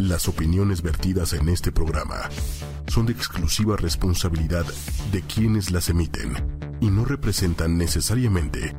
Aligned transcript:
Las 0.00 0.28
opiniones 0.28 0.80
vertidas 0.80 1.34
en 1.34 1.50
este 1.50 1.72
programa 1.72 2.30
son 2.86 3.04
de 3.04 3.12
exclusiva 3.12 3.76
responsabilidad 3.76 4.64
de 5.12 5.20
quienes 5.20 5.70
las 5.70 5.90
emiten 5.90 6.32
y 6.80 6.88
no 6.88 7.04
representan 7.04 7.76
necesariamente 7.76 8.74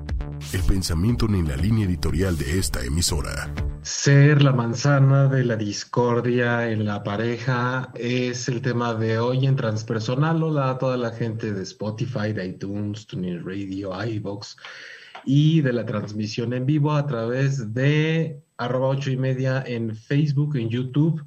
el 0.52 0.62
pensamiento 0.64 1.28
ni 1.28 1.44
la 1.44 1.56
línea 1.58 1.86
editorial 1.86 2.36
de 2.40 2.58
esta 2.58 2.84
emisora. 2.84 3.54
Ser 3.84 4.42
la 4.42 4.52
manzana 4.52 5.28
de 5.28 5.46
la 5.46 5.58
discordia 5.58 6.72
en 6.72 6.86
la 6.86 7.04
pareja 7.04 7.92
es 7.94 8.48
el 8.48 8.64
tema 8.64 8.96
de 8.96 9.20
hoy 9.20 9.46
en 9.46 9.56
Transpersonal. 9.56 10.42
Hola 10.42 10.72
a 10.72 10.78
toda 10.80 10.98
la 10.98 11.12
gente 11.12 11.54
de 11.54 11.62
Spotify, 11.62 12.34
de 12.34 12.48
iTunes, 12.48 13.06
TuneIn 13.06 13.46
Radio, 13.46 13.92
iVoox 14.04 14.56
y 15.26 15.62
de 15.62 15.74
la 15.74 15.86
transmisión 15.86 16.54
en 16.54 16.66
vivo 16.66 16.94
a 16.94 17.06
través 17.06 17.74
de 17.74 18.42
arroba 18.58 18.90
ocho 18.90 19.12
y 19.12 19.18
media 19.18 19.64
en 19.66 19.96
Facebook, 19.96 20.56
en 20.56 20.70
YouTube 20.70 21.24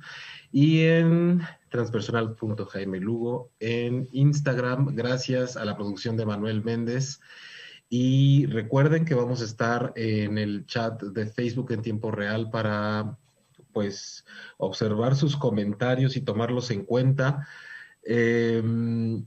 y 0.53 0.83
en 0.83 1.43
transpersonal.jaime 1.69 3.01
Lugo 3.01 3.51
en 3.59 4.09
Instagram. 4.13 4.95
Gracias 4.95 5.57
a 5.57 5.65
la 5.65 5.77
producción 5.77 6.17
de 6.17 6.27
Manuel 6.27 6.63
Méndez. 6.63 7.21
Y 7.89 8.47
recuerden 8.47 9.05
que 9.05 9.15
vamos 9.15 9.41
a 9.41 9.45
estar 9.45 9.93
en 9.97 10.39
el 10.39 10.67
chat 10.67 11.03
de 11.03 11.27
Facebook 11.27 11.73
en 11.73 11.83
tiempo 11.83 12.11
real 12.11 12.51
para 12.51 13.19
pues 13.73 14.25
observar 14.57 15.17
sus 15.17 15.37
comentarios 15.37 16.17
y 16.17 16.21
tomarlos 16.21 16.71
en 16.71 16.85
cuenta. 16.85 17.47
Em, 18.05 19.27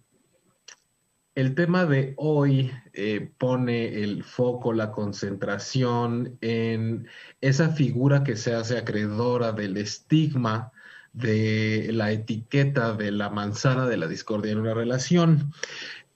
el 1.37 1.53
tema 1.53 1.85
de 1.85 2.15
hoy 2.17 2.71
eh, 2.93 3.29
pone 3.37 4.01
el 4.01 4.23
foco, 4.23 4.73
la 4.73 4.91
concentración 4.91 6.35
en 6.41 7.07
esa 7.41 7.69
figura 7.69 8.23
que 8.23 8.35
se 8.35 8.55
hace 8.55 8.75
acreedora 8.75 9.51
del 9.51 9.77
estigma 9.77 10.71
de 11.13 11.91
la 11.93 12.11
etiqueta 12.11 12.93
de 12.93 13.11
la 13.11 13.29
manzana 13.29 13.85
de 13.85 13.97
la 13.97 14.07
discordia 14.07 14.51
en 14.51 14.57
una 14.57 14.73
relación. 14.73 15.53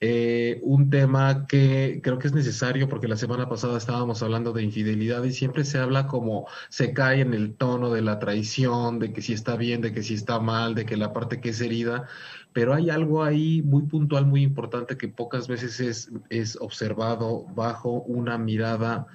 Eh, 0.03 0.59
un 0.63 0.89
tema 0.89 1.45
que 1.45 1.99
creo 2.01 2.17
que 2.17 2.25
es 2.25 2.33
necesario 2.33 2.89
porque 2.89 3.07
la 3.07 3.15
semana 3.15 3.47
pasada 3.47 3.77
estábamos 3.77 4.23
hablando 4.23 4.51
de 4.51 4.63
infidelidad 4.63 5.23
y 5.23 5.31
siempre 5.31 5.63
se 5.63 5.77
habla 5.77 6.07
como 6.07 6.47
se 6.69 6.93
cae 6.93 7.21
en 7.21 7.35
el 7.35 7.53
tono 7.53 7.91
de 7.91 8.01
la 8.01 8.17
traición, 8.17 8.97
de 8.97 9.13
que 9.13 9.21
si 9.21 9.33
está 9.33 9.55
bien, 9.55 9.81
de 9.81 9.93
que 9.93 10.01
si 10.01 10.15
está 10.15 10.39
mal, 10.39 10.73
de 10.73 10.87
que 10.87 10.97
la 10.97 11.13
parte 11.13 11.39
que 11.39 11.49
es 11.49 11.61
herida, 11.61 12.07
pero 12.53 12.73
hay 12.73 12.89
algo 12.89 13.23
ahí 13.23 13.61
muy 13.61 13.83
puntual, 13.83 14.25
muy 14.25 14.43
importante 14.43 14.97
que 14.97 15.07
pocas 15.07 15.47
veces 15.47 15.79
es, 15.79 16.11
es 16.29 16.57
observado 16.59 17.45
bajo 17.55 18.01
una 18.01 18.37
mirada 18.37 19.07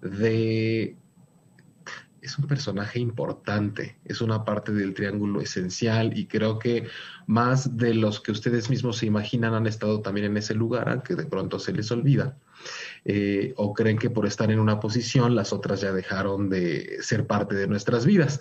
de 0.00 0.96
es 2.24 2.38
un 2.38 2.46
personaje 2.46 2.98
importante, 3.00 3.98
es 4.06 4.22
una 4.22 4.46
parte 4.46 4.72
del 4.72 4.94
triángulo 4.94 5.42
esencial 5.42 6.16
y 6.16 6.26
creo 6.26 6.58
que 6.58 6.86
más 7.26 7.76
de 7.76 7.92
los 7.92 8.18
que 8.20 8.32
ustedes 8.32 8.70
mismos 8.70 8.96
se 8.96 9.06
imaginan 9.06 9.52
han 9.52 9.66
estado 9.66 10.00
también 10.00 10.26
en 10.26 10.38
ese 10.38 10.54
lugar, 10.54 10.88
aunque 10.88 11.16
de 11.16 11.26
pronto 11.26 11.58
se 11.58 11.74
les 11.74 11.90
olvida. 11.90 12.38
Eh, 13.06 13.52
o 13.56 13.74
creen 13.74 13.98
que 13.98 14.08
por 14.08 14.24
estar 14.24 14.50
en 14.50 14.58
una 14.58 14.80
posición 14.80 15.34
las 15.34 15.52
otras 15.52 15.82
ya 15.82 15.92
dejaron 15.92 16.48
de 16.48 17.02
ser 17.02 17.26
parte 17.26 17.54
de 17.54 17.66
nuestras 17.66 18.06
vidas. 18.06 18.40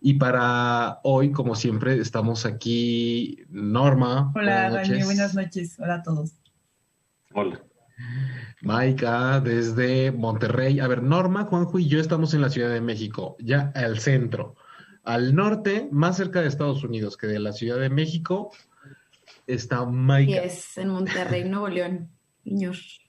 Y 0.00 0.14
para 0.14 1.00
hoy, 1.02 1.32
como 1.32 1.54
siempre, 1.54 1.98
estamos 1.98 2.44
aquí, 2.44 3.44
Norma. 3.48 4.32
Hola, 4.34 4.70
Dani, 4.70 5.02
buenas 5.02 5.34
noches. 5.34 5.78
Hola 5.78 5.94
a 5.94 6.02
todos. 6.02 6.32
Hola. 7.32 7.62
Maika, 8.60 9.40
desde 9.40 10.12
Monterrey. 10.12 10.80
A 10.80 10.88
ver, 10.88 11.02
Norma, 11.02 11.44
Juanjo 11.44 11.78
y 11.78 11.88
yo 11.88 11.98
estamos 11.98 12.34
en 12.34 12.42
la 12.42 12.50
Ciudad 12.50 12.70
de 12.70 12.82
México, 12.82 13.36
ya 13.38 13.72
al 13.74 13.98
centro. 13.98 14.56
Al 15.04 15.34
norte, 15.34 15.88
más 15.90 16.16
cerca 16.16 16.42
de 16.42 16.48
Estados 16.48 16.84
Unidos 16.84 17.16
que 17.16 17.28
de 17.28 17.38
la 17.38 17.52
Ciudad 17.52 17.78
de 17.78 17.88
México, 17.88 18.52
está 19.46 19.86
Maika. 19.86 20.42
Es 20.42 20.76
en 20.76 20.88
Monterrey, 20.88 21.48
Nuevo 21.48 21.68
León, 21.68 22.10
niños. 22.44 23.05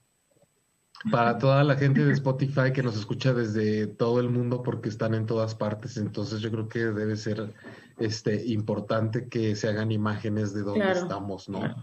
Para 1.12 1.38
toda 1.38 1.64
la 1.64 1.76
gente 1.76 2.04
de 2.04 2.14
Spotify 2.14 2.72
que 2.74 2.84
nos 2.84 2.98
escucha 2.98 3.34
desde 3.34 3.88
todo 3.88 4.20
el 4.20 4.30
mundo 4.30 4.64
porque 4.64 4.90
están 4.90 5.14
en 5.14 5.26
todas 5.26 5.56
partes, 5.56 5.98
entonces 5.98 6.42
yo 6.42 6.52
creo 6.52 6.68
que 6.68 6.80
debe 6.80 7.16
ser 7.16 7.54
este 7.98 8.46
importante 8.48 9.28
que 9.28 9.56
se 9.56 9.70
hagan 9.70 9.92
imágenes 9.92 10.54
de 10.54 10.64
dónde 10.64 10.92
estamos, 10.92 11.50
¿no? 11.50 11.76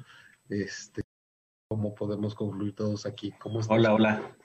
Este 0.49 1.03
cómo 1.69 1.95
podemos 1.95 2.35
concluir 2.35 2.75
todos 2.75 3.07
aquí. 3.07 3.33
¿Cómo 3.39 3.61
hola, 3.69 3.95
hola. 3.95 4.37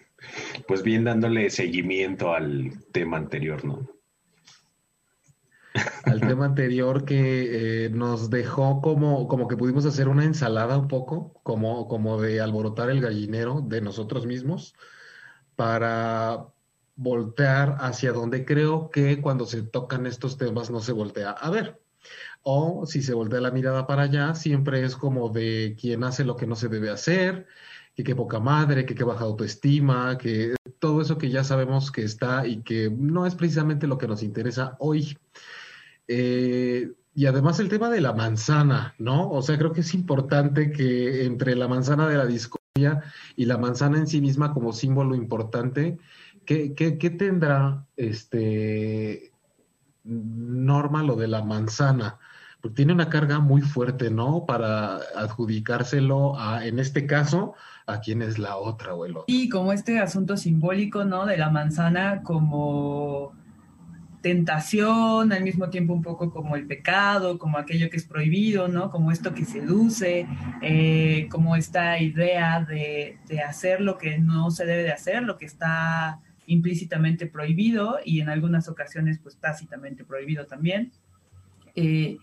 Pues 0.68 0.84
bien 0.84 1.04
dándole 1.04 1.50
seguimiento 1.50 2.34
al 2.34 2.72
tema 2.92 3.18
anterior, 3.18 3.64
¿no? 3.64 3.99
Al 6.04 6.22
tema 6.22 6.46
anterior 6.46 7.06
que 7.06 7.86
eh, 7.86 7.90
nos 7.90 8.30
dejó 8.30 8.82
como, 8.82 9.28
como 9.28 9.48
que 9.48 9.58
pudimos 9.58 9.86
hacer 9.86 10.08
una 10.08 10.26
ensalada 10.26 10.78
un 10.78 10.88
poco, 10.88 11.40
como, 11.44 11.88
como 11.88 12.20
de 12.20 12.42
alborotar 12.42 12.90
el 12.90 13.02
gallinero 13.02 13.62
de 13.62 13.82
nosotros 13.82 14.26
mismos 14.26 14.74
para 15.56 16.48
voltear 16.96 17.78
hacia 17.80 18.12
donde 18.12 18.46
creo 18.46 18.90
que 18.90 19.22
cuando 19.22 19.46
se 19.46 19.62
tocan 19.62 20.06
estos 20.06 20.38
temas 20.38 20.70
no 20.70 20.82
se 20.82 20.92
voltea 20.92 21.32
a 21.32 21.50
ver. 21.50 21.80
O 22.42 22.86
si 22.86 23.02
se 23.02 23.14
voltea 23.14 23.42
la 23.42 23.52
mirada 23.52 23.86
para 23.88 24.04
allá, 24.04 24.36
siempre 24.36 24.84
es 24.84 24.96
como 24.96 25.30
de 25.30 25.78
quien 25.80 26.04
hace 26.04 26.24
lo 26.26 26.36
que 26.36 26.48
no 26.48 26.56
se 26.56 26.70
debe 26.70 26.90
hacer, 26.90 27.48
que 27.96 28.04
qué 28.04 28.16
poca 28.16 28.40
madre, 28.40 28.86
que 28.86 28.96
qué 28.96 29.04
baja 29.04 29.26
autoestima, 29.26 30.18
que 30.18 30.56
todo 30.80 31.02
eso 31.02 31.18
que 31.18 31.30
ya 31.30 31.44
sabemos 31.44 31.92
que 31.92 32.04
está 32.04 32.48
y 32.48 32.64
que 32.64 32.90
no 32.90 33.26
es 33.26 33.36
precisamente 33.36 33.88
lo 33.88 33.98
que 33.98 34.08
nos 34.08 34.24
interesa 34.24 34.76
hoy. 34.80 35.18
Eh, 36.12 36.92
y 37.14 37.28
además 37.28 37.60
el 37.60 37.70
tema 37.70 37.90
de 37.90 38.02
la 38.02 38.14
manzana, 38.14 38.96
¿no? 38.98 39.30
O 39.30 39.44
sea, 39.44 39.58
creo 39.60 39.72
que 39.72 39.82
es 39.82 39.94
importante 39.94 40.72
que 40.72 41.26
entre 41.26 41.56
la 41.56 41.68
manzana 41.68 42.08
de 42.08 42.18
la 42.18 42.26
discordia 42.26 43.04
y 43.36 43.46
la 43.46 43.58
manzana 43.58 44.00
en 44.00 44.08
sí 44.08 44.20
misma 44.20 44.52
como 44.52 44.74
símbolo 44.74 45.14
importante, 45.14 46.00
¿qué, 46.46 46.74
qué, 46.74 47.10
tendrá 47.12 47.86
este 47.96 49.32
norma 50.04 51.04
lo 51.04 51.16
de 51.16 51.28
la 51.28 51.44
manzana? 51.44 52.18
Porque 52.60 52.78
tiene 52.78 52.94
una 52.94 53.10
carga 53.10 53.40
muy 53.40 53.62
fuerte, 53.62 54.10
¿no? 54.10 54.46
Para 54.48 54.96
adjudicárselo 55.16 56.40
a, 56.40 56.66
en 56.66 56.80
este 56.80 57.06
caso, 57.06 57.54
a 57.86 58.00
quién 58.00 58.24
es 58.24 58.40
la 58.40 58.58
otra 58.58 58.96
o 58.96 59.06
el 59.06 59.12
otro. 59.12 59.26
Y 59.28 59.48
como 59.50 59.74
este 59.74 60.00
asunto 60.00 60.38
simbólico, 60.38 61.04
¿no? 61.04 61.28
De 61.28 61.38
la 61.38 61.52
manzana 61.52 62.24
como 62.24 63.34
tentación, 64.22 65.32
al 65.32 65.44
mismo 65.44 65.70
tiempo 65.70 65.94
un 65.94 66.02
poco 66.02 66.32
como 66.32 66.56
el 66.56 66.68
pecado, 66.68 67.40
como 67.40 67.58
aquello 67.58 67.90
que 67.90 67.98
es 67.98 68.06
prohibido, 68.06 68.68
¿no? 68.68 68.90
Como 68.90 69.12
esto 69.12 69.34
que 69.34 69.46
seduce, 69.46 70.28
eh, 70.62 71.28
como 71.32 71.56
esta 71.56 72.00
idea 72.00 72.62
de, 72.62 73.18
de, 73.28 73.42
hacer 73.42 73.82
lo 73.82 73.98
que 73.98 74.18
no 74.18 74.52
se 74.52 74.66
debe 74.66 74.84
de 74.84 74.92
hacer, 74.92 75.24
lo 75.24 75.38
que 75.38 75.46
está 75.46 76.20
implícitamente 76.48 77.28
prohibido 77.28 78.00
y 78.04 78.22
en 78.22 78.30
algunas 78.30 78.68
ocasiones 78.68 79.20
pues 79.20 79.38
tácitamente 79.38 80.04
prohibido 80.04 80.46
también. 80.46 80.92
Eh, 81.76 82.18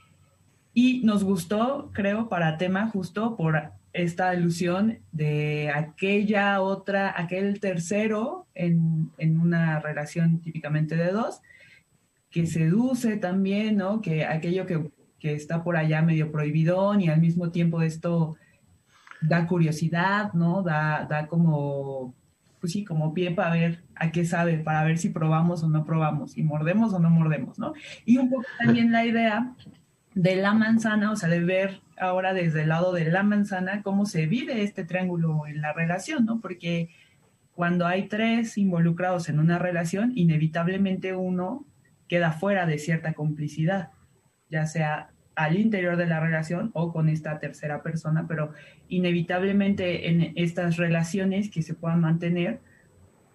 y 0.75 1.01
nos 1.05 1.25
gustó, 1.25 1.91
creo, 1.95 2.28
para 2.28 2.59
tema 2.59 2.89
justo 2.89 3.37
por 3.37 3.71
esta 3.95 4.28
alusión 4.28 4.99
de 5.13 5.71
aquella 5.75 6.61
otra, 6.61 7.15
aquel 7.17 7.61
tercero 7.61 8.47
en, 8.55 9.11
en 9.17 9.41
una 9.41 9.81
relación 9.81 10.41
típicamente 10.43 10.97
de 10.97 11.13
dos, 11.13 11.41
que 12.31 12.47
seduce 12.47 13.16
también, 13.16 13.76
¿no? 13.76 14.00
Que 14.00 14.25
aquello 14.25 14.66
que, 14.66 14.91
que 15.19 15.34
está 15.34 15.62
por 15.62 15.76
allá 15.76 16.03
medio 16.03 16.31
prohibidón 16.31 17.00
y 17.00 17.09
al 17.09 17.20
mismo 17.20 17.50
tiempo 17.50 17.82
esto 17.82 18.37
da 19.20 19.47
curiosidad, 19.47 20.32
¿no? 20.34 20.62
Da, 20.62 21.06
da 21.09 21.26
como, 21.26 22.15
pues 22.60 22.72
sí, 22.72 22.84
como 22.84 23.15
pie 23.15 23.31
para 23.31 23.50
ver 23.50 23.82
a 23.94 24.12
qué 24.12 24.25
sabe, 24.25 24.59
para 24.59 24.84
ver 24.84 24.98
si 24.98 25.09
probamos 25.09 25.62
o 25.62 25.69
no 25.69 25.84
probamos, 25.84 26.36
y 26.36 26.42
mordemos 26.42 26.92
o 26.92 26.98
no 26.98 27.10
mordemos, 27.10 27.59
¿no? 27.59 27.72
Y 28.04 28.19
un 28.19 28.31
poco 28.31 28.44
también 28.59 28.92
la 28.92 29.04
idea 29.04 29.54
de 30.15 30.36
la 30.36 30.54
manzana, 30.54 31.12
o 31.12 31.16
sea, 31.16 31.28
de 31.28 31.41
ver 31.41 31.80
ahora 31.98 32.34
desde 32.34 32.62
el 32.62 32.68
lado 32.68 32.92
de 32.92 33.06
la 33.10 33.22
manzana 33.22 33.83
cómo 33.83 34.06
se 34.06 34.27
vive 34.27 34.62
este 34.62 34.84
triángulo 34.84 35.47
en 35.47 35.60
la 35.60 35.72
relación, 35.72 36.24
¿no? 36.24 36.41
Porque 36.41 36.91
cuando 37.54 37.86
hay 37.86 38.09
tres 38.09 38.59
involucrados 38.59 39.28
en 39.28 39.39
una 39.39 39.59
relación, 39.59 40.12
inevitablemente 40.15 41.15
uno 41.15 41.65
queda 42.08 42.32
fuera 42.32 42.66
de 42.66 42.78
cierta 42.78 43.14
complicidad, 43.14 43.91
ya 44.48 44.66
sea 44.66 45.10
al 45.34 45.58
interior 45.58 45.97
de 45.97 46.06
la 46.06 46.18
relación 46.18 46.70
o 46.72 46.92
con 46.92 47.08
esta 47.08 47.38
tercera 47.38 47.82
persona, 47.82 48.26
pero 48.26 48.53
inevitablemente 48.88 50.08
en 50.08 50.32
estas 50.34 50.76
relaciones 50.76 51.50
que 51.50 51.62
se 51.62 51.74
puedan 51.74 52.00
mantener, 52.00 52.60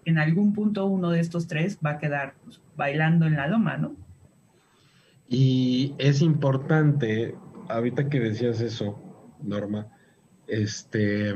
en 0.05 0.17
algún 0.17 0.53
punto 0.53 0.87
uno 0.87 1.11
de 1.11 1.19
estos 1.19 1.47
tres 1.47 1.77
va 1.85 1.91
a 1.91 1.97
quedar 1.99 2.33
pues, 2.43 2.59
bailando 2.75 3.27
en 3.27 3.35
la 3.35 3.47
loma, 3.47 3.77
¿no? 3.77 3.95
Y 5.29 5.93
es 5.99 6.21
importante, 6.21 7.35
ahorita 7.69 8.09
que 8.09 8.19
decías 8.19 8.59
eso, 8.61 8.99
Norma, 9.41 9.87
este, 10.47 11.33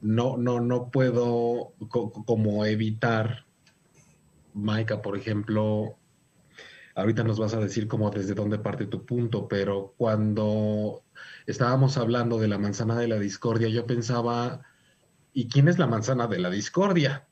no, 0.00 0.36
no, 0.36 0.60
no 0.60 0.90
puedo 0.90 1.74
como 1.88 2.64
evitar, 2.64 3.44
Maika, 4.54 5.02
por 5.02 5.18
ejemplo, 5.18 5.98
ahorita 6.94 7.24
nos 7.24 7.38
vas 7.38 7.54
a 7.54 7.60
decir 7.60 7.88
cómo 7.88 8.10
desde 8.10 8.34
dónde 8.34 8.58
parte 8.58 8.86
tu 8.86 9.04
punto, 9.04 9.48
pero 9.48 9.94
cuando 9.96 11.02
estábamos 11.46 11.96
hablando 11.96 12.38
de 12.38 12.48
la 12.48 12.58
manzana 12.58 12.98
de 12.98 13.08
la 13.08 13.18
discordia, 13.18 13.68
yo 13.68 13.86
pensaba, 13.86 14.62
¿y 15.32 15.48
quién 15.48 15.68
es 15.68 15.78
la 15.78 15.86
manzana 15.86 16.26
de 16.26 16.38
la 16.38 16.50
discordia? 16.50 17.26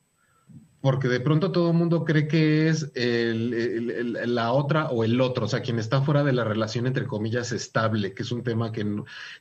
Porque 0.81 1.07
de 1.07 1.21
pronto 1.21 1.53
todo 1.53 1.71
el 1.71 1.77
mundo 1.77 2.03
cree 2.03 2.27
que 2.27 2.67
es 2.67 2.91
la 2.95 4.51
otra 4.51 4.89
o 4.89 5.05
el 5.05 5.21
otro, 5.21 5.45
o 5.45 5.47
sea, 5.47 5.61
quien 5.61 5.79
está 5.79 6.01
fuera 6.01 6.25
de 6.25 6.33
la 6.33 6.43
relación 6.43 6.85
entre 6.87 7.07
comillas 7.07 7.53
estable, 7.53 8.13
que 8.13 8.23
es 8.23 8.31
un 8.33 8.43
tema 8.43 8.73
que 8.73 8.85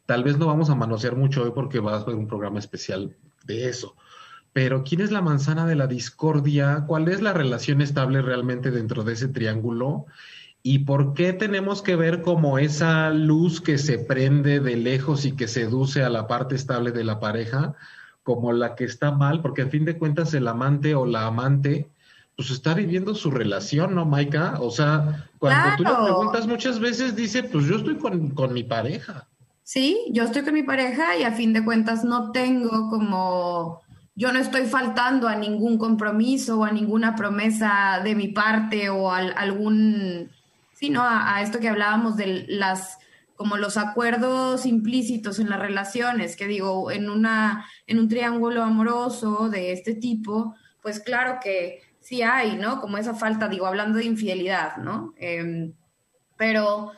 tal 0.07 0.23
vez 0.23 0.39
no 0.39 0.47
vamos 0.47 0.71
a 0.71 0.77
manosear 0.77 1.17
mucho 1.17 1.43
hoy 1.43 1.51
porque 1.53 1.81
va 1.81 1.97
a 1.97 2.05
ser 2.05 2.15
un 2.15 2.29
programa 2.29 2.61
especial 2.61 3.17
de 3.45 3.69
eso. 3.69 3.97
Pero 4.53 4.85
¿quién 4.85 5.01
es 5.01 5.11
la 5.11 5.23
manzana 5.23 5.67
de 5.67 5.77
la 5.77 5.87
discordia? 5.87 6.85
¿Cuál 6.87 7.09
es 7.09 7.23
la 7.23 7.33
relación 7.33 7.81
estable 7.81 8.23
realmente 8.23 8.71
dentro 8.71 9.03
de 9.03 9.15
ese 9.15 9.29
triángulo? 9.29 10.07
¿Y 10.63 10.81
por 10.81 11.15
qué 11.15 11.33
tenemos 11.33 11.83
que 11.83 11.97
ver 11.97 12.23
como 12.23 12.59
esa 12.59 13.11
luz 13.11 13.61
que 13.61 13.79
se 13.79 13.99
prende 13.99 14.61
de 14.61 14.77
lejos 14.77 15.25
y 15.25 15.33
que 15.33 15.49
seduce 15.49 16.03
a 16.05 16.11
la 16.11 16.29
parte 16.29 16.55
estable 16.55 16.93
de 16.93 17.05
la 17.05 17.19
pareja? 17.19 17.75
como 18.23 18.53
la 18.53 18.75
que 18.75 18.85
está 18.85 19.11
mal, 19.11 19.41
porque 19.41 19.63
a 19.63 19.69
fin 19.69 19.85
de 19.85 19.99
cuentas 19.99 20.33
el 20.35 20.47
amante 20.47 20.95
o 20.95 21.07
la 21.07 21.27
amante, 21.27 21.89
pues 22.37 22.51
está 22.51 22.75
viviendo 22.75 23.15
su 23.15 23.31
relación, 23.31 23.95
¿no, 23.95 24.05
Maika? 24.05 24.59
O 24.61 24.71
sea, 24.71 25.29
cuando 25.39 25.77
tú 25.77 25.83
le 25.83 26.05
preguntas 26.05 26.47
muchas 26.47 26.79
veces, 26.79 27.17
dice, 27.17 27.43
pues 27.43 27.67
yo 27.67 27.77
estoy 27.77 27.97
con, 27.97 28.31
con 28.31 28.53
mi 28.53 28.63
pareja. 28.63 29.27
Sí, 29.65 30.07
yo 30.11 30.25
estoy 30.25 30.43
con 30.43 30.55
mi 30.55 30.63
pareja 30.63 31.17
y 31.17 31.25
a 31.25 31.33
fin 31.33 31.53
de 31.53 31.65
cuentas 31.65 32.05
no 32.05 32.33
tengo 32.33 32.89
como, 32.91 33.83
yo 34.15 34.33
no 34.33 34.39
estoy 34.39 34.67
faltando 34.67 35.29
a 35.29 35.37
ningún 35.37 35.79
compromiso 35.79 36.61
o 36.61 36.65
a 36.65 36.73
ninguna 36.73 37.17
promesa 37.17 38.01
de 38.05 38.15
mi 38.15 38.29
parte 38.29 38.91
o 38.91 39.11
a, 39.11 39.19
algún, 39.19 40.31
sino 40.73 41.03
a, 41.03 41.37
a 41.37 41.43
esto 41.43 41.61
que 41.61 41.69
hablábamos 41.69 42.17
de 42.17 42.45
las 42.49 42.99
como 43.43 43.57
los 43.57 43.77
acuerdos 43.77 44.67
implícitos 44.67 45.41
en 45.41 45.51
las 45.51 45.59
relaciones, 45.59 46.37
que 46.37 46.47
digo, 46.47 46.93
en, 46.93 47.11
una, 47.11 47.67
en 47.89 47.99
un 47.99 48.09
triángulo 48.09 48.63
amoroso 48.63 49.49
de 49.49 49.73
este 49.73 49.95
tipo, 49.95 50.55
pues 50.81 51.01
claro 51.01 51.39
que 51.43 51.81
sí 51.99 52.23
hay, 52.23 52.57
¿no? 52.57 52.81
Como 52.81 52.99
esa 52.99 53.15
falta, 53.15 53.49
digo, 53.49 53.67
hablando 53.67 53.99
de 53.99 54.05
infidelidad, 54.05 54.77
¿no? 54.77 55.13
Em, 55.17 55.73
pero 56.37 56.93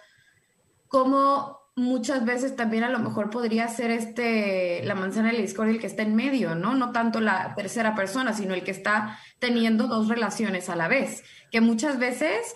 como 0.86 1.60
muchas 1.76 2.24
veces 2.24 2.54
también 2.54 2.84
a 2.84 2.90
lo 2.90 2.98
mejor 2.98 3.30
podría 3.30 3.68
ser 3.68 3.90
este, 3.90 4.82
la 4.84 4.94
manzana 4.94 5.28
de 5.28 5.34
la 5.34 5.42
discordia 5.42 5.74
el 5.74 5.80
que 5.80 5.86
está 5.86 6.02
en 6.02 6.14
medio, 6.14 6.54
¿no? 6.54 6.74
No 6.74 6.92
tanto 6.92 7.20
la 7.20 7.54
tercera 7.54 7.94
persona, 7.94 8.32
sino 8.32 8.54
el 8.54 8.62
que 8.62 8.70
está 8.70 9.18
teniendo 9.38 9.88
dos 9.88 10.08
relaciones 10.08 10.68
a 10.68 10.76
la 10.76 10.88
vez, 10.88 11.24
que 11.50 11.60
muchas 11.60 11.98
veces 11.98 12.54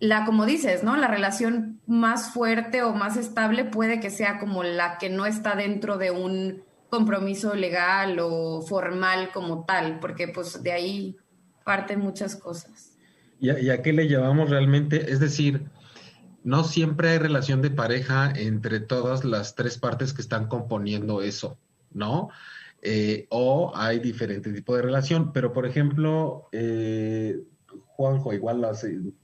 la, 0.00 0.24
como 0.24 0.46
dices, 0.46 0.82
¿no? 0.82 0.96
La 0.96 1.08
relación 1.08 1.80
más 1.86 2.32
fuerte 2.32 2.82
o 2.82 2.94
más 2.94 3.16
estable 3.16 3.64
puede 3.64 4.00
que 4.00 4.10
sea 4.10 4.38
como 4.38 4.64
la 4.64 4.98
que 4.98 5.10
no 5.10 5.26
está 5.26 5.54
dentro 5.54 5.98
de 5.98 6.10
un 6.10 6.62
compromiso 6.88 7.54
legal 7.54 8.18
o 8.20 8.62
formal 8.62 9.30
como 9.32 9.64
tal, 9.64 10.00
porque 10.00 10.26
pues 10.26 10.62
de 10.62 10.72
ahí 10.72 11.16
parten 11.64 12.00
muchas 12.00 12.34
cosas. 12.34 12.96
¿Y 13.38 13.70
a, 13.70 13.80
qué 13.80 13.92
le 13.92 14.06
llevamos 14.06 14.50
realmente? 14.50 15.10
Es 15.10 15.20
decir, 15.20 15.64
no 16.42 16.64
siempre 16.64 17.10
hay 17.10 17.18
relación 17.18 17.62
de 17.62 17.70
pareja 17.70 18.32
entre 18.34 18.80
todas 18.80 19.24
las 19.24 19.54
tres 19.54 19.78
partes 19.78 20.12
que 20.12 20.22
están 20.22 20.48
componiendo 20.48 21.22
eso, 21.22 21.58
¿no? 21.92 22.30
Eh, 22.82 23.26
o 23.28 23.72
hay 23.74 23.98
diferente 23.98 24.52
tipo 24.52 24.74
de 24.74 24.82
relación, 24.82 25.32
pero 25.32 25.52
por 25.52 25.66
ejemplo, 25.66 26.48
eh, 26.52 27.42
Juanjo, 27.66 28.32
igual 28.32 28.62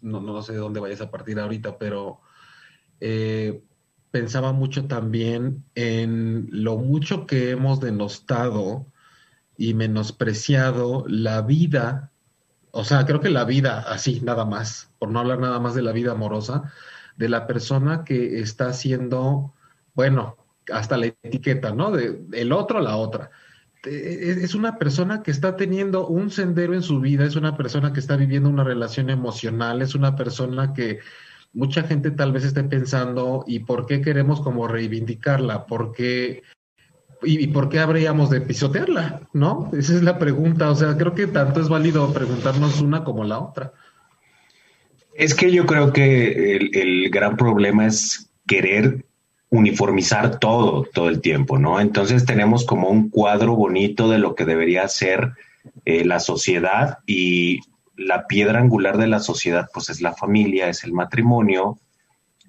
no, 0.02 0.20
no, 0.20 0.42
sé 0.42 0.52
de 0.52 0.58
dónde 0.58 0.80
vayas 0.80 1.00
a 1.00 1.10
partir 1.10 1.40
ahorita, 1.40 1.78
pero 1.78 2.20
eh, 3.00 3.62
pensaba 4.10 4.52
mucho 4.52 4.86
también 4.86 5.64
en 5.74 6.48
lo 6.50 6.76
mucho 6.76 7.26
que 7.26 7.50
hemos 7.50 7.80
denostado 7.80 8.86
y 9.56 9.72
menospreciado 9.72 11.04
la 11.08 11.40
vida, 11.40 12.12
o 12.72 12.84
sea, 12.84 13.06
creo 13.06 13.20
que 13.20 13.30
la 13.30 13.44
vida 13.44 13.80
así, 13.80 14.20
nada 14.20 14.44
más, 14.44 14.90
por 14.98 15.10
no 15.10 15.20
hablar 15.20 15.38
nada 15.38 15.60
más 15.60 15.74
de 15.74 15.82
la 15.82 15.92
vida 15.92 16.12
amorosa, 16.12 16.70
de 17.16 17.28
la 17.28 17.46
persona 17.46 18.04
que 18.04 18.40
está 18.40 18.68
haciendo, 18.68 19.54
bueno, 19.94 20.36
hasta 20.72 20.96
la 20.96 21.06
etiqueta, 21.06 21.72
¿no? 21.72 21.90
De 21.90 22.20
el 22.32 22.52
otro, 22.52 22.80
la 22.80 22.96
otra 22.96 23.30
este, 23.86 24.44
es 24.44 24.54
una 24.54 24.78
persona 24.78 25.22
que 25.22 25.30
está 25.30 25.56
teniendo 25.56 26.06
un 26.08 26.30
sendero 26.30 26.74
en 26.74 26.82
su 26.82 27.00
vida, 27.00 27.24
es 27.24 27.36
una 27.36 27.56
persona 27.56 27.92
que 27.92 28.00
está 28.00 28.16
viviendo 28.16 28.48
una 28.48 28.64
relación 28.64 29.10
emocional, 29.10 29.82
es 29.82 29.94
una 29.94 30.16
persona 30.16 30.72
que 30.74 30.98
mucha 31.52 31.84
gente 31.84 32.10
tal 32.10 32.32
vez 32.32 32.44
esté 32.44 32.64
pensando, 32.64 33.44
¿y 33.46 33.60
por 33.60 33.86
qué 33.86 34.00
queremos 34.00 34.40
como 34.40 34.66
reivindicarla? 34.66 35.66
¿Por 35.66 35.92
qué, 35.92 36.42
y, 37.22 37.46
por 37.48 37.68
qué 37.68 37.78
habríamos 37.78 38.30
de 38.30 38.40
pisotearla? 38.40 39.28
¿No? 39.32 39.70
Esa 39.72 39.94
es 39.94 40.02
la 40.02 40.18
pregunta. 40.18 40.70
O 40.70 40.74
sea, 40.74 40.96
creo 40.96 41.14
que 41.14 41.28
tanto 41.28 41.60
es 41.60 41.68
válido 41.68 42.12
preguntarnos 42.12 42.80
una 42.80 43.04
como 43.04 43.24
la 43.24 43.38
otra. 43.38 43.72
Es 45.16 45.34
que 45.34 45.50
yo 45.50 45.66
creo 45.66 45.92
que 45.92 46.56
el, 46.56 46.76
el 46.76 47.10
gran 47.10 47.36
problema 47.36 47.86
es 47.86 48.30
querer 48.46 49.04
uniformizar 49.48 50.38
todo, 50.38 50.84
todo 50.92 51.08
el 51.08 51.20
tiempo, 51.20 51.58
¿no? 51.58 51.80
Entonces 51.80 52.24
tenemos 52.24 52.64
como 52.64 52.88
un 52.88 53.10
cuadro 53.10 53.54
bonito 53.54 54.08
de 54.08 54.18
lo 54.18 54.34
que 54.34 54.44
debería 54.44 54.86
ser 54.88 55.32
eh, 55.84 56.04
la 56.04 56.20
sociedad 56.20 56.98
y 57.06 57.60
la 57.96 58.26
piedra 58.26 58.60
angular 58.60 58.98
de 58.98 59.06
la 59.06 59.20
sociedad, 59.20 59.68
pues 59.72 59.88
es 59.88 60.00
la 60.00 60.14
familia, 60.14 60.68
es 60.68 60.84
el 60.84 60.92
matrimonio, 60.92 61.78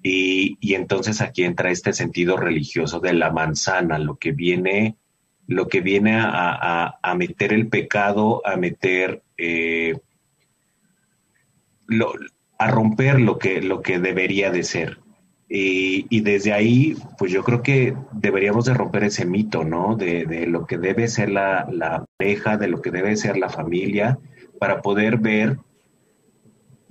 y, 0.02 0.56
entonces 0.74 1.20
aquí 1.20 1.42
entra 1.42 1.70
este 1.70 1.92
sentido 1.92 2.36
religioso 2.36 3.00
de 3.00 3.14
la 3.14 3.30
manzana, 3.30 3.98
lo 3.98 4.16
que 4.16 4.30
viene, 4.30 4.96
lo 5.46 5.66
que 5.66 5.80
viene 5.80 6.18
a, 6.20 7.14
meter 7.16 7.52
el 7.52 7.68
pecado, 7.68 8.40
a 8.46 8.56
meter, 8.56 9.22
eh, 9.36 9.98
a 12.58 12.70
romper 12.70 13.20
lo 13.20 13.38
que, 13.38 13.62
lo 13.62 13.82
que 13.82 13.98
debería 13.98 14.50
de 14.50 14.64
ser. 14.64 14.98
Y, 15.50 16.20
desde 16.20 16.52
ahí, 16.52 16.94
pues 17.16 17.32
yo 17.32 17.42
creo 17.42 17.62
que 17.62 17.96
deberíamos 18.12 18.66
de 18.66 18.74
romper 18.74 19.04
ese 19.04 19.24
mito, 19.24 19.64
¿no? 19.64 19.96
De, 19.96 20.46
lo 20.46 20.66
que 20.66 20.76
debe 20.76 21.08
ser 21.08 21.30
la, 21.30 21.66
la, 21.72 22.04
pareja, 22.18 22.58
de 22.58 22.68
lo 22.68 22.82
que 22.82 22.90
debe 22.90 23.16
ser 23.16 23.38
la 23.38 23.48
familia, 23.48 24.18
para 24.58 24.82
poder 24.82 25.16
ver 25.16 25.58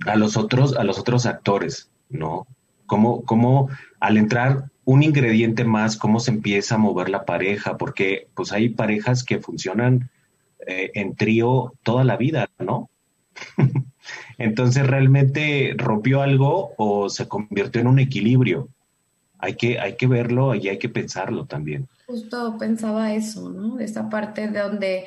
a 0.06 0.16
los 0.16 0.36
otros, 0.36 0.76
a 0.76 0.82
los 0.82 0.98
otros 0.98 1.24
actores, 1.26 1.88
¿no? 2.08 2.48
Cómo, 2.86 3.22
cómo 3.22 3.68
al 4.00 4.16
entrar 4.16 4.64
un 4.84 5.04
ingrediente 5.04 5.64
más, 5.64 5.96
cómo 5.96 6.18
se 6.18 6.32
empieza 6.32 6.74
a 6.74 6.78
mover 6.78 7.10
la 7.10 7.26
pareja, 7.26 7.76
porque 7.76 8.26
pues 8.34 8.50
hay 8.50 8.70
parejas 8.70 9.22
que 9.22 9.38
funcionan 9.38 10.10
eh, 10.66 10.90
en 10.94 11.14
trío 11.14 11.74
toda 11.84 12.02
la 12.02 12.16
vida, 12.16 12.48
¿no? 12.58 12.90
Entonces, 14.38 14.86
¿realmente 14.86 15.74
rompió 15.76 16.22
algo 16.22 16.72
o 16.78 17.10
se 17.10 17.26
convirtió 17.26 17.80
en 17.80 17.88
un 17.88 17.98
equilibrio? 17.98 18.68
Hay 19.40 19.54
que, 19.54 19.78
hay 19.78 19.96
que 19.96 20.06
verlo 20.06 20.54
y 20.54 20.68
hay 20.68 20.78
que 20.78 20.88
pensarlo 20.88 21.44
también. 21.44 21.88
Justo 22.06 22.56
pensaba 22.58 23.12
eso, 23.12 23.50
¿no? 23.50 23.78
Esa 23.80 24.08
parte 24.08 24.48
de 24.48 24.60
donde 24.60 25.04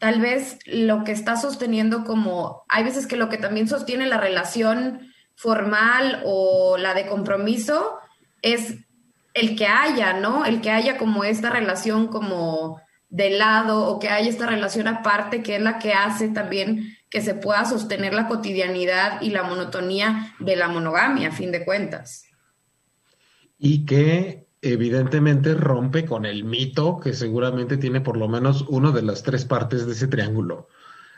tal 0.00 0.20
vez 0.20 0.58
lo 0.66 1.04
que 1.04 1.12
está 1.12 1.36
sosteniendo 1.36 2.04
como, 2.04 2.64
hay 2.68 2.82
veces 2.82 3.06
que 3.06 3.16
lo 3.16 3.28
que 3.28 3.38
también 3.38 3.68
sostiene 3.68 4.06
la 4.06 4.18
relación 4.18 5.12
formal 5.36 6.22
o 6.24 6.76
la 6.76 6.92
de 6.94 7.06
compromiso 7.06 7.98
es 8.42 8.78
el 9.34 9.56
que 9.56 9.66
haya, 9.66 10.14
¿no? 10.14 10.44
El 10.44 10.60
que 10.60 10.70
haya 10.70 10.98
como 10.98 11.22
esta 11.24 11.50
relación 11.50 12.08
como 12.08 12.80
de 13.08 13.30
lado 13.30 13.86
o 13.86 13.98
que 13.98 14.08
haya 14.08 14.28
esta 14.28 14.46
relación 14.46 14.88
aparte 14.88 15.42
que 15.42 15.56
es 15.56 15.62
la 15.62 15.78
que 15.78 15.92
hace 15.92 16.28
también 16.28 16.96
que 17.12 17.20
se 17.20 17.34
pueda 17.34 17.66
sostener 17.66 18.14
la 18.14 18.26
cotidianidad 18.26 19.20
y 19.20 19.28
la 19.28 19.42
monotonía 19.42 20.34
de 20.40 20.56
la 20.56 20.68
monogamia, 20.68 21.28
a 21.28 21.32
fin 21.32 21.52
de 21.52 21.62
cuentas. 21.62 22.24
Y 23.58 23.84
que 23.84 24.46
evidentemente 24.62 25.52
rompe 25.52 26.06
con 26.06 26.24
el 26.24 26.42
mito 26.42 26.98
que 27.00 27.12
seguramente 27.12 27.76
tiene 27.76 28.00
por 28.00 28.16
lo 28.16 28.28
menos 28.28 28.62
una 28.66 28.92
de 28.92 29.02
las 29.02 29.22
tres 29.22 29.44
partes 29.44 29.84
de 29.84 29.92
ese 29.92 30.08
triángulo. 30.08 30.68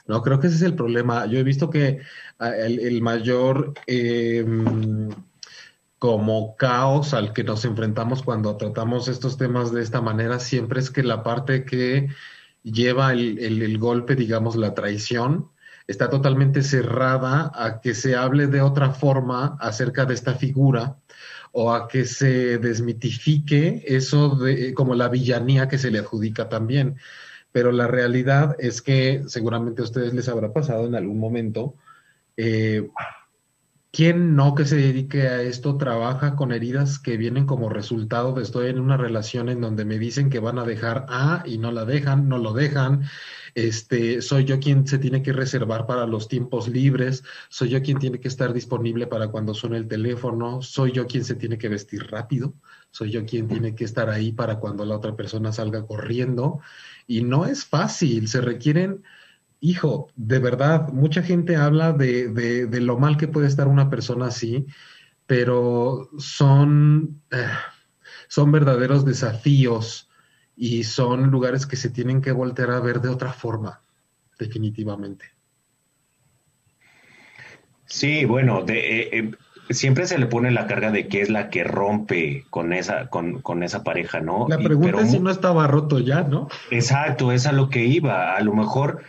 No, 0.08 0.20
creo 0.20 0.40
que 0.40 0.48
ese 0.48 0.56
es 0.56 0.62
el 0.62 0.74
problema. 0.74 1.26
Yo 1.26 1.38
he 1.38 1.44
visto 1.44 1.70
que 1.70 2.00
ah, 2.40 2.50
el, 2.50 3.00
mayor 3.00 3.74
em, 3.86 5.10
como 6.00 6.56
caos 6.56 7.14
al 7.14 7.32
que 7.32 7.44
nos 7.44 7.64
enfrentamos 7.64 8.24
cuando 8.24 8.56
tratamos 8.56 9.06
estos 9.06 9.38
temas 9.38 9.70
de 9.70 9.80
esta 9.80 10.00
manera 10.00 10.40
siempre 10.40 10.80
es 10.80 10.90
que 10.90 11.04
la 11.04 11.22
parte 11.22 11.64
que 11.64 12.08
lleva 12.64 13.12
el 13.12 13.78
golpe, 13.78 14.16
digamos, 14.16 14.56
la 14.56 14.74
traición, 14.74 15.53
está 15.86 16.08
totalmente 16.08 16.62
cerrada 16.62 17.50
a 17.54 17.80
que 17.80 17.94
se 17.94 18.16
hable 18.16 18.46
de 18.46 18.62
otra 18.62 18.90
forma 18.90 19.56
acerca 19.60 20.04
de 20.04 20.14
esta 20.14 20.34
figura 20.34 20.96
o 21.52 21.72
a 21.72 21.88
que 21.88 22.04
se 22.04 22.58
desmitifique 22.58 23.84
eso 23.86 24.36
de 24.36 24.74
como 24.74 24.94
la 24.94 25.08
villanía 25.08 25.68
que 25.68 25.78
se 25.78 25.90
le 25.90 26.00
adjudica 26.00 26.48
también. 26.48 26.96
Pero 27.52 27.70
la 27.70 27.86
realidad 27.86 28.56
es 28.58 28.82
que 28.82 29.22
seguramente 29.28 29.82
a 29.82 29.84
ustedes 29.84 30.14
les 30.14 30.28
habrá 30.28 30.52
pasado 30.52 30.86
en 30.86 30.96
algún 30.96 31.20
momento, 31.20 31.76
eh, 32.36 32.88
¿Quién 33.94 34.34
no 34.34 34.56
que 34.56 34.64
se 34.64 34.74
dedique 34.74 35.28
a 35.28 35.40
esto 35.42 35.76
trabaja 35.76 36.34
con 36.34 36.50
heridas 36.50 36.98
que 36.98 37.16
vienen 37.16 37.46
como 37.46 37.68
resultado 37.68 38.32
de 38.32 38.42
estoy 38.42 38.68
en 38.68 38.80
una 38.80 38.96
relación 38.96 39.48
en 39.48 39.60
donde 39.60 39.84
me 39.84 40.00
dicen 40.00 40.30
que 40.30 40.40
van 40.40 40.58
a 40.58 40.64
dejar 40.64 41.06
A 41.08 41.44
y 41.46 41.58
no 41.58 41.70
la 41.70 41.84
dejan, 41.84 42.28
no 42.28 42.38
lo 42.38 42.54
dejan? 42.54 43.04
Este, 43.54 44.20
soy 44.20 44.44
yo 44.44 44.58
quien 44.58 44.86
se 44.86 44.98
tiene 44.98 45.22
que 45.22 45.32
reservar 45.32 45.86
para 45.86 46.06
los 46.06 46.26
tiempos 46.26 46.68
libres, 46.68 47.22
soy 47.48 47.68
yo 47.68 47.82
quien 47.82 47.98
tiene 47.98 48.18
que 48.18 48.28
estar 48.28 48.52
disponible 48.52 49.06
para 49.06 49.28
cuando 49.28 49.54
suene 49.54 49.76
el 49.76 49.86
teléfono, 49.86 50.60
soy 50.60 50.90
yo 50.90 51.06
quien 51.06 51.24
se 51.24 51.36
tiene 51.36 51.56
que 51.56 51.68
vestir 51.68 52.04
rápido, 52.10 52.54
soy 52.90 53.12
yo 53.12 53.24
quien 53.24 53.46
tiene 53.46 53.74
que 53.76 53.84
estar 53.84 54.10
ahí 54.10 54.32
para 54.32 54.58
cuando 54.58 54.84
la 54.84 54.96
otra 54.96 55.14
persona 55.14 55.52
salga 55.52 55.86
corriendo. 55.86 56.60
Y 57.06 57.22
no 57.22 57.46
es 57.46 57.64
fácil, 57.64 58.26
se 58.28 58.40
requieren 58.40 59.02
hijo, 59.64 60.10
de 60.16 60.38
verdad, 60.40 60.88
mucha 60.88 61.22
gente 61.22 61.56
habla 61.56 61.92
de, 61.92 62.28
de, 62.28 62.80
lo 62.82 62.98
mal 62.98 63.16
que 63.16 63.28
puede 63.28 63.46
estar 63.46 63.66
una 63.66 63.88
persona 63.88 64.26
así, 64.26 64.66
pero 65.26 66.10
son, 66.18 67.22
eh, 67.30 67.48
son 68.28 68.52
verdaderos 68.52 69.06
desafíos 69.06 70.10
y 70.56 70.84
son 70.84 71.30
lugares 71.30 71.66
que 71.66 71.76
se 71.76 71.90
tienen 71.90 72.22
que 72.22 72.32
voltear 72.32 72.70
a 72.70 72.80
ver 72.80 73.00
de 73.00 73.08
otra 73.08 73.32
forma, 73.32 73.82
definitivamente. 74.38 75.26
Sí, 77.86 78.24
bueno, 78.24 78.62
de, 78.62 78.78
eh, 78.78 79.08
eh, 79.12 79.30
siempre 79.70 80.06
se 80.06 80.18
le 80.18 80.26
pone 80.26 80.50
la 80.50 80.66
carga 80.66 80.90
de 80.90 81.06
que 81.08 81.20
es 81.20 81.30
la 81.30 81.50
que 81.50 81.64
rompe 81.64 82.44
con 82.50 82.72
esa, 82.72 83.08
con, 83.08 83.40
con 83.40 83.62
esa 83.62 83.84
pareja, 83.84 84.20
¿no? 84.20 84.46
La 84.48 84.58
pregunta 84.58 85.00
es 85.00 85.10
si 85.10 85.20
no 85.20 85.30
estaba 85.30 85.66
roto 85.66 85.98
ya, 85.98 86.22
¿no? 86.22 86.48
Exacto, 86.70 87.32
es 87.32 87.46
a 87.46 87.52
lo 87.52 87.68
que 87.68 87.84
iba. 87.84 88.34
A 88.36 88.40
lo 88.40 88.54
mejor 88.54 89.02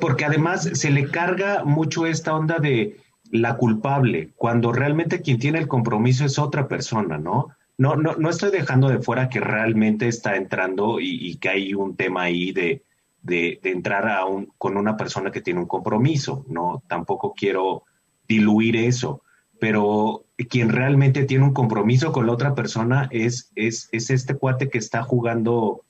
porque 0.00 0.24
además 0.24 0.68
se 0.74 0.90
le 0.90 1.10
carga 1.10 1.64
mucho 1.64 2.06
esta 2.06 2.34
onda 2.34 2.58
de 2.58 2.98
la 3.30 3.56
culpable, 3.56 4.30
cuando 4.36 4.72
realmente 4.72 5.22
quien 5.22 5.38
tiene 5.38 5.58
el 5.58 5.68
compromiso 5.68 6.24
es 6.24 6.38
otra 6.38 6.68
persona, 6.68 7.18
¿no? 7.18 7.48
No, 7.80 7.96
no, 7.96 8.14
no 8.16 8.28
estoy 8.28 8.50
dejando 8.50 8.90
de 8.90 8.98
fuera 8.98 9.30
que 9.30 9.40
realmente 9.40 10.06
está 10.06 10.36
entrando 10.36 11.00
y, 11.00 11.36
que 11.36 11.48
hay 11.48 11.72
un 11.72 11.96
tema 11.96 12.24
ahí 12.24 12.52
de, 12.52 12.84
de, 13.22 13.58
entrar 13.62 14.06
a 14.06 14.26
un, 14.26 14.52
con 14.58 14.76
una 14.76 14.98
persona 14.98 15.30
que 15.30 15.40
tiene 15.40 15.60
un 15.60 15.66
compromiso, 15.66 16.44
¿no? 16.46 16.82
Tampoco 16.88 17.32
quiero 17.34 17.84
diluir 18.28 18.76
eso, 18.76 19.22
pero 19.58 20.26
quien 20.50 20.68
realmente 20.68 21.24
tiene 21.24 21.44
un 21.44 21.54
compromiso 21.54 22.12
con 22.12 22.26
la 22.26 22.34
otra 22.34 22.54
persona 22.54 23.08
es, 23.10 23.50
es, 23.54 23.88
es 23.92 24.10
este 24.10 24.34
cuate 24.34 24.68
que 24.68 24.76
está 24.76 25.02
jugando 25.02 25.82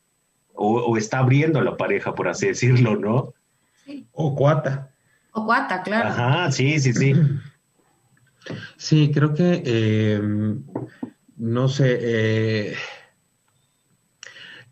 o, 0.55 0.79
o, 0.83 0.97
está 0.97 1.19
abriendo 1.19 1.61
la 1.61 1.77
pareja, 1.77 2.15
por 2.15 2.29
así 2.29 2.47
decirlo, 2.47 2.95
¿no? 2.95 3.35
O 4.13 4.37
cuata. 4.37 4.93
O 5.33 5.45
cuata, 5.45 5.83
claro. 5.83 6.11
Ajá, 6.11 6.53
sí, 6.53 6.79
sí, 6.79 6.93
sí. 6.93 7.15
Sí, 8.77 9.11
creo 9.13 9.35
que, 9.35 9.63
em, 9.65 10.63
no 11.41 11.69
sé, 11.69 11.99
eh, 12.03 12.75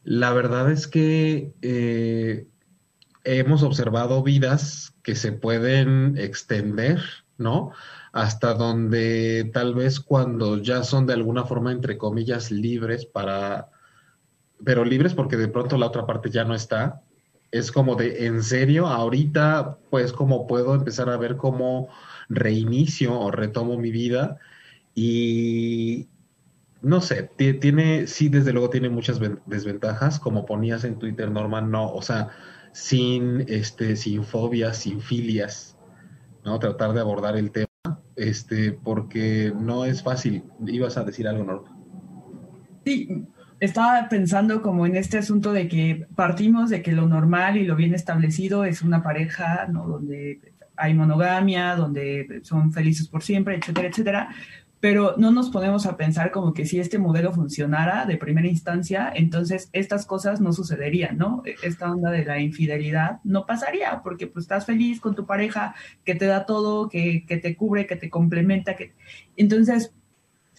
la 0.05 0.35
verdad 0.35 0.71
es 0.71 0.87
que 0.87 1.55
eh, 1.63 2.47
hemos 3.25 3.63
observado 3.63 4.23
vidas 4.23 4.95
que 5.03 5.15
se 5.15 5.33
pueden 5.33 6.19
extender, 6.19 7.01
¿no? 7.39 7.73
Hasta 8.13 8.53
donde 8.53 9.51
tal 9.55 9.75
vez 9.75 9.99
cuando 9.99 10.59
ya 10.59 10.83
son 10.83 11.07
de 11.07 11.15
alguna 11.15 11.45
forma, 11.45 11.73
entre 11.73 11.97
comillas, 11.97 12.51
libres 12.51 13.07
para, 13.07 13.71
pero 14.63 14.85
libres 14.85 15.15
porque 15.15 15.39
de 15.39 15.49
pronto 15.49 15.79
la 15.79 15.87
otra 15.87 16.05
parte 16.05 16.29
ya 16.29 16.45
no 16.45 16.55
está, 16.55 17.01
es 17.51 17.73
como 17.73 17.97
de, 17.97 18.27
en 18.27 18.43
serio, 18.43 18.89
ahorita 18.89 19.79
pues 19.89 20.13
como 20.13 20.47
puedo 20.47 20.75
empezar 20.75 21.09
a 21.09 21.17
ver 21.17 21.39
cómo 21.39 21.89
reinicio 22.29 23.19
o 23.19 23.31
retomo 23.31 23.79
mi 23.79 23.91
vida 23.91 24.37
y 24.95 26.09
no 26.83 27.01
sé, 27.01 27.31
tiene, 27.37 28.07
sí, 28.07 28.29
desde 28.29 28.53
luego 28.53 28.71
tiene 28.71 28.89
muchas 28.89 29.21
desventajas, 29.47 30.21
como 30.21 30.47
ponías 30.47 30.85
en 30.85 30.99
Twitter, 30.99 31.31
Norman, 31.31 31.71
no, 31.71 31.93
o 31.93 32.03
sea, 32.03 32.29
sin, 32.73 33.45
este, 33.49 33.97
sin 33.97 34.25
fobias, 34.25 34.77
sin 34.79 35.01
filias, 35.01 35.77
¿no? 36.45 36.59
Tratar 36.59 36.93
de 36.93 37.01
abordar 37.01 37.37
el 37.37 37.51
tema, 37.51 37.69
este, 38.17 38.73
porque 38.73 39.53
no 39.59 39.85
es 39.85 40.03
fácil. 40.03 40.45
Ibas 40.67 40.97
a 40.97 41.05
decir 41.05 41.27
algo, 41.27 41.45
Norman. 41.45 41.73
Sí, 42.85 43.27
estaba 43.61 44.09
pensando 44.09 44.63
como 44.63 44.87
en 44.87 44.95
este 44.95 45.19
asunto 45.19 45.53
de 45.53 45.67
que 45.67 46.07
partimos 46.15 46.71
de 46.71 46.83
que 46.83 46.93
lo 46.93 47.09
normal 47.09 47.57
y 47.57 47.65
lo 47.65 47.75
bien 47.75 47.95
establecido 47.95 48.65
es 48.65 48.83
una 48.83 49.03
pareja, 49.03 49.67
¿no? 49.69 49.87
Donde 49.87 50.41
hay 50.77 50.95
monogamia, 50.95 51.75
donde 51.75 52.41
son 52.45 52.73
felices 52.73 53.09
por 53.09 53.23
siempre, 53.23 53.57
etcétera, 53.57 53.89
etcétera. 53.89 54.29
Pero 54.81 55.15
no 55.17 55.33
nos 55.33 55.51
ponemos 55.51 55.87
a 55.87 55.97
pensar 55.97 56.31
como 56.31 56.55
que 56.55 56.65
si 56.65 56.79
este 56.79 56.99
modelo 56.99 57.33
funcionara 57.33 58.07
de 58.07 58.17
primera 58.17 58.47
instancia, 58.47 59.11
entonces 59.15 59.69
estas 59.73 60.07
cosas 60.07 60.41
no 60.41 60.53
sucederían, 60.53 61.19
¿no? 61.19 61.43
Esta 61.63 61.91
onda 61.91 62.11
de 62.11 62.25
la 62.25 62.41
infidelidad 62.41 63.19
no 63.25 63.45
pasaría 63.45 64.03
porque 64.03 64.27
pues 64.27 64.45
estás 64.45 64.67
feliz 64.67 65.01
con 65.01 65.15
tu 65.15 65.27
pareja 65.27 65.75
que 66.05 66.15
te 66.15 66.27
da 66.27 66.47
todo, 66.47 66.89
que, 66.89 67.25
que 67.27 67.39
te 67.39 67.57
cubre, 67.57 67.87
que 67.87 67.97
te 67.97 68.09
complementa, 68.09 68.77
que... 68.77 68.93
Entonces, 69.37 69.93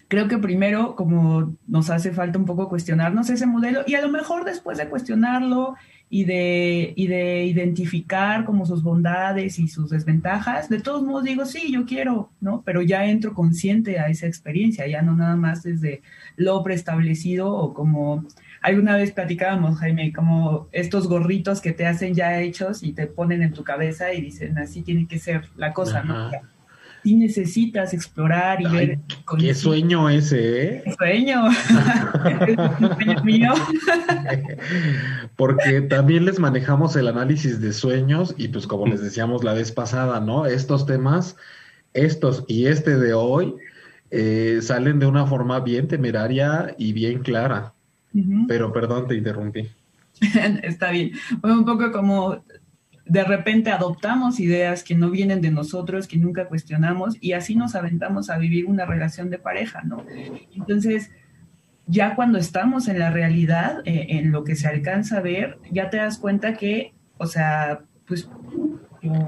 creo 0.10 0.28
que 0.28 0.38
primero, 0.40 0.96
como 0.96 1.56
nos 1.68 1.90
hace 1.90 2.12
falta 2.12 2.40
un 2.40 2.46
poco 2.46 2.68
cuestionarnos 2.68 3.30
ese 3.30 3.46
modelo 3.46 3.84
y 3.88 3.94
a 3.94 4.02
lo 4.02 4.10
mejor 4.10 4.44
después 4.44 4.78
de 4.78 4.90
cuestionarlo 4.90 5.76
y 6.12 6.26
de, 6.26 6.94
y 6.96 7.08
de 7.08 7.46
identificar 7.46 8.44
como 8.44 8.66
sus 8.66 8.82
bondades 8.82 9.60
y 9.60 9.68
sus 9.68 9.92
desventajas, 9.92 10.68
de 10.68 10.82
todos 10.82 11.04
modos 11.04 11.24
digo, 11.24 11.46
sí, 11.46 11.72
yo 11.72 11.86
quiero, 11.86 12.32
¿no? 12.42 12.64
Pero 12.66 12.82
ya 12.82 13.06
entro 13.06 13.36
consciente 13.36 14.00
a 14.00 14.10
esa 14.10 14.26
experiencia, 14.26 14.88
ya 14.88 15.04
no 15.04 15.16
nada 15.16 15.36
más 15.36 15.62
desde 15.62 16.02
lo 16.36 16.64
preestablecido 16.64 17.54
o 17.54 17.74
como 17.74 18.26
alguna 18.62 18.96
vez 18.96 19.12
platicábamos, 19.12 19.78
Jaime, 19.80 20.12
como 20.12 20.68
estos 20.72 21.08
gorritos 21.08 21.62
que 21.62 21.74
te 21.74 21.86
hacen 21.86 22.16
ya 22.16 22.42
hechos 22.42 22.82
y 22.82 22.94
te 22.94 23.06
ponen 23.06 23.44
en 23.44 23.54
tu 23.54 23.64
cabeza 23.64 24.12
y 24.12 24.22
dicen, 24.22 24.58
así 24.58 24.82
tiene 24.82 25.08
que 25.08 25.20
ser 25.20 25.50
la 25.58 25.74
cosa, 25.74 26.04
¿no? 26.04 26.32
Sí 27.04 27.16
necesitas 27.16 27.94
explorar 27.94 28.62
y 28.62 28.66
ver. 28.66 29.00
Qué 29.38 29.54
sueño 29.54 30.10
ese, 30.10 30.64
¿eh? 30.64 30.84
Qué 30.86 30.94
sueño. 30.94 31.52
sueño 32.96 33.24
mío. 33.24 33.54
Porque 35.36 35.82
también 35.82 36.26
les 36.26 36.40
manejamos 36.40 36.96
el 36.96 37.08
análisis 37.08 37.62
de 37.62 37.74
sueños 37.74 38.36
y 38.38 38.48
pues 38.48 38.68
como 38.68 38.88
les 38.88 39.02
decíamos 39.02 39.44
la 39.44 39.54
vez 39.54 39.72
pasada, 39.72 40.20
¿no? 40.20 40.46
Estos 40.46 40.86
temas, 40.86 41.38
estos 41.94 42.46
y 42.48 42.68
este 42.68 42.98
de 42.98 43.14
hoy, 43.14 43.56
eh, 44.12 44.60
salen 44.62 45.00
de 45.00 45.06
una 45.06 45.26
forma 45.26 45.60
bien 45.60 45.88
temeraria 45.88 46.76
y 46.78 46.94
bien 46.94 47.20
clara. 47.20 47.74
Pero 48.48 48.74
perdón, 48.74 49.08
te 49.08 49.16
interrumpí. 49.16 49.70
Está 50.64 50.92
bien. 50.92 51.12
Fue 51.42 51.52
un 51.52 51.66
poco 51.66 51.92
como 51.92 52.44
de 53.10 53.24
repente 53.24 53.72
adoptamos 53.72 54.40
ideas 54.40 54.84
que 54.84 54.96
no 54.96 55.10
vienen 55.10 55.42
de 55.42 55.50
nosotros, 55.50 56.08
que 56.08 56.18
nunca 56.18 56.48
cuestionamos, 56.48 57.18
y 57.20 57.34
así 57.34 57.56
nos 57.56 57.74
aventamos 57.74 58.30
a 58.30 58.38
vivir 58.38 58.68
una 58.68 58.86
relación 58.86 59.32
de 59.32 59.40
pareja, 59.40 59.82
¿no? 59.82 60.06
Entonces, 60.56 61.12
ya 61.88 62.16
cuando 62.16 62.38
estamos 62.38 62.88
en 62.88 63.00
la 63.00 63.10
realidad, 63.10 63.82
eh, 63.86 64.06
en 64.10 64.32
lo 64.32 64.44
que 64.44 64.56
se 64.56 64.68
alcanza 64.68 65.18
a 65.18 65.22
ver, 65.22 65.58
ya 65.72 65.90
te 65.90 65.98
das 65.98 66.20
cuenta 66.20 66.54
que, 66.54 66.94
o 67.18 67.26
sea, 67.26 67.82
pues 68.08 68.30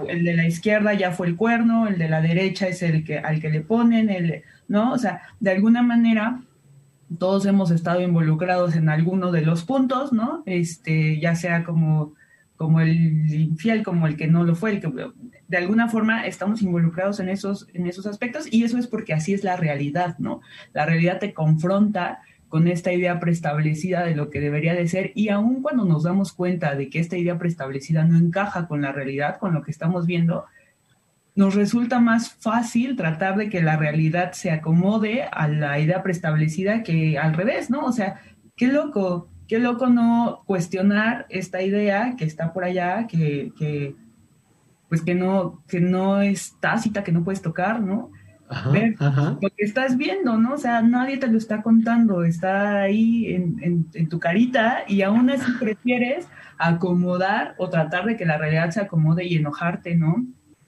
el 0.08 0.26
de 0.26 0.36
la 0.36 0.46
izquierda 0.46 0.94
ya 0.94 1.12
fue 1.12 1.26
el 1.28 1.36
cuerno, 1.36 1.88
el 1.88 1.98
de 1.98 2.08
la 2.08 2.22
derecha 2.22 2.68
es 2.68 2.84
el 2.84 3.04
que 3.04 3.18
al 3.18 3.42
que 3.42 3.50
le 3.50 3.62
ponen, 3.62 4.12
el, 4.12 4.44
¿no? 4.68 4.94
O 4.94 4.98
sea, 5.00 5.24
de 5.40 5.52
alguna 5.52 5.82
manera 5.82 6.42
todos 7.18 7.46
hemos 7.48 7.72
estado 7.72 8.02
involucrados 8.02 8.76
en 8.76 8.90
alguno 8.90 9.32
de 9.32 9.42
los 9.42 9.64
puntos, 9.64 10.14
¿no? 10.14 10.44
Este, 10.46 11.20
ya 11.20 11.36
sea 11.36 11.64
como 11.64 12.14
como 12.62 12.80
el 12.80 13.34
infiel, 13.34 13.82
como 13.82 14.06
el 14.06 14.16
que 14.16 14.28
no 14.28 14.44
lo 14.44 14.54
fue, 14.54 14.70
el 14.70 14.82
que 14.82 14.94
de 15.48 15.58
alguna 15.58 15.90
forma 15.90 16.28
estamos 16.28 16.62
involucrados 16.62 17.20
en 17.20 17.28
esos, 17.30 17.68
en 17.74 17.88
esos 17.88 18.06
aspectos 18.06 18.46
y 18.54 18.64
eso 18.64 18.78
es 18.78 18.86
porque 18.86 19.16
así 19.16 19.34
es 19.34 19.44
la 19.44 19.56
realidad, 19.56 20.20
¿no? 20.20 20.42
La 20.72 20.86
realidad 20.86 21.18
te 21.18 21.34
confronta 21.34 22.20
con 22.50 22.68
esta 22.68 22.94
idea 22.94 23.20
preestablecida 23.20 24.04
de 24.04 24.16
lo 24.16 24.30
que 24.30 24.40
debería 24.40 24.76
de 24.76 24.88
ser 24.88 25.12
y 25.16 25.30
aun 25.30 25.64
cuando 25.64 25.86
nos 25.86 26.04
damos 26.04 26.34
cuenta 26.34 26.76
de 26.76 26.92
que 26.92 27.00
esta 27.00 27.18
idea 27.18 27.40
preestablecida 27.40 28.06
no 28.06 28.16
encaja 28.16 28.68
con 28.68 28.84
la 28.84 28.92
realidad, 28.92 29.40
con 29.40 29.56
lo 29.56 29.64
que 29.64 29.72
estamos 29.72 30.06
viendo, 30.06 30.46
nos 31.34 31.56
resulta 31.56 32.00
más 32.00 32.32
fácil 32.32 32.96
tratar 32.96 33.38
de 33.38 33.50
que 33.50 33.64
la 33.64 33.76
realidad 33.76 34.34
se 34.34 34.52
acomode 34.52 35.24
a 35.24 35.48
la 35.48 35.80
idea 35.80 36.04
preestablecida 36.04 36.84
que 36.84 37.18
al 37.18 37.34
revés, 37.34 37.72
¿no? 37.72 37.86
O 37.86 37.92
sea, 37.92 38.22
qué 38.56 38.68
loco, 38.68 39.31
qué 39.52 39.60
loco 39.60 39.88
no 39.88 40.44
cuestionar 40.46 41.26
esta 41.28 41.62
idea 41.62 42.16
que 42.18 42.24
está 42.24 42.54
por 42.54 42.64
allá, 42.64 43.06
que, 43.06 43.52
que 43.60 43.98
pues 44.88 45.02
que 45.02 45.14
no, 45.14 45.62
que 45.68 45.82
no 45.82 46.22
es 46.22 46.56
tácita, 46.62 47.04
que 47.04 47.12
no 47.12 47.26
puedes 47.26 47.42
tocar, 47.42 47.82
¿no? 47.82 48.12
Ver 48.72 48.96
lo 48.98 49.50
que 49.50 49.66
estás 49.66 49.98
viendo, 49.98 50.38
¿no? 50.38 50.54
O 50.54 50.58
sea, 50.58 50.82
nadie 50.82 51.18
te 51.18 51.28
lo 51.28 51.38
está 51.38 51.62
contando, 51.62 52.24
está 52.24 52.80
ahí 52.80 53.28
en, 53.34 53.90
en, 53.94 54.08
tu 54.08 54.20
carita 54.20 54.86
y 54.88 55.02
aún 55.02 55.30
así 55.30 55.52
prefieres 55.60 56.30
acomodar 56.58 57.54
o 57.58 57.70
tratar 57.70 58.06
de 58.06 58.16
que 58.16 58.26
la 58.26 58.38
realidad 58.38 58.70
se 58.70 58.80
acomode 58.80 59.26
y 59.26 59.36
enojarte, 59.36 59.96
¿no? 59.96 60.28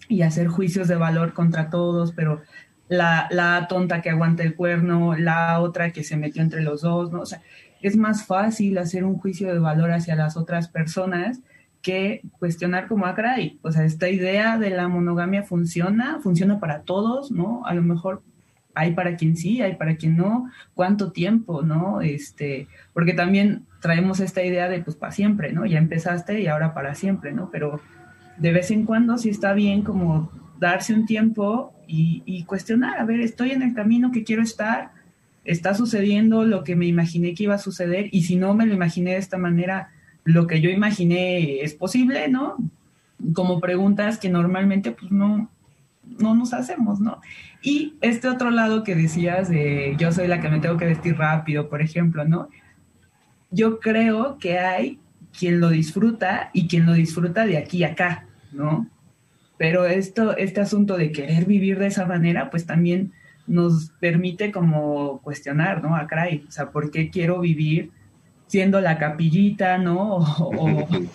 y 0.09 0.23
hacer 0.23 0.47
juicios 0.49 0.89
de 0.89 0.97
valor 0.97 1.31
contra 1.31 1.69
todos, 1.69 2.11
pero 2.11 2.41
la, 2.89 3.29
la 3.31 3.65
tonta 3.69 4.01
que 4.01 4.09
aguanta 4.09 4.43
el 4.43 4.55
cuerno, 4.55 5.15
la 5.15 5.61
otra 5.61 5.91
que 5.91 6.03
se 6.03 6.17
metió 6.17 6.41
entre 6.41 6.61
los 6.61 6.81
dos, 6.81 7.13
¿no? 7.13 7.21
O 7.21 7.25
sea, 7.25 7.41
es 7.83 7.97
más 7.97 8.25
fácil 8.25 8.77
hacer 8.77 9.03
un 9.03 9.17
juicio 9.17 9.51
de 9.53 9.59
valor 9.59 9.91
hacia 9.91 10.15
las 10.15 10.37
otras 10.37 10.69
personas 10.69 11.41
que 11.81 12.21
cuestionar 12.39 12.87
como 12.87 13.05
acray. 13.05 13.59
O 13.61 13.71
sea, 13.71 13.83
esta 13.83 14.09
idea 14.09 14.57
de 14.57 14.69
la 14.69 14.87
monogamia 14.87 15.43
funciona, 15.43 16.19
funciona 16.21 16.59
para 16.59 16.83
todos, 16.83 17.29
¿no? 17.29 17.65
A 17.65 17.73
lo 17.73 17.83
mejor 17.83 18.23
hay 18.73 18.93
para 18.93 19.17
quien 19.17 19.35
sí, 19.35 19.61
hay 19.61 19.75
para 19.75 19.97
quien 19.97 20.15
no, 20.15 20.49
cuánto 20.73 21.11
tiempo, 21.11 21.61
¿no? 21.61 22.01
Este, 22.01 22.67
porque 22.93 23.13
también 23.13 23.65
traemos 23.81 24.21
esta 24.21 24.43
idea 24.43 24.69
de 24.69 24.81
pues 24.81 24.95
para 24.95 25.11
siempre, 25.11 25.51
¿no? 25.51 25.65
Ya 25.65 25.77
empezaste 25.77 26.41
y 26.41 26.47
ahora 26.47 26.73
para 26.73 26.95
siempre, 26.95 27.33
¿no? 27.33 27.49
Pero 27.51 27.81
de 28.37 28.51
vez 28.53 28.71
en 28.71 28.85
cuando 28.85 29.17
sí 29.17 29.29
está 29.29 29.53
bien 29.53 29.83
como 29.83 30.31
darse 30.59 30.93
un 30.93 31.05
tiempo 31.05 31.73
y, 31.85 32.23
y 32.25 32.45
cuestionar, 32.45 32.97
a 32.97 33.03
ver, 33.03 33.19
estoy 33.19 33.51
en 33.51 33.61
el 33.61 33.73
camino 33.73 34.11
que 34.11 34.23
quiero 34.23 34.41
estar, 34.41 34.91
está 35.45 35.73
sucediendo 35.73 36.45
lo 36.45 36.63
que 36.63 36.75
me 36.75 36.85
imaginé 36.85 37.33
que 37.33 37.43
iba 37.43 37.55
a 37.55 37.59
suceder 37.59 38.07
y 38.11 38.23
si 38.23 38.35
no 38.35 38.53
me 38.53 38.65
lo 38.65 38.73
imaginé 38.73 39.11
de 39.11 39.17
esta 39.17 39.37
manera, 39.37 39.91
lo 40.23 40.47
que 40.47 40.61
yo 40.61 40.69
imaginé 40.69 41.61
es 41.61 41.73
posible, 41.73 42.27
¿no? 42.29 42.57
Como 43.33 43.59
preguntas 43.59 44.17
que 44.17 44.29
normalmente 44.29 44.91
pues 44.91 45.11
no, 45.11 45.49
no 46.19 46.35
nos 46.35 46.53
hacemos, 46.53 46.99
¿no? 46.99 47.21
Y 47.61 47.95
este 48.01 48.27
otro 48.27 48.51
lado 48.51 48.83
que 48.83 48.95
decías 48.95 49.49
de 49.49 49.95
yo 49.97 50.11
soy 50.11 50.27
la 50.27 50.39
que 50.39 50.49
me 50.49 50.59
tengo 50.59 50.77
que 50.77 50.85
vestir 50.85 51.17
rápido, 51.17 51.69
por 51.69 51.81
ejemplo, 51.81 52.25
¿no? 52.25 52.49
Yo 53.51 53.79
creo 53.79 54.37
que 54.39 54.59
hay 54.59 54.99
quien 55.37 55.59
lo 55.59 55.69
disfruta 55.69 56.49
y 56.53 56.67
quien 56.67 56.85
lo 56.85 56.93
disfruta 56.93 57.45
de 57.45 57.57
aquí 57.57 57.83
a 57.83 57.89
acá, 57.89 58.25
¿no? 58.51 58.89
Pero 59.57 59.85
esto, 59.85 60.35
este 60.37 60.61
asunto 60.61 60.97
de 60.97 61.11
querer 61.11 61.45
vivir 61.45 61.79
de 61.79 61.87
esa 61.87 62.05
manera, 62.05 62.49
pues 62.49 62.65
también 62.65 63.13
nos 63.47 63.91
permite 63.99 64.51
como 64.51 65.21
cuestionar, 65.21 65.83
¿no? 65.83 65.95
A 65.95 66.03
o 66.03 66.51
sea, 66.51 66.71
¿por 66.71 66.91
qué 66.91 67.09
quiero 67.09 67.39
vivir 67.39 67.91
siendo 68.47 68.79
la 68.81 68.97
capillita, 68.97 69.77
¿no? 69.77 70.19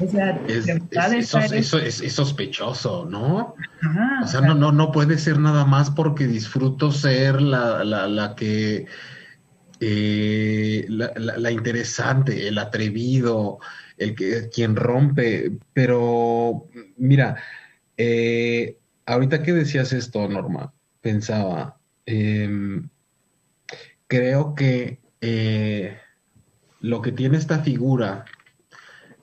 O, 0.00 0.06
sea, 0.06 0.40
es, 0.48 2.12
sospechoso, 2.12 3.06
¿no? 3.08 3.54
o 4.22 4.26
sea, 4.26 4.40
no, 4.40 4.54
no, 4.54 4.70
no 4.70 4.92
puede 4.92 5.18
ser 5.18 5.38
nada 5.38 5.64
más 5.64 5.90
porque 5.90 6.26
disfruto 6.26 6.92
ser 6.92 7.40
la, 7.40 7.84
la, 7.84 8.34
que 8.36 8.86
eh, 9.80 10.84
la, 10.88 11.50
interesante, 11.50 12.48
el 12.48 12.58
atrevido, 12.58 13.58
el 13.96 14.14
que 14.14 14.48
quien 14.50 14.76
rompe. 14.76 15.52
Pero 15.72 16.66
mira, 16.96 17.36
eh, 17.96 18.78
ahorita 19.06 19.42
que 19.42 19.52
decías 19.52 19.92
esto, 19.92 20.28
Norma, 20.28 20.72
pensaba, 21.00 21.78
em, 22.06 22.88
creo 24.06 24.54
que 24.54 25.00
eh, 25.20 25.98
lo 26.80 27.02
que 27.02 27.12
tiene 27.12 27.38
esta 27.38 27.60
figura 27.60 28.24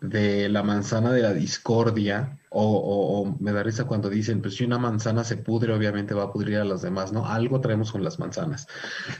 de 0.02 0.50
la 0.50 0.64
manzana 0.64 1.12
de 1.12 1.22
la 1.22 1.34
discordia, 1.34 2.40
o, 2.50 3.36
me 3.40 3.52
da 3.52 3.64
risa 3.64 3.86
cuando 3.86 4.10
dicen, 4.10 4.42
pues 4.42 4.56
si 4.56 4.64
una 4.64 4.78
manzana 4.78 5.24
se 5.24 5.38
pudre, 5.38 5.74
obviamente 5.74 6.14
va 6.14 6.24
a 6.24 6.32
pudrir 6.32 6.58
a 6.58 6.66
las 6.66 6.82
demás, 6.82 7.12
¿no? 7.12 7.28
Algo 7.28 7.60
traemos 7.60 7.92
con 7.92 8.04
las 8.04 8.18
manzanas. 8.18 8.68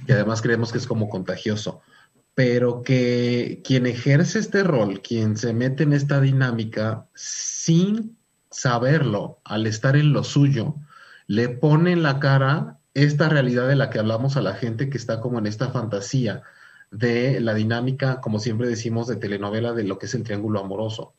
Y 0.08 0.12
además 0.14 0.42
creemos 0.42 0.72
que 0.72 0.78
es 0.78 0.88
como 0.88 1.10
contagioso. 1.10 1.82
Pero 2.34 2.82
que 2.82 3.62
quien 3.66 3.88
ejerce 3.88 4.40
este 4.40 4.64
rol, 4.64 5.02
quien 5.02 5.38
se 5.38 5.54
mete 5.54 5.84
en 5.84 5.94
esta 5.94 6.22
dinámica 6.22 7.08
sin 7.14 8.18
saberlo, 8.52 9.40
al 9.44 9.68
estar 9.68 9.98
en 9.98 10.14
lo 10.14 10.24
suyo, 10.24 10.76
le 11.28 11.50
pone 11.50 11.92
en 11.92 12.04
la 12.04 12.20
cara 12.20 12.80
esta 12.94 13.30
realidad 13.30 13.68
de 13.68 13.76
la 13.76 13.90
que 13.90 14.00
hablamos 14.00 14.38
a 14.38 14.42
la 14.42 14.54
gente 14.54 14.90
que 14.90 14.98
está 14.98 15.20
como 15.20 15.40
en 15.40 15.48
esta 15.48 15.70
fantasía 15.70 16.44
de 16.92 17.40
la 17.42 17.54
dinámica, 17.54 18.22
como 18.22 18.40
siempre 18.40 18.68
decimos, 18.68 19.08
de 19.08 19.18
telenovela 19.18 19.74
de 19.74 19.84
lo 19.84 19.98
que 19.98 20.06
es 20.06 20.14
el 20.14 20.24
triángulo 20.24 20.60
amoroso 20.60 21.14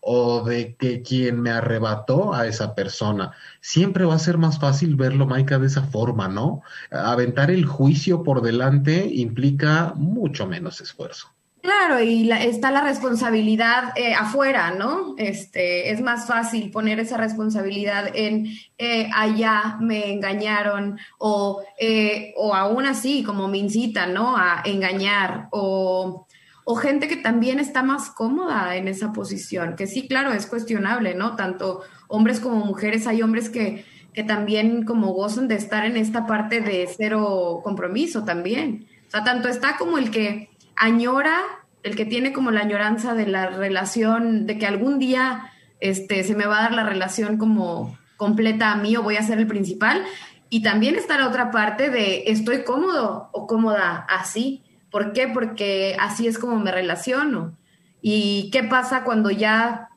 o 0.00 0.42
de 0.42 0.74
que 0.74 1.02
quien 1.02 1.40
me 1.40 1.50
arrebató 1.50 2.34
a 2.34 2.46
esa 2.46 2.74
persona. 2.74 3.32
Siempre 3.60 4.04
va 4.04 4.14
a 4.14 4.18
ser 4.18 4.36
más 4.36 4.58
fácil 4.58 4.96
verlo, 4.96 5.26
Maika, 5.26 5.58
de 5.60 5.68
esa 5.68 5.82
forma, 5.82 6.28
¿no? 6.28 6.62
Aventar 6.90 7.50
el 7.50 7.64
juicio 7.66 8.24
por 8.24 8.42
delante 8.42 9.06
implica 9.06 9.92
mucho 9.94 10.46
menos 10.46 10.80
esfuerzo. 10.80 11.28
Claro, 11.62 12.02
y 12.02 12.28
está 12.32 12.72
la 12.72 12.80
responsabilidad 12.82 13.92
eh, 13.96 14.14
afuera, 14.14 14.72
¿no? 14.72 15.14
Este, 15.16 15.92
es 15.92 16.00
más 16.00 16.26
fácil 16.26 16.72
poner 16.72 16.98
esa 16.98 17.16
responsabilidad 17.16 18.10
en 18.14 18.48
eh, 18.78 19.08
allá 19.14 19.76
me 19.80 20.12
engañaron 20.12 20.98
o, 21.18 21.62
eh, 21.78 22.34
o 22.36 22.52
aún 22.56 22.84
así 22.86 23.22
como 23.22 23.46
me 23.46 23.58
incitan, 23.58 24.12
¿no? 24.12 24.36
A 24.36 24.62
engañar 24.64 25.46
o, 25.52 26.26
o 26.64 26.74
gente 26.74 27.06
que 27.06 27.16
también 27.16 27.60
está 27.60 27.84
más 27.84 28.10
cómoda 28.10 28.74
en 28.74 28.88
esa 28.88 29.12
posición, 29.12 29.76
que 29.76 29.86
sí, 29.86 30.08
claro, 30.08 30.32
es 30.32 30.46
cuestionable, 30.46 31.14
¿no? 31.14 31.36
Tanto 31.36 31.82
hombres 32.08 32.40
como 32.40 32.56
mujeres, 32.64 33.06
hay 33.06 33.22
hombres 33.22 33.48
que, 33.50 33.84
que 34.12 34.24
también 34.24 34.84
como 34.84 35.12
gozan 35.12 35.46
de 35.46 35.54
estar 35.54 35.84
en 35.86 35.96
esta 35.96 36.26
parte 36.26 36.60
de 36.60 36.88
cero 36.96 37.60
compromiso 37.62 38.24
también. 38.24 38.88
O 39.06 39.10
sea, 39.12 39.22
tanto 39.22 39.48
está 39.48 39.76
como 39.76 39.98
el 39.98 40.10
que 40.10 40.48
añora, 40.82 41.38
el 41.84 41.94
que 41.94 42.04
tiene 42.04 42.32
como 42.32 42.50
la 42.50 42.62
añoranza 42.62 43.14
de 43.14 43.26
la 43.26 43.46
relación, 43.50 44.46
de 44.46 44.58
que 44.58 44.66
algún 44.66 44.98
día 44.98 45.52
este, 45.78 46.24
se 46.24 46.34
me 46.34 46.44
va 46.44 46.58
a 46.58 46.62
dar 46.62 46.74
la 46.74 46.82
relación 46.82 47.38
como 47.38 47.96
completa 48.16 48.72
a 48.72 48.76
mí 48.76 48.96
o 48.96 49.02
voy 49.02 49.16
a 49.16 49.22
ser 49.22 49.38
el 49.38 49.46
principal. 49.46 50.04
Y 50.50 50.62
también 50.62 50.96
está 50.96 51.18
la 51.18 51.28
otra 51.28 51.52
parte 51.52 51.88
de 51.88 52.24
estoy 52.26 52.64
cómodo 52.64 53.30
o 53.32 53.46
cómoda 53.46 54.04
así. 54.10 54.64
¿Por 54.90 55.12
qué? 55.12 55.28
Porque 55.28 55.96
así 56.00 56.26
es 56.26 56.36
como 56.36 56.58
me 56.58 56.72
relaciono. 56.72 57.56
¿Y 58.00 58.50
qué 58.50 58.64
pasa 58.64 59.04
cuando 59.04 59.30
ya 59.30 59.88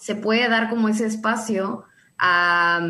se 0.00 0.16
puede 0.16 0.48
dar 0.48 0.68
como 0.68 0.88
ese 0.88 1.06
espacio 1.06 1.84
a, 2.18 2.80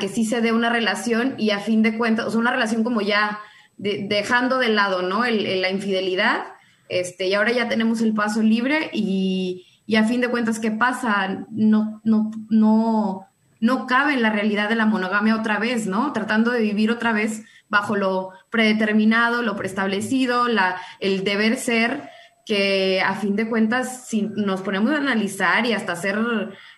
que 0.00 0.08
sí 0.08 0.24
se 0.24 0.40
dé 0.40 0.50
una 0.50 0.68
relación 0.68 1.36
y 1.38 1.50
a 1.50 1.60
fin 1.60 1.84
de 1.84 1.96
cuentas, 1.96 2.26
o 2.26 2.30
sea, 2.32 2.40
una 2.40 2.50
relación 2.50 2.82
como 2.82 3.02
ya 3.02 3.38
dejando 3.78 4.58
de 4.58 4.70
lado, 4.70 5.02
¿no? 5.02 5.22
la 5.24 5.70
infidelidad, 5.70 6.55
este, 6.88 7.26
y 7.28 7.34
ahora 7.34 7.52
ya 7.52 7.68
tenemos 7.68 8.00
el 8.00 8.14
paso 8.14 8.42
libre 8.42 8.90
y, 8.92 9.66
a 9.96 10.04
fin 10.04 10.20
de 10.20 10.28
cuentas, 10.28 10.58
¿qué 10.58 10.70
pasa? 10.70 11.46
No, 11.50 12.00
no, 12.04 12.30
no, 12.50 13.26
no 13.60 13.86
cabe 13.86 14.14
en 14.14 14.22
la 14.22 14.30
realidad 14.30 14.68
de 14.68 14.76
la 14.76 14.86
monogamia 14.86 15.36
otra 15.36 15.58
vez, 15.58 15.86
¿no? 15.86 16.12
Tratando 16.12 16.50
de 16.50 16.60
vivir 16.60 16.90
otra 16.90 17.12
vez 17.12 17.44
bajo 17.68 17.96
lo 17.96 18.30
predeterminado, 18.50 19.42
lo 19.42 19.56
preestablecido, 19.56 20.48
la, 20.48 20.76
el 21.00 21.24
deber 21.24 21.56
ser, 21.56 22.10
que 22.46 23.00
a 23.00 23.14
fin 23.14 23.34
de 23.34 23.48
cuentas, 23.48 24.06
si 24.06 24.22
nos 24.22 24.62
ponemos 24.62 24.92
a 24.92 24.98
analizar 24.98 25.66
y 25.66 25.72
hasta 25.72 25.92
hacer 25.92 26.16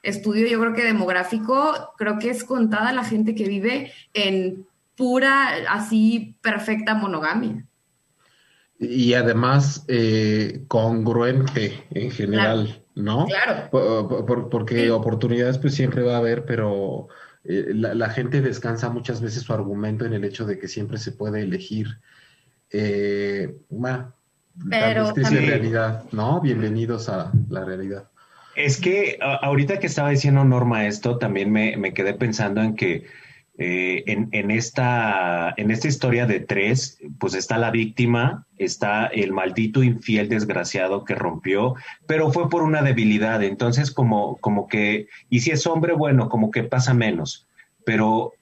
estudio, 0.03 0.49
yo 0.49 0.59
creo 0.59 0.73
que 0.73 0.83
demográfico, 0.83 1.92
creo 1.99 2.18
que 2.18 2.31
es 2.31 2.42
contada 2.42 2.92
la 2.92 3.05
gente 3.05 3.35
que 3.35 3.47
vive 3.47 3.92
en 4.14 4.66
pura, 4.97 5.51
así 5.68 6.37
perfecta 6.40 6.94
monogamia. 6.94 7.67
Y 8.78 9.14
además 9.14 9.84
eh, 9.88 10.62
congruente 10.68 11.84
en 11.90 12.10
general, 12.12 12.84
¿no? 12.94 13.26
Claro. 13.26 14.48
porque 14.50 14.90
oportunidades 14.90 15.58
pues 15.58 15.74
siempre 15.74 16.02
va 16.02 16.14
a 16.14 16.18
haber, 16.18 16.44
pero 16.44 17.08
eh, 17.44 17.72
la, 17.74 18.10
gente 18.10 18.40
descansa 18.40 18.88
muchas 18.88 19.20
veces 19.20 19.42
su 19.42 19.52
argumento 19.52 20.04
en 20.04 20.12
el 20.12 20.24
hecho 20.24 20.46
de 20.46 20.58
que 20.58 20.68
siempre 20.68 20.98
se 20.98 21.10
puede 21.10 21.42
elegir. 21.42 21.98
Eh, 22.70 23.56
pero 24.70 25.16
es 25.16 25.30
realidad, 25.30 26.04
¿no? 26.12 26.40
Bienvenidos 26.40 27.08
a 27.08 27.32
la 27.48 27.64
realidad. 27.64 28.08
Es 28.54 28.80
que 28.80 29.18
ahorita 29.20 29.78
que 29.78 29.86
estaba 29.86 30.10
diciendo 30.10 30.44
Norma 30.44 30.86
esto, 30.86 31.18
también 31.18 31.50
me, 31.50 31.76
me 31.76 31.94
quedé 31.94 32.14
pensando 32.14 32.60
en 32.60 32.76
que 32.76 33.06
eh, 33.61 34.05
en, 34.07 34.51
esta, 34.53 35.53
en 35.57 35.73
esta 35.73 35.88
historia 35.88 36.27
de 36.27 36.38
tres, 36.38 36.99
pues 37.18 37.35
está 37.35 37.59
la 37.59 37.73
víctima, 37.73 38.47
está 38.57 39.07
el 39.07 39.33
maldito 39.33 39.83
infiel 39.83 40.29
desgraciado 40.29 41.05
que 41.05 41.16
rompió, 41.16 41.75
pero 42.07 42.31
fue 42.33 42.49
por 42.49 42.62
una 42.62 42.83
debilidad. 42.83 43.42
Entonces, 43.42 43.90
como, 43.90 44.37
como 44.37 44.68
que, 44.68 45.09
y 45.29 45.40
si 45.40 45.51
es 45.51 45.66
hombre, 45.66 45.92
bueno, 45.92 46.29
como 46.29 46.53
que 46.53 46.62
pasa 46.62 46.94
menos. 46.94 47.49
Pero 47.85 48.33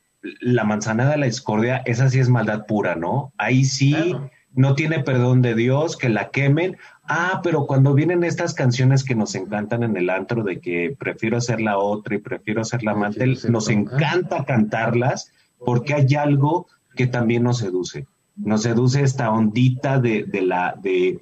la 0.40 0.64
manzana 0.64 1.08
de 1.08 1.16
la 1.16 1.26
discordia, 1.26 1.82
esa 1.86 2.10
sí 2.10 2.18
es 2.18 2.28
maldad 2.28 2.66
pura, 2.66 2.94
¿no? 2.94 3.32
Ahí 3.38 3.64
sí 3.64 4.14
no 4.54 4.74
tiene 4.74 5.00
perdón 5.00 5.40
de 5.40 5.54
Dios, 5.54 5.96
que 5.96 6.08
la 6.08 6.30
quemen. 6.30 6.76
Ah, 7.08 7.40
pero 7.42 7.66
cuando 7.66 7.94
vienen 7.94 8.24
estas 8.24 8.52
canciones 8.54 9.04
que 9.04 9.14
nos 9.14 9.34
encantan 9.34 9.82
en 9.84 9.96
el 9.96 10.10
antro 10.10 10.42
de 10.42 10.60
que 10.60 10.96
prefiero 10.98 11.40
ser 11.40 11.60
la 11.60 11.78
otra 11.78 12.16
y 12.16 12.18
prefiero 12.18 12.64
ser 12.64 12.82
la 12.82 12.92
amante, 12.92 13.26
nos 13.48 13.68
encanta 13.68 14.44
cantarlas 14.44 15.32
porque 15.58 15.94
hay 15.94 16.14
algo 16.16 16.66
que 16.96 17.06
también 17.06 17.44
nos 17.44 17.58
seduce. 17.58 18.06
Nos 18.34 18.62
seduce 18.62 19.02
esta 19.02 19.30
ondita 19.30 20.00
de, 20.00 20.24
de 20.24 20.42
la, 20.42 20.74
de, 20.82 21.20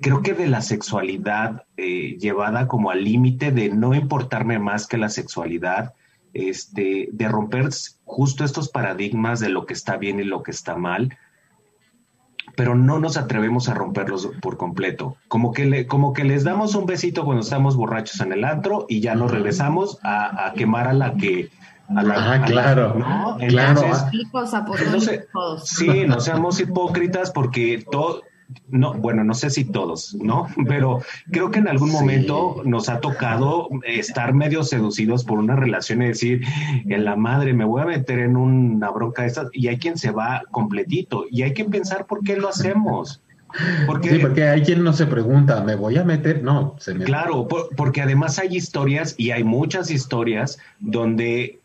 creo 0.00 0.22
que 0.22 0.34
de 0.34 0.46
la 0.46 0.62
sexualidad 0.62 1.64
eh, 1.76 2.16
llevada 2.18 2.68
como 2.68 2.90
al 2.90 3.04
límite 3.04 3.50
de 3.50 3.70
no 3.70 3.94
importarme 3.94 4.58
más 4.58 4.86
que 4.86 4.98
la 4.98 5.08
sexualidad, 5.08 5.94
este, 6.32 7.08
de 7.12 7.28
romper 7.28 7.70
justo 8.04 8.44
estos 8.44 8.68
paradigmas 8.68 9.40
de 9.40 9.48
lo 9.48 9.66
que 9.66 9.74
está 9.74 9.96
bien 9.96 10.20
y 10.20 10.24
lo 10.24 10.42
que 10.42 10.50
está 10.50 10.76
mal, 10.76 11.16
pero 12.56 12.74
no 12.74 12.98
nos 12.98 13.16
atrevemos 13.16 13.68
a 13.68 13.74
romperlos 13.74 14.30
por 14.40 14.56
completo. 14.56 15.16
Como 15.28 15.52
que, 15.52 15.66
le, 15.66 15.86
como 15.86 16.12
que 16.12 16.24
les 16.24 16.42
damos 16.42 16.74
un 16.74 16.86
besito 16.86 17.24
cuando 17.24 17.42
estamos 17.42 17.76
borrachos 17.76 18.20
en 18.20 18.32
el 18.32 18.44
antro 18.44 18.86
y 18.88 19.00
ya 19.00 19.14
nos 19.14 19.30
regresamos 19.30 19.98
a, 20.02 20.52
quemar 20.56 20.88
a 20.88 20.92
la 20.92 21.14
que... 21.14 21.50
A 21.88 22.02
la, 22.02 22.34
ah, 22.34 22.44
claro, 22.44 22.94
¿no? 22.94 23.36
claro. 23.46 23.80
sí, 25.62 26.04
no 26.04 26.18
seamos 26.18 26.58
hipócritas 26.58 27.30
porque 27.30 27.84
todo 27.92 28.22
no, 28.68 28.94
bueno, 28.94 29.24
no 29.24 29.34
sé 29.34 29.50
si 29.50 29.64
todos, 29.64 30.16
¿no? 30.20 30.46
Pero 30.66 31.00
creo 31.30 31.50
que 31.50 31.58
en 31.58 31.68
algún 31.68 31.90
momento 31.90 32.62
nos 32.64 32.88
ha 32.88 33.00
tocado 33.00 33.68
estar 33.86 34.34
medio 34.34 34.62
seducidos 34.62 35.24
por 35.24 35.38
una 35.38 35.56
relación 35.56 36.02
y 36.02 36.08
decir, 36.08 36.42
en 36.86 37.04
la 37.04 37.16
madre, 37.16 37.54
me 37.54 37.64
voy 37.64 37.82
a 37.82 37.86
meter 37.86 38.18
en 38.20 38.36
una 38.36 38.90
bronca 38.90 39.22
de 39.22 39.28
estas, 39.28 39.48
y 39.52 39.68
hay 39.68 39.78
quien 39.78 39.98
se 39.98 40.10
va 40.10 40.42
completito, 40.50 41.24
y 41.30 41.42
hay 41.42 41.54
que 41.54 41.64
pensar 41.64 42.06
por 42.06 42.22
qué 42.22 42.36
lo 42.36 42.48
hacemos. 42.48 43.22
Porque, 43.86 44.10
sí, 44.10 44.18
porque 44.18 44.44
hay 44.44 44.62
quien 44.62 44.84
no 44.84 44.92
se 44.92 45.06
pregunta, 45.06 45.62
¿me 45.62 45.76
voy 45.76 45.96
a 45.96 46.04
meter? 46.04 46.42
No, 46.42 46.74
se 46.78 46.94
me... 46.94 47.04
Claro, 47.04 47.48
porque 47.48 48.02
además 48.02 48.38
hay 48.38 48.56
historias, 48.56 49.14
y 49.16 49.30
hay 49.30 49.44
muchas 49.44 49.90
historias, 49.90 50.58
donde 50.78 51.60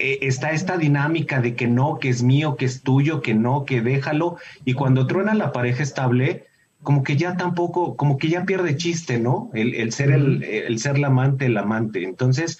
eh, 0.00 0.18
está 0.22 0.52
esta 0.52 0.78
dinámica 0.78 1.40
de 1.40 1.54
que 1.54 1.68
no, 1.68 1.98
que 1.98 2.08
es 2.08 2.22
mío, 2.22 2.56
que 2.56 2.64
es 2.64 2.82
tuyo, 2.82 3.22
que 3.22 3.34
no, 3.34 3.64
que 3.64 3.82
déjalo. 3.82 4.36
Y 4.64 4.74
cuando 4.74 5.06
truena 5.06 5.34
la 5.34 5.52
pareja 5.52 5.82
estable, 5.82 6.46
como 6.82 7.02
que 7.04 7.16
ya 7.16 7.36
tampoco, 7.36 7.96
como 7.96 8.16
que 8.16 8.28
ya 8.28 8.44
pierde 8.44 8.76
chiste, 8.76 9.18
¿no? 9.18 9.50
El, 9.52 9.92
ser 9.92 10.10
el, 10.10 10.42
el, 10.42 10.78
ser 10.78 10.98
la 10.98 11.08
amante, 11.08 11.46
el 11.46 11.56
amante. 11.58 12.02
Entonces, 12.04 12.58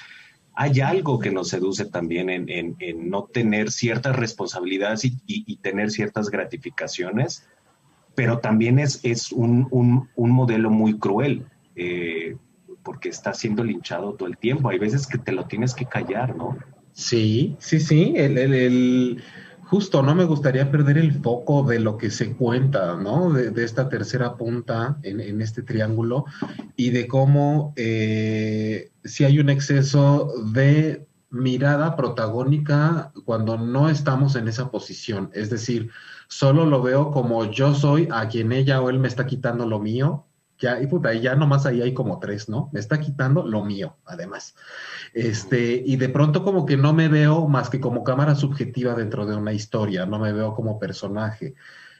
hay 0.54 0.80
algo 0.80 1.18
que 1.18 1.30
nos 1.30 1.48
seduce 1.48 1.86
también 1.86 2.28
en, 2.28 2.76
no 3.10 3.24
tener 3.24 3.70
ciertas 3.70 4.14
responsabilidades 4.16 5.04
y, 5.04 5.56
tener 5.56 5.90
ciertas 5.90 6.28
gratificaciones, 6.28 7.48
pero 8.14 8.40
también 8.40 8.78
es, 8.78 9.00
es 9.02 9.32
un, 9.32 9.68
modelo 10.16 10.70
muy 10.70 10.98
cruel. 10.98 11.46
Eh, 11.76 12.36
porque 12.82 13.10
está 13.10 13.34
siendo 13.34 13.62
linchado 13.62 14.14
todo 14.14 14.26
el 14.26 14.38
tiempo. 14.38 14.70
Hay 14.70 14.78
veces 14.78 15.06
que 15.06 15.18
te 15.18 15.32
lo 15.32 15.44
tienes 15.44 15.74
que 15.74 15.84
callar, 15.84 16.34
¿no? 16.34 16.56
Sí, 16.92 17.56
sí, 17.58 17.80
sí. 17.80 18.14
El, 18.16 18.36
el, 18.38 19.22
justo 19.70 20.02
no 20.02 20.16
me 20.16 20.24
gustaría 20.24 20.70
perder 20.70 20.98
el 20.98 21.12
foco 21.12 21.62
de 21.62 21.78
lo 21.78 21.96
que 21.96 22.10
se 22.10 22.32
cuenta, 22.34 22.96
¿no? 22.96 23.32
De, 23.32 23.64
esta 23.64 23.88
tercera 23.88 24.36
punta 24.36 24.98
en, 25.04 25.40
este 25.40 25.62
triángulo 25.62 26.24
y 26.74 26.90
de 26.90 27.06
cómo 27.06 27.72
eh, 27.76 28.90
si 29.04 29.24
hay 29.24 29.38
un 29.38 29.48
exceso 29.48 30.32
de 30.52 31.06
mirada 31.30 31.94
protagónica 31.94 33.12
cuando 33.24 33.58
no 33.58 33.88
estamos 33.88 34.34
en 34.34 34.48
esa 34.48 34.72
posición. 34.72 35.30
Es 35.34 35.50
decir, 35.50 35.90
solo 36.26 36.66
lo 36.66 36.82
veo 36.82 37.12
como 37.12 37.44
yo 37.44 37.72
soy 37.72 38.08
a 38.10 38.28
quien 38.28 38.50
ella 38.50 38.80
o 38.80 38.90
él 38.90 38.98
me 38.98 39.06
está 39.06 39.26
quitando 39.26 39.66
lo 39.66 39.78
mío. 39.78 40.26
Ya, 40.60 40.80
y 40.80 40.86
puta, 40.86 41.14
ya 41.14 41.34
nomás 41.34 41.64
ahí 41.64 41.80
hay 41.80 41.94
como 41.94 42.18
tres, 42.20 42.50
¿no? 42.50 42.68
Me 42.72 42.80
está 42.80 43.00
quitando 43.00 43.46
lo 43.46 43.64
mío, 43.64 43.96
además. 44.04 44.54
Este, 45.14 45.82
y 45.86 45.96
de 45.96 46.10
pronto 46.10 46.44
como 46.44 46.66
que 46.66 46.76
no 46.76 46.92
me 46.92 47.08
veo 47.08 47.48
más 47.48 47.70
que 47.70 47.80
como 47.80 48.04
cámara 48.04 48.34
subjetiva 48.34 48.94
dentro 48.94 49.24
de 49.24 49.36
una 49.36 49.54
historia, 49.54 50.04
no 50.04 50.18
me 50.18 50.34
veo 50.34 50.54
como 50.54 50.78
personaje. 50.78 51.54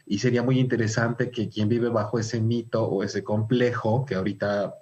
Y 0.06 0.18
sería 0.18 0.42
muy 0.42 0.58
interesante 0.58 1.30
que 1.30 1.48
quien 1.48 1.70
vive 1.70 1.88
bajo 1.88 2.18
ese 2.18 2.40
mito 2.40 2.84
o 2.84 3.02
ese 3.02 3.24
complejo, 3.24 4.04
que 4.04 4.16
ahorita 4.16 4.74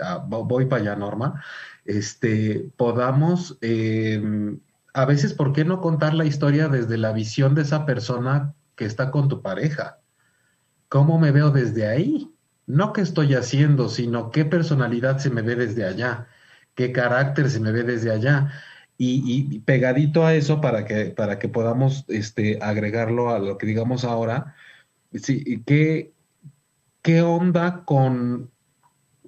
ah, 0.00 0.24
voy 0.26 0.66
para 0.66 0.82
allá, 0.82 0.96
Norma, 0.96 1.40
este, 1.84 2.70
podamos, 2.76 3.58
em, 3.60 4.58
a 4.92 5.04
veces, 5.04 5.34
¿por 5.34 5.52
qué 5.52 5.64
no 5.64 5.80
contar 5.80 6.14
la 6.14 6.24
historia 6.24 6.68
desde 6.68 6.98
la 6.98 7.12
visión 7.12 7.54
de 7.54 7.62
esa 7.62 7.86
persona 7.86 8.54
que 8.74 8.86
está 8.86 9.12
con 9.12 9.28
tu 9.28 9.40
pareja? 9.40 10.00
¿Cómo 10.88 11.18
me 11.20 11.30
veo 11.30 11.50
desde 11.50 11.86
ahí? 11.86 12.34
No 12.70 12.92
qué 12.92 13.00
estoy 13.02 13.34
haciendo, 13.34 13.88
sino 13.88 14.30
qué 14.30 14.44
personalidad 14.44 15.18
se 15.18 15.30
me 15.30 15.42
ve 15.42 15.56
desde 15.56 15.84
allá 15.84 16.26
qué 16.80 16.92
carácter 16.92 17.50
se 17.50 17.60
me 17.60 17.72
ve 17.72 17.82
desde 17.82 18.10
allá. 18.10 18.52
Y, 19.02 19.60
pegadito 19.60 20.26
a 20.26 20.34
eso, 20.34 20.60
para 20.60 20.84
que, 20.84 21.06
para 21.06 21.38
que 21.38 21.48
podamos 21.48 22.04
este, 22.08 22.58
agregarlo 22.60 23.30
a 23.30 23.38
lo 23.38 23.56
que 23.56 23.66
digamos 23.66 24.04
ahora, 24.04 24.54
sí, 25.14 25.62
¿qué, 25.64 26.12
qué 27.00 27.22
onda 27.22 27.84
con, 27.86 28.50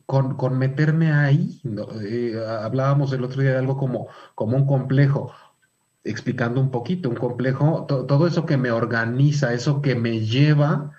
con, 0.04 0.58
meterme 0.58 1.12
ahí? 1.12 1.60
Eh, 2.02 2.38
hablábamos 2.60 3.14
el 3.14 3.24
otro 3.24 3.40
día 3.40 3.52
de 3.52 3.58
algo 3.58 3.78
como, 3.78 4.08
como 4.34 4.58
un 4.58 4.66
complejo 4.66 5.32
explicando 6.04 6.60
un 6.60 6.70
poquito, 6.70 7.08
un 7.08 7.16
complejo, 7.16 7.86
todo 7.86 8.26
eso 8.26 8.44
que 8.44 8.58
me 8.58 8.72
organiza, 8.72 9.54
eso 9.54 9.80
que 9.80 9.94
me 9.94 10.20
lleva 10.20 10.92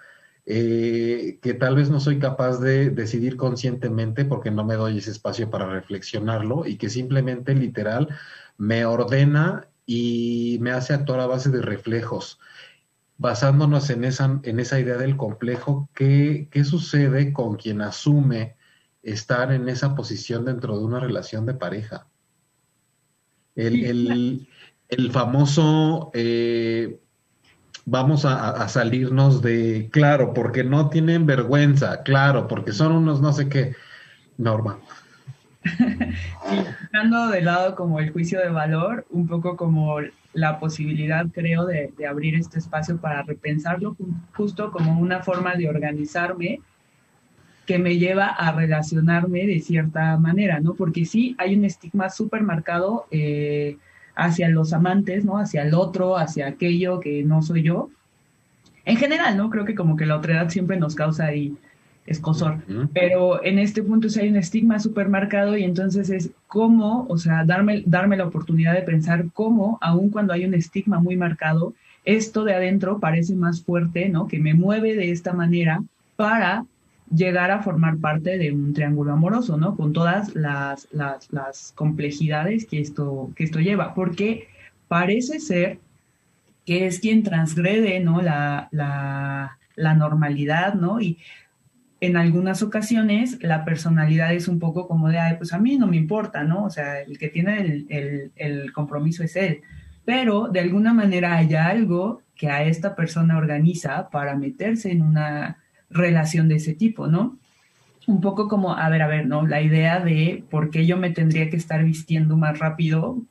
eh, 0.45 1.39
que 1.41 1.53
tal 1.53 1.75
vez 1.75 1.89
no 1.89 1.99
soy 1.99 2.19
capaz 2.19 2.59
de 2.59 2.89
decidir 2.89 3.37
conscientemente 3.37 4.25
porque 4.25 4.51
no 4.51 4.65
me 4.65 4.75
doy 4.75 4.97
ese 4.97 5.11
espacio 5.11 5.49
para 5.49 5.69
reflexionarlo 5.69 6.65
y 6.65 6.77
que 6.77 6.89
simplemente 6.89 7.55
literal 7.55 8.09
me 8.57 8.85
ordena 8.85 9.69
y 9.85 10.57
me 10.61 10.71
hace 10.71 10.93
actuar 10.93 11.21
a 11.21 11.27
base 11.27 11.49
de 11.49 11.61
reflejos. 11.61 12.39
Basándonos 13.17 13.89
en 13.89 14.03
esa, 14.03 14.39
en 14.43 14.59
esa 14.59 14.79
idea 14.79 14.97
del 14.97 15.15
complejo, 15.15 15.89
¿qué, 15.93 16.49
¿qué 16.51 16.63
sucede 16.65 17.31
con 17.31 17.55
quien 17.55 17.81
asume 17.81 18.57
estar 19.01 19.51
en 19.51 19.69
esa 19.69 19.95
posición 19.95 20.45
dentro 20.45 20.77
de 20.77 20.85
una 20.85 20.99
relación 20.99 21.45
de 21.45 21.53
pareja? 21.53 22.07
El, 23.55 24.47
el, 24.89 25.11
famoso 25.11 26.09
eh, 26.13 27.02
vamos 27.85 28.25
a, 28.25 28.67
salirnos 28.69 29.41
de, 29.41 29.89
claro, 29.91 30.33
porque 30.33 30.63
no 30.63 30.89
tienen 30.89 31.25
vergüenza, 31.25 32.03
claro, 32.03 32.47
porque 32.47 32.71
son 32.71 32.93
unos 32.93 33.21
no 33.21 33.33
sé 33.33 33.49
qué, 33.49 33.75
Norma. 34.37 34.79
dejando 36.91 37.29
de 37.29 37.41
lado 37.41 37.75
como 37.75 37.99
el 37.99 38.11
juicio 38.11 38.39
de 38.39 38.49
valor, 38.49 39.05
un 39.09 39.27
poco 39.27 39.55
como 39.55 39.97
la 40.33 40.59
posibilidad, 40.59 41.25
creo, 41.31 41.65
de, 41.65 41.93
de 41.97 42.07
abrir 42.07 42.35
este 42.35 42.59
espacio 42.59 42.97
para 42.97 43.21
repensarlo 43.23 43.95
justo 44.33 44.71
como 44.71 44.99
una 44.99 45.21
forma 45.21 45.55
de 45.55 45.69
organizarme 45.69 46.59
que 47.65 47.79
me 47.79 47.97
lleva 47.97 48.27
a 48.27 48.51
relacionarme 48.51 49.45
de 49.45 49.59
cierta 49.61 50.17
manera, 50.17 50.59
¿no? 50.59 50.73
Porque 50.73 51.05
sí 51.05 51.35
hay 51.37 51.55
un 51.55 51.65
estigma 51.65 52.09
súper 52.09 52.41
marcado 52.41 53.07
eh, 53.09 53.77
hacia 54.15 54.49
los 54.49 54.73
amantes, 54.73 55.25
¿no? 55.25 55.37
Hacia 55.37 55.63
el 55.63 55.73
otro, 55.73 56.17
hacia 56.17 56.47
aquello 56.47 56.99
que 56.99 57.23
no 57.23 57.41
soy 57.41 57.63
yo. 57.63 57.89
En 58.85 58.97
general, 58.97 59.37
¿no? 59.37 59.49
Creo 59.49 59.65
que 59.65 59.75
como 59.75 59.95
que 59.95 60.05
la 60.05 60.17
otredad 60.17 60.49
siempre 60.49 60.77
nos 60.77 60.95
causa 60.95 61.25
ahí 61.25 61.55
escosor. 62.05 62.57
Pero 62.93 63.43
en 63.43 63.59
este 63.59 63.81
punto 63.81 64.09
sí 64.09 64.19
hay 64.19 64.29
un 64.29 64.35
estigma 64.35 64.79
súper 64.79 65.07
marcado 65.07 65.55
y 65.55 65.63
entonces 65.63 66.09
es 66.09 66.31
cómo, 66.47 67.05
o 67.07 67.17
sea, 67.17 67.45
darme, 67.45 67.83
darme 67.85 68.17
la 68.17 68.25
oportunidad 68.25 68.73
de 68.73 68.81
pensar 68.81 69.25
cómo, 69.33 69.77
aun 69.81 70.09
cuando 70.09 70.33
hay 70.33 70.45
un 70.45 70.53
estigma 70.53 70.99
muy 70.99 71.15
marcado, 71.15 71.73
esto 72.03 72.43
de 72.43 72.53
adentro 72.53 72.99
parece 72.99 73.35
más 73.35 73.63
fuerte, 73.63 74.09
¿no? 74.09 74.27
Que 74.27 74.39
me 74.39 74.53
mueve 74.53 74.95
de 74.95 75.11
esta 75.11 75.31
manera 75.31 75.81
para 76.17 76.65
llegar 77.13 77.51
a 77.51 77.61
formar 77.61 77.97
parte 77.97 78.37
de 78.37 78.51
un 78.51 78.73
triángulo 78.73 79.13
amoroso, 79.13 79.57
¿no? 79.57 79.75
Con 79.75 79.93
todas 79.93 80.35
las, 80.35 80.87
las, 80.91 81.71
complejidades 81.75 82.65
que 82.65 82.79
esto, 82.79 83.31
que 83.35 83.43
esto 83.43 83.59
lleva, 83.59 83.93
porque 83.93 84.47
parece 84.87 85.39
ser 85.39 85.79
que 86.65 86.87
es 86.87 86.99
quien 86.99 87.23
transgrede, 87.23 87.99
¿no? 87.99 88.21
La, 88.21 88.69
la, 88.71 89.93
normalidad, 89.95 90.73
¿no? 90.75 91.01
Y 91.01 91.19
en 91.99 92.17
algunas 92.17 92.61
ocasiones 92.63 93.37
la 93.41 93.63
personalidad 93.63 94.33
es 94.33 94.47
un 94.47 94.59
poco 94.59 94.87
como 94.87 95.09
de, 95.09 95.19
Ay, 95.19 95.35
pues 95.37 95.53
a 95.53 95.59
mí 95.59 95.77
no 95.77 95.87
me 95.87 95.97
importa, 95.97 96.43
¿no? 96.43 96.65
O 96.65 96.69
sea, 96.69 97.01
el 97.01 97.17
que 97.17 97.29
tiene 97.29 97.61
el, 97.61 97.85
el, 97.89 98.31
el 98.35 98.73
compromiso 98.73 99.23
es 99.23 99.35
él. 99.35 99.61
Pero 100.05 100.49
de 100.49 100.59
alguna 100.59 100.93
manera 100.93 101.35
hay 101.37 101.53
algo 101.55 102.21
que 102.35 102.49
a 102.49 102.63
esta 102.63 102.95
persona 102.95 103.37
organiza 103.37 104.09
para 104.09 104.35
meterse 104.35 104.91
en 104.91 105.01
una 105.01 105.62
relación 105.93 106.47
de 106.47 106.55
ese 106.55 106.73
tipo, 106.73 107.07
¿no? 107.07 107.37
Un 108.07 108.19
poco 108.19 108.47
como, 108.47 108.75
a 108.75 108.89
ver, 108.89 109.01
a 109.01 109.07
ver, 109.07 109.27
¿no? 109.27 109.47
La 109.47 109.61
idea 109.61 109.99
de 109.99 110.43
por 110.49 110.69
qué 110.69 110.85
yo 110.85 110.97
me 110.97 111.11
tendría 111.11 111.49
que 111.49 111.57
estar 111.57 111.83
vistiendo 111.83 112.35
más 112.35 112.59
rápido 112.59 113.21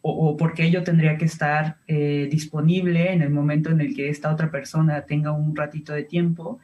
o, 0.00 0.36
por 0.36 0.54
qué 0.54 0.70
yo 0.70 0.82
tendría 0.82 1.16
que 1.16 1.26
estar 1.26 1.76
eh, 1.86 2.28
disponible 2.30 3.12
en 3.12 3.22
el 3.22 3.30
momento 3.30 3.70
en 3.70 3.80
el 3.80 3.94
que 3.94 4.08
esta 4.08 4.32
otra 4.32 4.50
persona 4.50 5.02
tenga 5.02 5.32
un 5.32 5.54
ratito 5.54 5.92
de 5.92 6.02
tiempo 6.02 6.58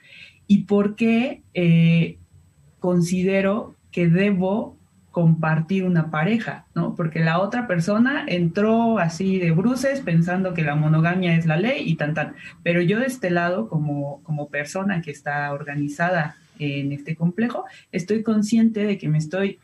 y 0.47 0.65
por 0.65 0.97
qué 0.97 1.43
eh, 1.55 2.19
considero 2.81 3.77
que 3.91 4.09
debo 4.09 4.77
compartir 5.13 5.85
una 5.85 6.11
pareja, 6.11 6.65
¿no? 6.75 6.95
Porque 6.97 7.21
la 7.21 7.39
otra 7.39 7.67
persona 7.67 8.25
entró 8.27 8.99
así 8.99 9.39
de 9.39 9.53
bruces 9.53 10.01
pensando 10.01 10.55
que 10.55 10.63
la 10.63 10.75
monogamia 10.75 11.37
es 11.37 11.47
la 11.47 11.57
ley 11.57 11.85
y 11.87 11.97
tan 11.97 12.15
tan. 12.15 12.35
Pero 12.63 12.81
yo 12.81 12.99
de 12.99 13.07
este 13.07 13.31
lado, 13.31 13.69
como, 13.69 14.23
como 14.25 14.49
persona 14.49 15.03
que 15.03 15.11
está 15.11 15.53
organizada 15.53 16.37
en 16.59 16.93
este 16.93 17.15
complejo, 17.15 17.65
estoy 17.93 18.23
consciente 18.23 18.85
de 18.85 18.99
que 18.99 19.09
me 19.09 19.19
estoy 19.19 19.59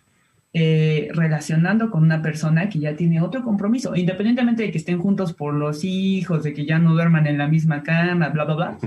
eh, 0.53 1.09
relacionando 1.13 1.91
con 1.91 2.03
una 2.03 2.21
persona 2.21 2.69
que 2.69 2.79
ya 2.79 2.95
tiene 2.95 3.23
otro 3.23 3.43
compromiso, 3.43 3.97
independientemente 3.97 4.63
de 4.63 4.71
que 4.71 4.79
estén 4.79 4.99
juntos 4.99 5.33
por 5.33 5.55
los 5.55 5.83
hijos, 5.83 6.43
de 6.43 6.53
que 6.53 6.67
ya 6.67 6.79
no 6.79 6.93
duerman 6.93 7.27
en 7.27 7.39
la 7.39 7.49
misma 7.49 7.83
cama, 7.83 8.29
bla, 8.29 8.45
bla, 8.45 8.55
bla. 8.55 8.79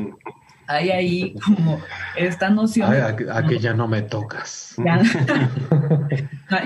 Hay 0.68 0.90
ahí 0.90 1.36
como 1.46 1.80
esta 2.16 2.50
noción. 2.50 2.92
a, 2.94 3.48
que 3.48 3.60
ya 3.60 3.74
no 3.74 3.88
me 3.88 4.02
tocas. 4.02 4.76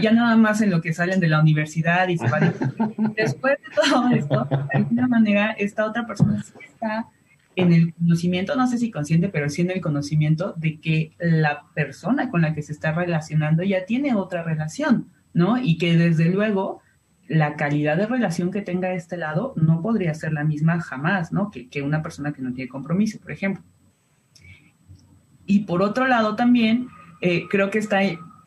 Ya, 0.02 0.12
nada 0.12 0.36
más 0.36 0.62
en 0.62 0.72
lo 0.72 0.82
que 0.82 0.94
salen 0.94 1.20
de 1.20 1.28
la 1.28 1.40
universidad 1.40 2.08
y 2.08 2.18
se 2.18 2.28
van. 2.28 2.54
Después 3.16 3.58
de 3.62 3.90
todo 3.90 4.10
esto, 4.10 4.48
de 4.50 4.78
alguna 4.78 5.08
manera, 5.08 5.52
esta 5.52 5.86
otra 5.86 6.08
persona 6.08 6.44
está 6.68 7.08
en 7.56 7.72
el 7.72 7.94
conocimiento, 7.94 8.56
no 8.56 8.68
sé 8.68 8.78
si 8.78 8.92
consciente, 8.92 9.30
pero 9.30 9.50
sí 9.50 9.62
en 9.62 9.72
el 9.72 9.82
conocimiento 9.82 10.54
de 10.58 10.80
que 10.80 11.14
la 11.20 11.66
persona 11.74 12.30
con 12.30 12.42
la 12.42 12.54
que 12.54 12.64
se 12.64 12.72
está 12.72 12.94
relacionando 12.94 13.64
ya 13.64 13.86
tiene 13.86 14.16
otra 14.16 14.44
relación, 14.44 15.10
¿no? 15.34 15.58
Y 15.58 15.78
que 15.78 15.96
desde 15.98 16.26
luego 16.26 16.82
la 17.28 17.56
calidad 17.56 17.98
de 17.98 18.08
relación 18.08 18.52
que 18.52 18.62
tenga 18.62 18.94
este 18.94 19.18
lado 19.18 19.54
no 19.56 19.82
podría 19.82 20.14
ser 20.14 20.34
la 20.34 20.44
misma 20.44 20.80
jamás, 20.82 21.32
¿no? 21.32 21.50
Que, 21.50 21.70
que 21.70 21.82
una 21.82 22.02
persona 22.02 22.34
que 22.34 22.42
no 22.42 22.54
tiene 22.54 22.70
compromiso, 22.70 23.20
por 23.20 23.32
ejemplo. 23.32 23.64
Y 25.46 25.62
por 25.62 25.82
otro 25.82 26.08
lado 26.08 26.36
también, 26.36 26.88
eh, 27.22 27.46
creo 27.50 27.70
que 27.70 27.80
está 27.80 28.00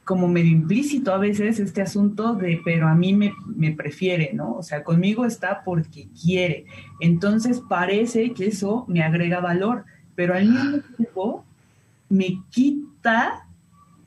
como 0.05 0.27
medio 0.27 0.51
implícito 0.51 1.13
a 1.13 1.19
veces 1.19 1.61
este 1.61 1.83
asunto 1.83 2.35
de, 2.35 2.63
pero 2.65 2.89
a 2.89 2.95
mí 2.95 3.13
me, 3.13 3.35
me, 3.47 3.73
prefiere, 3.73 4.31
¿no? 4.33 4.55
O 4.55 4.63
sea, 4.63 4.83
conmigo 4.83 5.27
está 5.27 5.63
porque 5.65 6.09
quiere. 6.19 6.65
Entonces 6.99 7.61
parece 7.69 8.33
que 8.33 8.47
eso 8.47 8.87
me 8.89 9.03
agrega 9.03 9.41
valor, 9.41 9.85
pero 10.15 10.35
al 10.35 10.49
mismo 10.49 10.79
tiempo 10.97 11.45
me 12.09 12.43
quita 12.49 13.47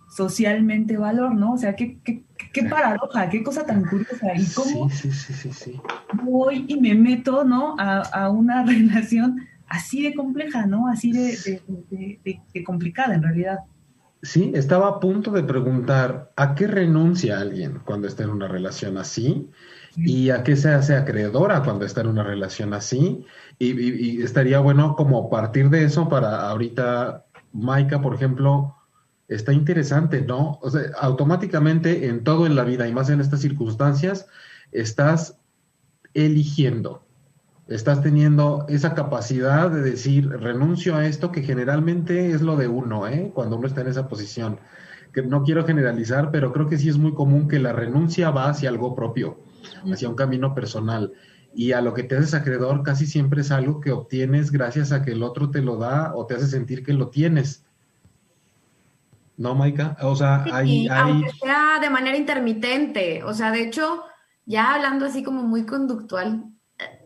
socialmente 0.09 0.97
valor, 0.97 1.35
¿no? 1.35 1.53
O 1.53 1.57
sea, 1.57 1.75
qué, 1.75 1.99
qué, 2.03 2.23
qué 2.51 2.63
paradoja, 2.63 3.29
qué 3.29 3.43
cosa 3.43 3.65
tan 3.65 3.85
curiosa. 3.85 4.35
Y 4.35 4.45
cómo 4.53 4.89
sí, 4.89 5.11
sí, 5.11 5.33
sí, 5.33 5.53
sí, 5.53 5.81
voy 6.23 6.65
y 6.67 6.79
me 6.79 6.95
meto, 6.95 7.43
¿no? 7.43 7.75
A, 7.77 7.99
a 7.99 8.29
una 8.29 8.63
relación 8.65 9.47
así 9.71 10.03
de 10.03 10.13
compleja, 10.13 10.65
¿no? 10.65 10.87
Así 10.87 11.11
de, 11.11 11.61
de, 11.89 12.41
de 12.53 12.63
complicada 12.63 13.15
en 13.15 13.23
realidad. 13.23 13.59
Sí, 14.21 14.51
estaba 14.53 14.87
a 14.87 14.99
punto 14.99 15.31
de 15.31 15.43
preguntar, 15.43 16.31
¿a 16.35 16.53
qué 16.53 16.67
renuncia 16.67 17.39
alguien 17.39 17.79
cuando 17.85 18.07
está 18.07 18.23
en 18.23 18.29
una 18.29 18.47
relación 18.47 18.97
así? 18.97 19.49
¿Y 19.95 20.29
a 20.29 20.43
qué 20.43 20.55
se 20.55 20.69
hace 20.69 20.95
acreedora 20.95 21.63
cuando 21.63 21.85
está 21.85 22.01
en 22.01 22.07
una 22.07 22.23
relación 22.23 22.73
así? 22.73 23.25
Y, 23.57 24.21
estaría 24.21 24.59
bueno 24.59 24.95
como 24.95 25.29
partir 25.29 25.69
de 25.69 25.85
eso 25.85 26.07
para 26.07 26.49
ahorita, 26.49 27.25
Maika, 27.51 28.01
por 28.01 28.13
ejemplo, 28.13 28.75
está 29.27 29.53
interesante, 29.53 30.21
¿no? 30.21 30.59
O 30.61 30.69
sea, 30.69 30.83
automáticamente 30.99 32.07
en 32.07 32.23
todo 32.23 32.45
en 32.45 32.55
la 32.55 32.63
vida 32.63 32.87
y 32.87 32.93
más 32.93 33.09
en 33.09 33.21
estas 33.21 33.41
circunstancias, 33.41 34.27
estás 34.71 35.39
eligiendo 36.13 37.03
estás 37.71 38.01
teniendo 38.01 38.65
esa 38.67 38.93
capacidad 38.93 39.71
de 39.71 39.81
decir, 39.81 40.29
renuncio 40.29 40.95
a 40.95 41.05
esto, 41.05 41.31
que 41.31 41.41
generalmente 41.41 42.31
es 42.31 42.41
lo 42.41 42.57
de 42.57 42.67
uno, 42.67 43.07
¿eh? 43.07 43.31
cuando 43.33 43.55
uno 43.55 43.67
está 43.67 43.81
en 43.81 43.87
esa 43.87 44.07
posición. 44.07 44.59
Que 45.13 45.21
no 45.21 45.43
quiero 45.43 45.65
generalizar, 45.65 46.31
pero 46.31 46.51
creo 46.51 46.67
que 46.67 46.77
sí 46.77 46.89
es 46.89 46.97
muy 46.97 47.13
común 47.13 47.47
que 47.47 47.59
la 47.59 47.73
renuncia 47.73 48.29
va 48.29 48.49
hacia 48.49 48.69
algo 48.69 48.93
propio, 48.93 49.39
hacia 49.91 50.09
un 50.09 50.15
camino 50.15 50.53
personal. 50.53 51.13
Y 51.53 51.71
a 51.71 51.81
lo 51.81 51.93
que 51.93 52.03
te 52.03 52.17
haces 52.17 52.33
acreedor 52.33 52.83
casi 52.83 53.05
siempre 53.05 53.41
es 53.41 53.51
algo 53.51 53.79
que 53.81 53.91
obtienes 53.91 54.51
gracias 54.51 54.91
a 54.91 55.01
que 55.01 55.11
el 55.11 55.23
otro 55.23 55.49
te 55.49 55.61
lo 55.61 55.77
da 55.77 56.13
o 56.15 56.25
te 56.25 56.35
hace 56.35 56.47
sentir 56.47 56.83
que 56.83 56.93
lo 56.93 57.09
tienes. 57.09 57.65
¿No, 59.37 59.55
Maika? 59.55 59.97
O 60.01 60.15
sea, 60.15 60.45
hay, 60.51 60.87
Aunque 60.87 61.31
sea 61.31 61.79
de 61.81 61.89
manera 61.89 62.17
intermitente. 62.17 63.23
O 63.23 63.33
sea, 63.33 63.51
de 63.51 63.63
hecho, 63.63 64.03
ya 64.45 64.75
hablando 64.75 65.05
así 65.05 65.23
como 65.23 65.43
muy 65.43 65.65
conductual, 65.65 66.50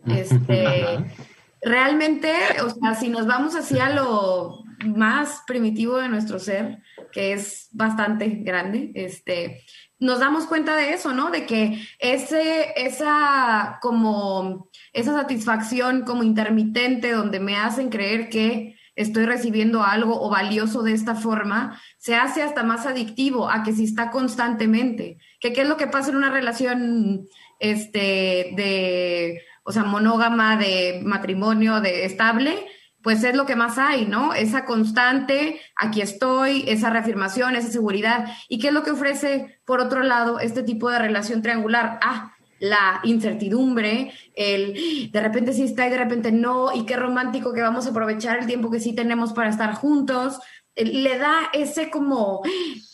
este, 0.06 1.04
realmente, 1.62 2.32
o 2.64 2.70
sea, 2.70 2.94
si 2.94 3.08
nos 3.08 3.26
vamos 3.26 3.54
hacia 3.56 3.90
lo 3.90 4.64
más 4.84 5.42
primitivo 5.46 5.96
de 5.96 6.08
nuestro 6.08 6.38
ser, 6.38 6.82
que 7.12 7.32
es 7.32 7.68
bastante 7.72 8.28
grande, 8.28 8.92
este, 8.94 9.64
nos 9.98 10.20
damos 10.20 10.44
cuenta 10.46 10.76
de 10.76 10.92
eso, 10.92 11.12
¿no? 11.12 11.30
De 11.30 11.46
que 11.46 11.82
ese, 11.98 12.72
esa 12.76 13.78
como, 13.80 14.68
esa 14.92 15.14
satisfacción 15.14 16.02
como 16.02 16.22
intermitente 16.22 17.12
donde 17.12 17.40
me 17.40 17.56
hacen 17.56 17.88
creer 17.88 18.28
que 18.28 18.76
estoy 18.94 19.26
recibiendo 19.26 19.82
algo 19.82 20.20
o 20.20 20.30
valioso 20.30 20.82
de 20.82 20.92
esta 20.92 21.14
forma, 21.14 21.80
se 21.98 22.16
hace 22.16 22.42
hasta 22.42 22.62
más 22.62 22.86
adictivo 22.86 23.48
a 23.50 23.62
que 23.62 23.72
si 23.72 23.84
está 23.84 24.10
constantemente. 24.10 25.18
Que 25.38 25.52
qué 25.52 25.62
es 25.62 25.68
lo 25.68 25.76
que 25.76 25.86
pasa 25.86 26.10
en 26.10 26.16
una 26.16 26.30
relación 26.30 27.28
este, 27.60 28.52
de 28.56 29.42
o 29.66 29.72
sea, 29.72 29.82
monógama, 29.82 30.56
de 30.56 31.02
matrimonio, 31.04 31.80
de 31.80 32.04
estable, 32.04 32.66
pues 33.02 33.22
es 33.24 33.34
lo 33.34 33.46
que 33.46 33.56
más 33.56 33.78
hay, 33.78 34.06
¿no? 34.06 34.32
Esa 34.32 34.64
constante, 34.64 35.60
aquí 35.76 36.00
estoy, 36.00 36.64
esa 36.68 36.90
reafirmación, 36.90 37.56
esa 37.56 37.68
seguridad. 37.68 38.26
¿Y 38.48 38.58
qué 38.58 38.68
es 38.68 38.72
lo 38.72 38.84
que 38.84 38.92
ofrece, 38.92 39.60
por 39.64 39.80
otro 39.80 40.02
lado, 40.02 40.38
este 40.38 40.62
tipo 40.62 40.88
de 40.90 41.00
relación 41.00 41.42
triangular? 41.42 41.98
Ah, 42.00 42.32
la 42.58 43.00
incertidumbre, 43.02 44.12
el 44.34 45.10
de 45.10 45.20
repente 45.20 45.52
sí 45.52 45.64
está 45.64 45.86
y 45.86 45.90
de 45.90 45.98
repente 45.98 46.32
no, 46.32 46.72
y 46.74 46.86
qué 46.86 46.96
romántico 46.96 47.52
que 47.52 47.60
vamos 47.62 47.86
a 47.86 47.90
aprovechar 47.90 48.38
el 48.38 48.46
tiempo 48.46 48.70
que 48.70 48.80
sí 48.80 48.94
tenemos 48.94 49.32
para 49.32 49.50
estar 49.50 49.74
juntos. 49.74 50.38
Le 50.76 51.18
da 51.18 51.50
ese 51.52 51.90
como, 51.90 52.42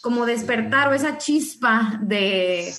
como 0.00 0.24
despertar 0.24 0.88
o 0.88 0.94
esa 0.94 1.18
chispa 1.18 1.98
de, 2.02 2.72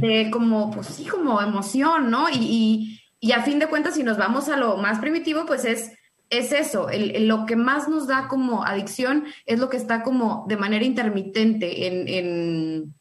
De 0.00 0.30
como, 0.30 0.70
pues 0.70 0.88
sí, 0.88 1.06
como 1.06 1.40
emoción, 1.40 2.10
¿no? 2.10 2.26
Y, 2.30 3.00
a 3.34 3.42
fin 3.42 3.58
de 3.58 3.68
cuentas, 3.68 3.94
si 3.94 4.02
nos 4.02 4.18
vamos 4.18 4.48
a 4.48 4.56
lo 4.56 4.76
más 4.76 4.98
primitivo, 4.98 5.46
pues 5.46 5.64
es, 5.64 5.92
es 6.28 6.52
eso, 6.52 6.88
lo 7.20 7.46
que 7.46 7.56
más 7.56 7.88
nos 7.88 8.06
da 8.06 8.28
como 8.28 8.64
adicción 8.64 9.24
es 9.46 9.58
lo 9.58 9.70
que 9.70 9.78
está 9.78 10.02
como 10.02 10.44
de 10.48 10.58
manera 10.58 10.84
intermitente 10.84 11.86
en, 11.86 12.08
en 12.08 12.94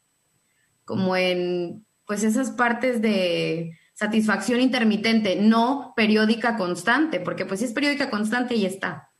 como 0.85 1.15
en, 1.15 1.85
pues 2.05 2.23
esas 2.23 2.51
partes 2.51 3.01
de 3.01 3.77
satisfacción 3.93 4.59
intermitente, 4.59 5.35
no 5.35 5.93
periódica 5.95 6.57
constante, 6.57 7.19
porque 7.19 7.45
pues 7.45 7.59
si 7.59 7.67
es 7.67 7.73
periódica 7.73 8.09
constante 8.09 8.55
y 8.55 8.65
está. 8.65 9.12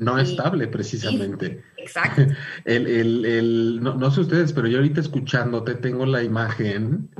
No 0.00 0.18
estable, 0.18 0.66
precisamente. 0.66 1.62
exacto. 1.76 2.22
El, 2.64 2.86
el, 2.86 3.24
el, 3.24 3.80
no, 3.82 3.94
no, 3.94 4.10
sé 4.10 4.22
ustedes, 4.22 4.52
pero 4.52 4.66
yo 4.66 4.78
ahorita 4.78 5.00
escuchándote 5.00 5.74
tengo 5.74 6.06
la 6.06 6.22
imagen 6.22 7.10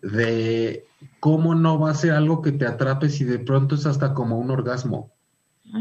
de 0.00 0.86
cómo 1.18 1.54
no 1.54 1.78
va 1.78 1.90
a 1.90 1.94
ser 1.94 2.12
algo 2.12 2.40
que 2.40 2.52
te 2.52 2.66
atrape 2.66 3.08
si 3.08 3.24
de 3.24 3.40
pronto 3.40 3.74
es 3.74 3.84
hasta 3.84 4.14
como 4.14 4.38
un 4.38 4.50
orgasmo 4.50 5.13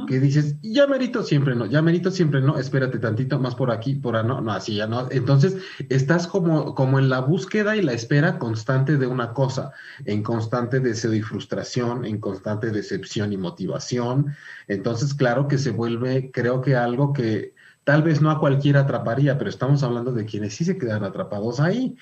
que 0.07 0.19
dices, 0.19 0.55
ya 0.61 0.87
merito 0.87 1.23
siempre 1.23 1.55
no, 1.55 1.65
ya 1.65 1.81
merito 1.81 2.09
siempre 2.09 2.41
no, 2.41 2.57
espérate 2.57 2.97
tantito 2.99 3.39
más 3.39 3.55
por 3.55 3.71
aquí, 3.71 3.95
por 3.95 4.23
no, 4.25 4.41
no, 4.41 4.51
así 4.51 4.75
ya 4.75 4.87
no. 4.87 5.07
Entonces, 5.11 5.57
estás 5.89 6.27
como, 6.27 6.73
como 6.75 6.99
en 6.99 7.09
la 7.09 7.19
búsqueda 7.19 7.75
y 7.75 7.81
la 7.81 7.93
espera 7.93 8.39
constante 8.39 8.97
de 8.97 9.07
una 9.07 9.33
cosa, 9.33 9.71
en 10.05 10.23
constante 10.23 10.79
deseo 10.79 11.13
y 11.13 11.21
frustración, 11.21 12.05
en 12.05 12.19
constante 12.19 12.71
decepción 12.71 13.33
y 13.33 13.37
motivación. 13.37 14.35
Entonces, 14.67 15.13
claro 15.13 15.47
que 15.47 15.57
se 15.57 15.71
vuelve, 15.71 16.31
creo 16.31 16.61
que 16.61 16.75
algo 16.75 17.13
que 17.13 17.53
tal 17.83 18.03
vez 18.03 18.21
no 18.21 18.31
a 18.31 18.39
cualquiera 18.39 18.81
atraparía, 18.81 19.37
pero 19.37 19.49
estamos 19.49 19.83
hablando 19.83 20.11
de 20.11 20.25
quienes 20.25 20.55
sí 20.55 20.65
se 20.65 20.77
quedan 20.77 21.03
atrapados 21.03 21.59
ahí. 21.59 21.95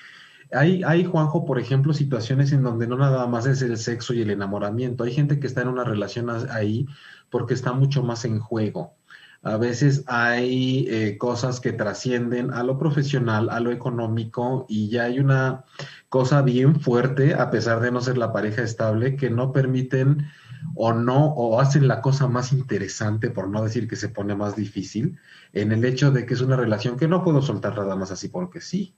Hay, 0.52 0.82
hay, 0.84 1.04
Juanjo, 1.04 1.46
por 1.46 1.58
ejemplo, 1.58 1.94
situaciones 1.94 2.52
en 2.52 2.62
donde 2.62 2.86
no 2.86 2.98
nada 2.98 3.26
más 3.26 3.46
es 3.46 3.62
el 3.62 3.78
sexo 3.78 4.12
y 4.12 4.20
el 4.20 4.30
enamoramiento. 4.30 5.04
Hay 5.04 5.12
gente 5.12 5.40
que 5.40 5.46
está 5.46 5.62
en 5.62 5.68
una 5.68 5.84
relación 5.84 6.28
ahí 6.50 6.86
porque 7.32 7.54
está 7.54 7.72
mucho 7.72 8.04
más 8.04 8.24
en 8.26 8.38
juego. 8.38 8.94
A 9.42 9.56
veces 9.56 10.04
hay 10.06 10.86
eh, 10.88 11.16
cosas 11.18 11.58
que 11.58 11.72
trascienden 11.72 12.52
a 12.52 12.62
lo 12.62 12.78
profesional, 12.78 13.50
a 13.50 13.58
lo 13.58 13.72
económico, 13.72 14.66
y 14.68 14.88
ya 14.88 15.04
hay 15.04 15.18
una 15.18 15.64
cosa 16.08 16.42
bien 16.42 16.78
fuerte, 16.78 17.34
a 17.34 17.50
pesar 17.50 17.80
de 17.80 17.90
no 17.90 18.00
ser 18.00 18.18
la 18.18 18.32
pareja 18.32 18.62
estable, 18.62 19.16
que 19.16 19.30
no 19.30 19.50
permiten 19.50 20.26
o 20.76 20.92
no, 20.92 21.26
o 21.34 21.60
hacen 21.60 21.88
la 21.88 22.02
cosa 22.02 22.28
más 22.28 22.52
interesante, 22.52 23.30
por 23.30 23.48
no 23.48 23.64
decir 23.64 23.88
que 23.88 23.96
se 23.96 24.10
pone 24.10 24.36
más 24.36 24.54
difícil, 24.54 25.18
en 25.52 25.72
el 25.72 25.84
hecho 25.84 26.12
de 26.12 26.24
que 26.24 26.34
es 26.34 26.40
una 26.40 26.56
relación 26.56 26.96
que 26.96 27.08
no 27.08 27.24
puedo 27.24 27.42
soltar 27.42 27.76
nada 27.76 27.96
más 27.96 28.12
así 28.12 28.28
porque 28.28 28.60
sí. 28.60 28.94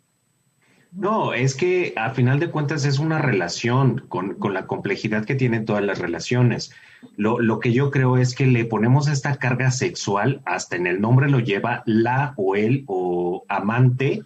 No, 0.92 1.32
es 1.32 1.54
que 1.54 1.94
a 1.96 2.10
final 2.10 2.38
de 2.38 2.50
cuentas 2.50 2.84
es 2.84 2.98
una 2.98 3.18
relación 3.18 4.04
con, 4.08 4.34
con 4.34 4.54
la 4.54 4.66
complejidad 4.66 5.24
que 5.24 5.34
tienen 5.34 5.64
todas 5.64 5.82
las 5.82 5.98
relaciones. 5.98 6.70
Lo, 7.16 7.40
lo, 7.40 7.60
que 7.60 7.72
yo 7.72 7.90
creo 7.90 8.16
es 8.16 8.34
que 8.34 8.46
le 8.46 8.64
ponemos 8.64 9.08
esta 9.08 9.36
carga 9.36 9.70
sexual, 9.70 10.42
hasta 10.44 10.76
en 10.76 10.86
el 10.86 11.00
nombre 11.00 11.30
lo 11.30 11.40
lleva 11.40 11.82
la 11.86 12.34
o 12.36 12.56
el 12.56 12.84
o 12.86 13.44
amante, 13.48 14.22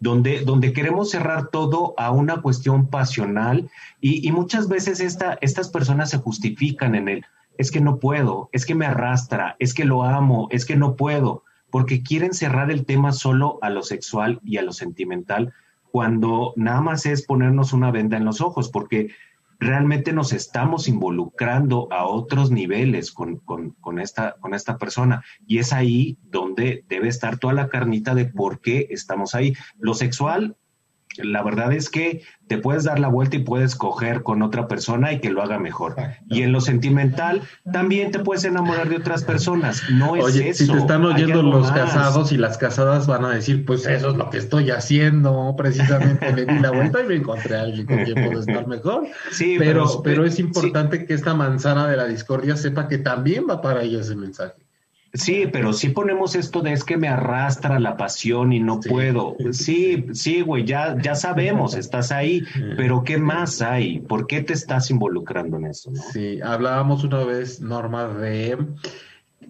donde, 0.00 0.44
donde 0.44 0.72
queremos 0.72 1.10
cerrar 1.10 1.48
todo 1.48 1.94
a 1.96 2.10
una 2.10 2.42
cuestión 2.42 2.88
pasional 2.88 3.70
y, 4.00 4.26
y 4.26 4.32
muchas 4.32 4.68
veces 4.68 5.00
esta, 5.00 5.38
estas 5.40 5.68
personas 5.70 6.10
se 6.10 6.18
justifican 6.18 6.94
en 6.94 7.08
el, 7.08 7.24
es 7.56 7.70
que 7.70 7.80
no 7.80 7.98
puedo, 7.98 8.50
es 8.52 8.66
que 8.66 8.74
me 8.74 8.86
arrastra, 8.86 9.56
es 9.58 9.72
que 9.72 9.84
lo 9.84 10.02
amo, 10.02 10.48
es 10.50 10.66
que 10.66 10.76
no 10.76 10.96
puedo 10.96 11.42
porque 11.74 12.04
quieren 12.04 12.34
cerrar 12.34 12.70
el 12.70 12.86
tema 12.86 13.10
solo 13.10 13.58
a 13.60 13.68
lo 13.68 13.82
sexual 13.82 14.38
y 14.44 14.58
a 14.58 14.62
lo 14.62 14.72
sentimental, 14.72 15.52
cuando 15.90 16.52
nada 16.54 16.80
más 16.80 17.04
es 17.04 17.26
ponernos 17.26 17.72
una 17.72 17.90
venda 17.90 18.16
en 18.16 18.24
los 18.24 18.40
ojos, 18.40 18.68
porque 18.68 19.10
realmente 19.64 20.12
nos 20.12 20.32
estamos 20.32 20.88
involucrando 20.88 21.88
a 21.90 22.06
otros 22.06 22.50
niveles 22.50 23.10
con, 23.12 23.40
esta, 24.00 24.36
con 24.38 24.54
esta 24.54 24.78
persona. 24.78 25.24
Y 25.46 25.58
es 25.58 25.72
ahí 25.72 26.18
donde 26.22 26.84
debe 26.88 27.08
estar 27.08 27.38
toda 27.38 27.54
la 27.54 27.68
carnita 27.68 28.14
de 28.14 28.26
por 28.26 28.60
qué 28.60 28.86
estamos 28.90 29.34
ahí. 29.34 29.54
Lo 29.78 29.94
sexual 29.94 30.56
la 31.16 31.42
verdad 31.42 31.72
es 31.72 31.90
que 31.90 32.22
te 32.46 32.58
puedes 32.58 32.84
dar 32.84 32.98
la 32.98 33.08
vuelta 33.08 33.36
y 33.36 33.40
puedes 33.40 33.74
coger 33.74 34.22
con 34.22 34.42
otra 34.42 34.68
persona 34.68 35.12
y 35.12 35.20
que 35.20 35.30
lo 35.30 35.42
haga 35.42 35.58
mejor. 35.58 35.96
Y 36.28 36.42
en 36.42 36.52
lo 36.52 36.60
sentimental, 36.60 37.42
también 37.72 38.10
te 38.10 38.18
puedes 38.18 38.44
enamorar 38.44 38.88
de 38.88 38.96
otras 38.96 39.24
personas. 39.24 39.82
No 39.90 40.16
es 40.16 40.24
Oye, 40.24 40.54
Si 40.54 40.66
te 40.66 40.76
están 40.76 41.04
oyendo 41.04 41.42
los 41.42 41.70
casados 41.70 42.32
y 42.32 42.36
las 42.36 42.58
casadas 42.58 43.06
van 43.06 43.24
a 43.24 43.30
decir, 43.30 43.64
pues 43.64 43.86
eso 43.86 44.10
es 44.10 44.16
lo 44.16 44.30
que 44.30 44.38
estoy 44.38 44.70
haciendo. 44.70 45.54
Precisamente 45.56 46.32
me 46.32 46.44
di 46.44 46.58
la 46.58 46.70
vuelta 46.70 47.00
y 47.02 47.06
me 47.06 47.16
encontré 47.16 47.56
a 47.56 47.62
alguien 47.62 47.86
con 47.86 48.04
quien 48.04 48.26
puedo 48.26 48.40
estar 48.40 48.66
mejor. 48.66 49.06
Sí, 49.30 49.56
pero, 49.58 50.02
pero, 50.02 50.24
es 50.24 50.38
importante 50.38 51.06
que 51.06 51.14
esta 51.14 51.34
manzana 51.34 51.86
de 51.88 51.96
la 51.96 52.06
discordia 52.06 52.56
sepa 52.56 52.88
que 52.88 52.98
también 52.98 53.44
va 53.48 53.62
para 53.62 53.82
ella 53.82 54.00
ese 54.00 54.16
mensaje. 54.16 54.63
Sí, 55.14 55.48
pero 55.52 55.72
si 55.72 55.90
ponemos 55.90 56.34
esto 56.34 56.60
de 56.60 56.72
es 56.72 56.82
que 56.82 56.96
me 56.96 57.06
arrastra 57.06 57.78
la 57.78 57.96
pasión 57.96 58.52
y 58.52 58.58
no 58.58 58.80
puedo. 58.80 59.36
Sí, 59.52 60.06
sí, 60.12 60.40
güey, 60.40 60.64
ya, 60.64 61.00
ya 61.00 61.14
sabemos, 61.14 61.76
estás 61.76 62.10
ahí, 62.10 62.42
pero 62.76 63.04
¿qué 63.04 63.16
más 63.16 63.62
hay? 63.62 64.00
¿Por 64.00 64.26
qué 64.26 64.42
te 64.42 64.52
estás 64.52 64.90
involucrando 64.90 65.56
en 65.56 65.66
eso? 65.66 65.92
Sí, 66.12 66.40
hablábamos 66.42 67.04
una 67.04 67.22
vez, 67.22 67.60
Norma, 67.60 68.08
de 68.08 68.58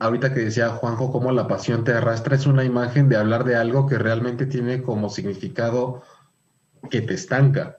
ahorita 0.00 0.34
que 0.34 0.40
decía 0.40 0.68
Juanjo, 0.68 1.10
cómo 1.10 1.32
la 1.32 1.48
pasión 1.48 1.82
te 1.82 1.92
arrastra, 1.92 2.36
es 2.36 2.46
una 2.46 2.64
imagen 2.64 3.08
de 3.08 3.16
hablar 3.16 3.44
de 3.44 3.56
algo 3.56 3.86
que 3.86 3.96
realmente 3.96 4.44
tiene 4.44 4.82
como 4.82 5.08
significado 5.08 6.02
que 6.90 7.00
te 7.00 7.14
estanca. 7.14 7.78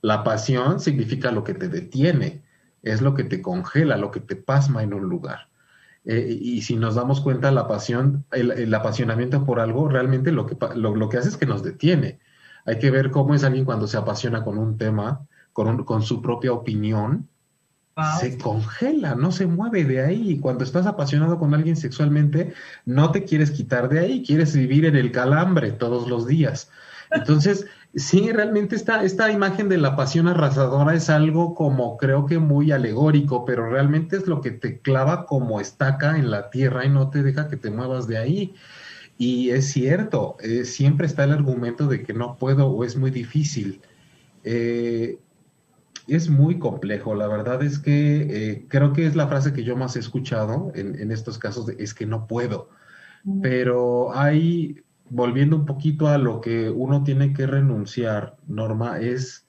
La 0.00 0.24
pasión 0.24 0.80
significa 0.80 1.30
lo 1.30 1.44
que 1.44 1.54
te 1.54 1.68
detiene, 1.68 2.42
es 2.82 3.00
lo 3.00 3.14
que 3.14 3.22
te 3.22 3.40
congela, 3.40 3.96
lo 3.96 4.10
que 4.10 4.20
te 4.20 4.34
pasma 4.34 4.82
en 4.82 4.94
un 4.94 5.04
lugar. 5.04 5.48
Eh, 6.04 6.38
y 6.40 6.62
si 6.62 6.76
nos 6.76 6.94
damos 6.94 7.20
cuenta, 7.20 7.50
la 7.50 7.66
pasión, 7.66 8.24
el, 8.32 8.72
apasionamiento 8.74 9.44
por 9.44 9.60
algo, 9.60 9.88
realmente 9.88 10.32
lo 10.32 10.46
que, 10.46 10.56
lo, 10.74 11.08
que 11.08 11.18
hace 11.18 11.28
es 11.30 11.36
que 11.36 11.46
nos 11.46 11.62
detiene. 11.62 12.20
Hay 12.66 12.78
que 12.78 12.90
ver 12.90 13.10
cómo 13.10 13.34
es 13.34 13.44
alguien 13.44 13.64
cuando 13.64 13.86
se 13.86 13.96
apasiona 13.96 14.42
con 14.44 14.58
un 14.58 14.76
tema, 14.76 15.26
con, 15.52 15.84
con 15.84 16.02
su 16.02 16.20
propia 16.20 16.52
opinión, 16.52 17.28
se 18.20 18.38
congela, 18.38 19.14
no 19.14 19.30
se 19.30 19.46
mueve 19.46 19.84
de 19.84 20.02
ahí. 20.02 20.32
Y 20.32 20.40
cuando 20.40 20.64
estás 20.64 20.86
apasionado 20.86 21.38
con 21.38 21.54
alguien 21.54 21.76
sexualmente, 21.76 22.52
no 22.84 23.12
te 23.12 23.24
quieres 23.24 23.50
quitar 23.50 23.88
de 23.88 24.00
ahí, 24.00 24.24
quieres 24.26 24.54
vivir 24.54 24.84
en 24.84 24.96
el 24.96 25.12
calambre 25.12 25.70
todos 25.72 26.08
los 26.08 26.26
días. 26.26 26.70
Entonces, 27.14 27.66
Sí, 27.96 28.32
realmente 28.32 28.74
esta, 28.74 29.04
esta 29.04 29.30
imagen 29.30 29.68
de 29.68 29.78
la 29.78 29.94
pasión 29.94 30.26
arrasadora 30.26 30.94
es 30.94 31.08
algo 31.10 31.54
como 31.54 31.96
creo 31.96 32.26
que 32.26 32.40
muy 32.40 32.72
alegórico, 32.72 33.44
pero 33.44 33.70
realmente 33.70 34.16
es 34.16 34.26
lo 34.26 34.40
que 34.40 34.50
te 34.50 34.80
clava 34.80 35.26
como 35.26 35.60
estaca 35.60 36.18
en 36.18 36.28
la 36.28 36.50
tierra 36.50 36.84
y 36.84 36.90
no 36.90 37.10
te 37.10 37.22
deja 37.22 37.48
que 37.48 37.56
te 37.56 37.70
muevas 37.70 38.08
de 38.08 38.18
ahí. 38.18 38.54
Y 39.16 39.50
es 39.50 39.70
cierto, 39.70 40.36
eh, 40.40 40.64
siempre 40.64 41.06
está 41.06 41.22
el 41.22 41.32
argumento 41.32 41.86
de 41.86 42.02
que 42.02 42.12
no 42.14 42.36
puedo 42.36 42.66
o 42.66 42.82
es 42.82 42.96
muy 42.96 43.12
difícil. 43.12 43.80
Eh, 44.42 45.20
es 46.08 46.28
muy 46.28 46.58
complejo, 46.58 47.14
la 47.14 47.28
verdad 47.28 47.62
es 47.62 47.78
que 47.78 48.26
eh, 48.28 48.66
creo 48.68 48.92
que 48.92 49.06
es 49.06 49.14
la 49.14 49.28
frase 49.28 49.52
que 49.52 49.62
yo 49.62 49.76
más 49.76 49.94
he 49.94 50.00
escuchado 50.00 50.72
en, 50.74 51.00
en 51.00 51.12
estos 51.12 51.38
casos, 51.38 51.66
de, 51.66 51.76
es 51.78 51.94
que 51.94 52.06
no 52.06 52.26
puedo. 52.26 52.70
Pero 53.40 54.14
hay 54.14 54.84
volviendo 55.10 55.56
un 55.56 55.66
poquito 55.66 56.08
a 56.08 56.18
lo 56.18 56.40
que 56.40 56.70
uno 56.70 57.04
tiene 57.04 57.32
que 57.32 57.46
renunciar, 57.46 58.36
Norma, 58.46 59.00
es, 59.00 59.46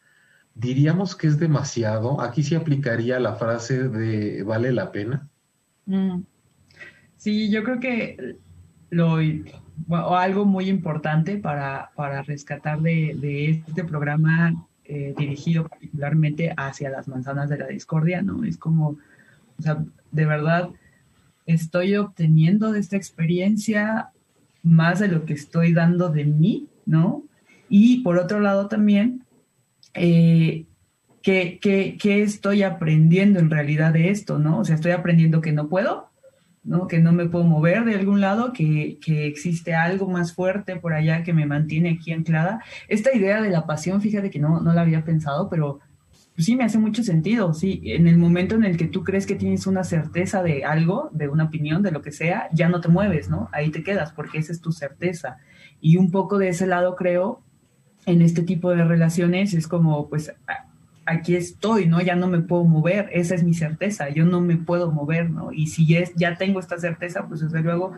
diríamos 0.54 1.16
que 1.16 1.28
es 1.28 1.40
demasiado. 1.40 2.22
Aquí 2.22 2.44
se 2.44 2.56
aplicaría 2.56 3.20
la 3.20 3.36
frase 3.36 3.90
de 3.90 4.44
vale 4.44 4.72
la 4.72 4.92
pena. 4.92 5.28
Mm. 5.86 6.22
Sí, 7.18 7.50
yo 7.50 7.64
creo 7.64 7.80
que 7.80 8.38
lo, 8.90 9.18
algo 9.90 10.46
muy 10.46 10.70
importante 10.70 11.38
para, 11.38 11.92
rescatar 12.26 12.82
de, 12.82 13.64
este 13.68 13.84
programa 13.84 14.68
eh, 14.84 15.14
dirigido 15.18 15.68
particularmente 15.68 16.54
hacia 16.56 16.90
las 16.90 17.08
manzanas 17.08 17.50
de 17.50 17.58
la 17.58 17.68
discordia, 17.68 18.22
¿no? 18.22 18.44
Es 18.44 18.58
como, 18.58 18.90
o 19.58 19.62
sea, 19.62 19.84
de 20.12 20.26
verdad, 20.26 20.70
estoy 21.46 21.96
obteniendo 21.96 22.72
de 22.72 22.80
esta 22.80 22.98
experiencia 22.98 24.12
más 24.66 25.00
de 25.00 25.08
lo 25.08 25.26
que 25.26 25.34
estoy 25.34 25.74
dando 25.74 26.10
de 26.10 26.26
mí, 26.26 26.68
¿no? 26.86 27.24
Y 27.70 28.02
por 28.02 28.18
otro 28.18 28.40
lado 28.40 28.68
también, 28.68 29.24
eh, 29.94 30.66
¿qué, 31.22 31.60
estoy 32.04 32.64
aprendiendo 32.64 33.40
en 33.40 33.50
realidad 33.50 33.94
de 33.94 34.10
esto, 34.10 34.40
¿no? 34.40 34.60
O 34.60 34.66
sea, 34.66 34.76
estoy 34.76 34.92
aprendiendo 34.92 35.40
que 35.40 35.52
no 35.52 35.70
puedo, 35.70 36.10
¿no? 36.64 36.88
Que 36.88 37.00
no 37.00 37.12
me 37.12 37.28
puedo 37.28 37.46
mover 37.46 37.86
de 37.86 37.96
algún 37.96 38.22
lado, 38.22 38.54
que, 38.54 38.98
que, 39.00 39.28
existe 39.28 39.76
algo 39.76 40.10
más 40.10 40.34
fuerte 40.34 40.76
por 40.78 40.94
allá 40.94 41.24
que 41.24 41.34
me 41.34 41.46
mantiene 41.46 41.92
aquí 41.92 42.12
anclada. 42.12 42.64
Esta 42.88 43.16
idea 43.16 43.42
de 43.42 43.52
la 43.52 43.68
pasión, 43.68 44.02
fíjate 44.02 44.32
que 44.32 44.40
no, 44.40 44.62
no 44.62 44.74
la 44.74 44.82
había 44.82 45.06
pensado, 45.06 45.48
pero 45.50 45.80
sí 46.38 46.56
me 46.56 46.66
hace 46.66 46.78
mucho 46.78 47.04
sentido, 47.04 47.54
sí. 47.54 47.82
En 47.86 48.08
el 48.08 48.18
momento 48.18 48.56
en 48.56 48.66
el 48.66 48.78
que 48.78 48.88
tú 48.88 49.04
crees 49.04 49.26
que 49.26 49.36
tienes 49.36 49.68
una 49.68 49.84
certeza 49.84 50.44
de 50.44 50.66
algo, 50.66 51.10
de 51.14 51.30
una 51.30 51.46
opinión, 51.46 51.82
de 51.82 51.92
lo 51.92 52.02
que 52.02 52.12
sea, 52.12 52.50
ya 52.52 52.68
no 52.68 52.82
te 52.82 52.90
mueves, 52.90 53.30
¿no? 53.30 53.50
Ahí 53.54 53.70
te 53.72 53.84
quedas 53.84 54.12
porque 54.12 54.40
esa 54.40 54.52
es 54.52 54.62
tu 54.62 54.72
certeza. 54.72 55.38
Y 55.80 55.98
un 55.98 56.12
poco 56.12 56.38
de 56.38 56.50
ese 56.50 56.68
lado 56.68 56.96
creo, 56.96 57.42
en 58.06 58.22
este 58.22 58.44
tipo 58.44 58.70
de 58.72 58.84
relaciones 58.84 59.54
es 59.54 59.68
como, 59.68 60.10
pues, 60.10 60.34
aquí 61.06 61.36
estoy, 61.36 61.88
¿no? 61.88 62.02
Ya 62.02 62.16
no 62.16 62.28
me 62.28 62.40
puedo 62.40 62.66
mover, 62.66 63.10
esa 63.14 63.36
es 63.36 63.44
mi 63.44 63.54
certeza, 63.54 64.10
yo 64.10 64.26
no 64.26 64.42
me 64.42 64.58
puedo 64.58 64.92
mover, 64.92 65.30
¿no? 65.30 65.52
Y 65.54 65.68
si 65.68 65.86
ya, 65.88 66.36
tengo 66.36 66.60
esta 66.60 66.78
certeza, 66.78 67.28
pues 67.28 67.42
desde 67.42 67.62
luego 67.62 67.94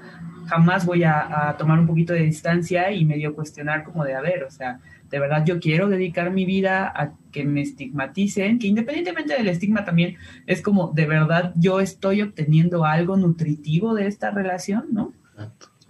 jamás 0.47 0.85
voy 0.85 1.03
a, 1.03 1.49
a 1.49 1.57
tomar 1.57 1.79
un 1.79 1.87
poquito 1.87 2.13
de 2.13 2.21
distancia 2.21 2.91
y 2.91 3.03
medio 3.05 3.33
cuestionar 3.33 3.83
como 3.83 4.03
de, 4.03 4.13
a 4.13 4.21
ver, 4.21 4.43
o 4.43 4.51
sea, 4.51 4.79
de 5.09 5.19
verdad 5.19 5.45
yo 5.45 5.59
quiero 5.59 5.87
dedicar 5.87 6.31
mi 6.31 6.45
vida 6.45 6.91
a 6.95 7.13
que 7.31 7.45
me 7.45 7.61
estigmaticen, 7.61 8.59
que 8.59 8.67
independientemente 8.67 9.35
del 9.35 9.47
estigma 9.47 9.85
también 9.85 10.17
es 10.45 10.61
como 10.61 10.91
de 10.93 11.05
verdad 11.05 11.53
yo 11.55 11.79
estoy 11.79 12.21
obteniendo 12.21 12.85
algo 12.85 13.17
nutritivo 13.17 13.93
de 13.93 14.07
esta 14.07 14.31
relación, 14.31 14.85
¿no? 14.91 15.13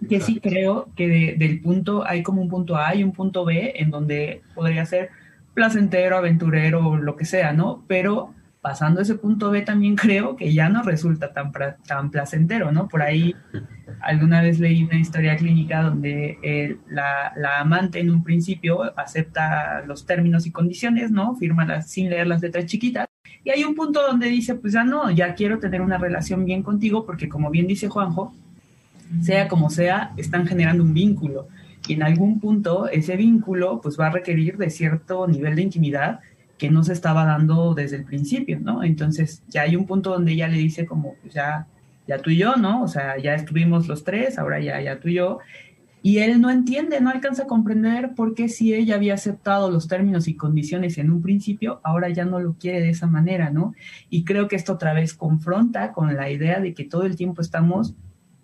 Que 0.08 0.20
sí 0.20 0.38
creo 0.40 0.88
que 0.94 1.36
del 1.36 1.60
punto, 1.60 2.06
hay 2.06 2.22
como 2.22 2.40
un 2.40 2.48
punto 2.48 2.76
A 2.76 2.94
y 2.94 3.02
un 3.02 3.12
punto 3.12 3.44
B 3.44 3.74
en 3.76 3.90
donde 3.90 4.42
podría 4.54 4.86
ser 4.86 5.10
placentero, 5.54 6.16
aventurero, 6.16 6.96
lo 6.96 7.16
que 7.16 7.24
sea, 7.24 7.52
¿no? 7.52 7.82
Pero 7.88 8.32
pasando 8.68 9.00
ese 9.00 9.14
punto 9.14 9.50
B 9.50 9.62
también 9.62 9.96
creo 9.96 10.36
que 10.36 10.52
ya 10.52 10.68
no 10.68 10.82
resulta 10.82 11.32
tan, 11.32 11.50
tan 11.86 12.10
placentero, 12.10 12.70
¿no? 12.70 12.86
Por 12.86 13.00
ahí 13.00 13.34
alguna 14.02 14.42
vez 14.42 14.60
leí 14.60 14.84
una 14.84 14.98
historia 14.98 15.38
clínica 15.38 15.80
donde 15.80 16.76
la, 16.90 17.32
amante 17.60 17.98
en 17.98 18.10
un 18.10 18.22
principio 18.22 18.82
acepta 18.98 19.82
los 19.86 20.04
términos 20.04 20.46
y 20.46 20.50
condiciones, 20.50 21.10
¿no? 21.10 21.34
Firma 21.36 21.80
sin 21.80 22.10
leer 22.10 22.26
las 22.26 22.42
letras 22.42 22.66
chiquitas. 22.66 23.08
Y 23.42 23.48
hay 23.48 23.64
un 23.64 23.74
punto 23.74 24.02
donde 24.02 24.26
dice, 24.26 24.54
pues 24.54 24.74
ya 24.74 24.84
no, 24.84 25.10
ya 25.10 25.34
quiero 25.34 25.58
tener 25.58 25.80
una 25.80 25.96
relación 25.96 26.44
bien 26.44 26.62
contigo 26.62 27.06
porque 27.06 27.26
como 27.26 27.48
bien 27.48 27.66
dice 27.66 27.88
Juanjo, 27.88 28.34
sea 29.22 29.48
como 29.48 29.70
sea, 29.70 30.12
están 30.18 30.46
generando 30.46 30.82
un 30.82 30.92
vínculo. 30.92 31.48
Y 31.86 31.94
en 31.94 32.02
algún 32.02 32.38
punto 32.38 32.86
ese 32.86 33.16
vínculo 33.16 33.80
pues 33.80 33.98
va 33.98 34.08
a 34.08 34.10
requerir 34.10 34.58
de 34.58 34.68
cierto 34.68 35.26
nivel 35.26 35.56
de 35.56 35.62
intimidad 35.62 36.20
que 36.58 36.70
no 36.70 36.82
se 36.82 36.92
estaba 36.92 37.24
dando 37.24 37.72
desde 37.74 37.96
el 37.96 38.04
principio, 38.04 38.58
¿no? 38.60 38.82
Entonces 38.82 39.42
ya 39.48 39.62
hay 39.62 39.76
un 39.76 39.86
punto 39.86 40.10
donde 40.10 40.32
ella 40.32 40.48
le 40.48 40.58
dice 40.58 40.84
como, 40.86 41.14
pues 41.22 41.32
ya, 41.32 41.66
ya 42.06 42.18
tú 42.18 42.30
y 42.30 42.36
yo, 42.36 42.56
¿no? 42.56 42.82
O 42.82 42.88
sea, 42.88 43.16
ya 43.18 43.34
estuvimos 43.34 43.86
los 43.86 44.02
tres, 44.02 44.38
ahora 44.38 44.60
ya, 44.60 44.80
ya 44.80 44.98
tú 44.98 45.08
y 45.08 45.14
yo. 45.14 45.38
Y 46.02 46.18
él 46.18 46.40
no 46.40 46.50
entiende, 46.50 47.00
no 47.00 47.10
alcanza 47.10 47.44
a 47.44 47.46
comprender 47.46 48.14
por 48.14 48.34
qué 48.34 48.48
si 48.48 48.74
ella 48.74 48.96
había 48.96 49.14
aceptado 49.14 49.70
los 49.70 49.88
términos 49.88 50.26
y 50.28 50.36
condiciones 50.36 50.98
en 50.98 51.10
un 51.10 51.22
principio, 51.22 51.80
ahora 51.84 52.08
ya 52.08 52.24
no 52.24 52.40
lo 52.40 52.54
quiere 52.54 52.80
de 52.80 52.90
esa 52.90 53.06
manera, 53.06 53.50
¿no? 53.50 53.74
Y 54.10 54.24
creo 54.24 54.48
que 54.48 54.56
esto 54.56 54.74
otra 54.74 54.94
vez 54.94 55.14
confronta 55.14 55.92
con 55.92 56.14
la 56.16 56.30
idea 56.30 56.60
de 56.60 56.74
que 56.74 56.84
todo 56.84 57.04
el 57.04 57.16
tiempo 57.16 57.42
estamos 57.42 57.94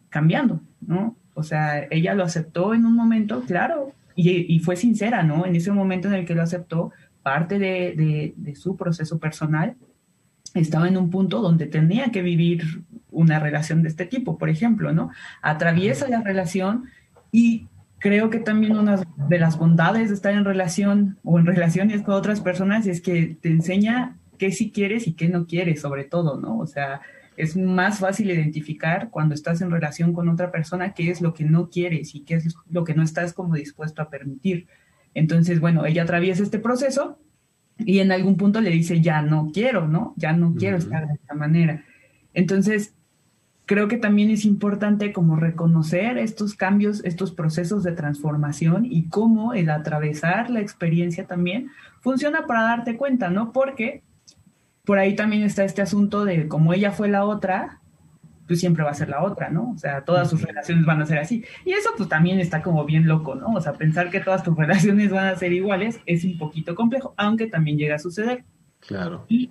cambiando, 0.08 0.60
¿no? 0.80 1.16
O 1.34 1.42
sea, 1.42 1.86
ella 1.90 2.14
lo 2.14 2.24
aceptó 2.24 2.74
en 2.74 2.86
un 2.86 2.94
momento, 2.94 3.42
claro, 3.42 3.92
y, 4.14 4.54
y 4.54 4.58
fue 4.60 4.76
sincera, 4.76 5.22
¿no? 5.22 5.46
En 5.46 5.56
ese 5.56 5.72
momento 5.72 6.08
en 6.08 6.14
el 6.14 6.24
que 6.24 6.34
lo 6.34 6.42
aceptó, 6.42 6.92
parte 7.24 7.58
de, 7.58 8.54
su 8.54 8.76
proceso 8.76 9.18
personal, 9.18 9.74
estaba 10.54 10.86
en 10.86 10.96
un 10.96 11.10
punto 11.10 11.40
donde 11.40 11.66
tenía 11.66 12.12
que 12.12 12.22
vivir 12.22 12.84
una 13.10 13.40
relación 13.40 13.82
de 13.82 13.88
este 13.88 14.06
tipo, 14.06 14.38
por 14.38 14.48
ejemplo, 14.48 14.92
¿no? 14.92 15.10
Atraviesa 15.42 16.08
la 16.08 16.20
relación 16.20 16.84
y 17.32 17.66
creo 17.98 18.30
que 18.30 18.38
también 18.38 18.76
una 18.76 19.02
de 19.28 19.38
las 19.38 19.58
bondades 19.58 20.10
de 20.10 20.14
estar 20.14 20.34
en 20.34 20.44
relación 20.44 21.18
o 21.24 21.40
en 21.40 21.46
relaciones 21.46 22.02
con 22.02 22.14
otras 22.14 22.40
personas 22.40 22.86
es 22.86 23.00
que 23.00 23.36
te 23.40 23.48
enseña 23.48 24.16
qué 24.38 24.52
sí 24.52 24.70
quieres 24.70 25.08
y 25.08 25.14
qué 25.14 25.28
no 25.28 25.46
quieres, 25.46 25.80
sobre 25.80 26.04
todo, 26.04 26.38
¿no? 26.38 26.58
O 26.58 26.66
sea, 26.66 27.00
es 27.36 27.56
más 27.56 27.98
fácil 27.98 28.30
identificar 28.30 29.10
cuando 29.10 29.34
estás 29.34 29.60
en 29.60 29.70
relación 29.70 30.12
con 30.12 30.28
otra 30.28 30.52
persona 30.52 30.92
qué 30.92 31.10
es 31.10 31.20
lo 31.20 31.34
que 31.34 31.44
no 31.44 31.68
quieres 31.70 32.14
y 32.14 32.20
qué 32.20 32.34
es 32.34 32.54
lo 32.70 32.84
que 32.84 32.94
no 32.94 33.02
estás 33.02 33.32
como 33.32 33.54
dispuesto 33.54 34.02
a 34.02 34.10
permitir. 34.10 34.68
Entonces, 35.14 35.60
bueno, 35.60 35.86
ella 35.86 36.02
atraviesa 36.02 36.42
este 36.42 36.58
proceso 36.58 37.18
y 37.78 38.00
en 38.00 38.12
algún 38.12 38.36
punto 38.36 38.60
le 38.60 38.70
dice, 38.70 39.00
ya 39.00 39.22
no 39.22 39.50
quiero, 39.52 39.88
¿no? 39.88 40.14
Ya 40.16 40.32
no 40.32 40.54
quiero 40.54 40.76
estar 40.76 41.06
de 41.06 41.14
esta 41.14 41.34
manera. 41.34 41.84
Entonces, 42.32 42.94
creo 43.66 43.88
que 43.88 43.96
también 43.96 44.30
es 44.30 44.44
importante 44.44 45.12
como 45.12 45.36
reconocer 45.36 46.18
estos 46.18 46.54
cambios, 46.54 47.02
estos 47.04 47.32
procesos 47.32 47.82
de 47.82 47.92
transformación 47.92 48.84
y 48.84 49.08
cómo 49.08 49.54
el 49.54 49.70
atravesar 49.70 50.50
la 50.50 50.60
experiencia 50.60 51.26
también 51.26 51.70
funciona 52.00 52.46
para 52.46 52.62
darte 52.62 52.96
cuenta, 52.96 53.30
¿no? 53.30 53.52
Porque 53.52 54.02
por 54.84 54.98
ahí 54.98 55.16
también 55.16 55.42
está 55.42 55.64
este 55.64 55.82
asunto 55.82 56.24
de 56.24 56.46
como 56.48 56.74
ella 56.74 56.92
fue 56.92 57.08
la 57.08 57.24
otra, 57.24 57.80
pues 58.46 58.60
siempre 58.60 58.84
va 58.84 58.90
a 58.90 58.94
ser 58.94 59.08
la 59.08 59.22
otra, 59.22 59.50
¿no? 59.50 59.72
O 59.74 59.78
sea, 59.78 60.04
todas 60.04 60.28
sus 60.28 60.42
relaciones 60.42 60.84
van 60.84 61.00
a 61.00 61.06
ser 61.06 61.18
así. 61.18 61.44
Y 61.64 61.72
eso 61.72 61.90
pues 61.96 62.08
también 62.08 62.40
está 62.40 62.62
como 62.62 62.84
bien 62.84 63.06
loco, 63.06 63.34
¿no? 63.34 63.48
O 63.54 63.60
sea, 63.60 63.72
pensar 63.74 64.10
que 64.10 64.20
todas 64.20 64.42
tus 64.42 64.56
relaciones 64.58 65.10
van 65.10 65.26
a 65.26 65.36
ser 65.36 65.52
iguales 65.52 66.00
es 66.06 66.24
un 66.24 66.38
poquito 66.38 66.74
complejo, 66.74 67.14
aunque 67.16 67.46
también 67.46 67.78
llega 67.78 67.96
a 67.96 67.98
suceder. 67.98 68.44
Claro. 68.80 69.24
Y 69.28 69.50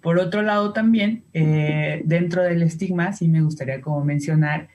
por 0.00 0.18
otro 0.18 0.42
lado 0.42 0.72
también, 0.72 1.24
eh, 1.34 2.02
dentro 2.04 2.42
del 2.42 2.62
estigma, 2.62 3.12
sí 3.12 3.28
me 3.28 3.42
gustaría 3.42 3.80
como 3.80 4.04
mencionar 4.04 4.68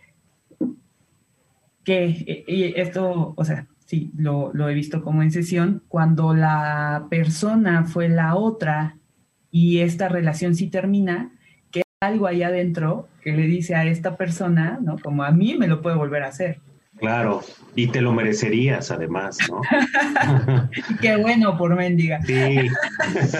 que 1.83 2.05
eh, 2.27 2.43
y 2.47 2.79
esto, 2.79 3.33
o 3.35 3.45
sea, 3.45 3.67
sí, 3.85 4.11
lo, 4.17 4.51
lo 4.53 4.69
he 4.69 4.73
visto 4.73 5.03
como 5.03 5.23
en 5.23 5.31
sesión, 5.31 5.83
cuando 5.87 6.35
la 6.35 7.07
persona 7.09 7.85
fue 7.85 8.09
la 8.09 8.35
otra 8.35 8.97
y 9.49 9.79
esta 9.79 10.09
relación 10.09 10.55
sí 10.55 10.67
termina, 10.67 11.31
que 11.71 11.83
algo 12.01 12.27
ahí 12.27 12.43
adentro 12.43 13.07
que 13.25 13.31
le 13.31 13.47
dice 13.47 13.73
a 13.73 13.85
esta 13.85 14.17
persona, 14.17 14.77
¿no? 14.79 14.99
Como 14.99 15.23
a 15.23 15.31
mí 15.31 15.55
me 15.57 15.67
lo 15.67 15.81
puede 15.81 15.97
volver 15.97 16.21
a 16.21 16.27
hacer. 16.27 16.59
Claro, 16.99 17.41
y 17.75 17.87
te 17.87 17.99
lo 17.99 18.13
merecerías 18.13 18.91
además, 18.91 19.39
¿no? 19.49 19.61
Qué 21.01 21.15
bueno 21.17 21.57
por 21.57 21.75
mendiga. 21.75 22.21
Sí, 22.21 22.69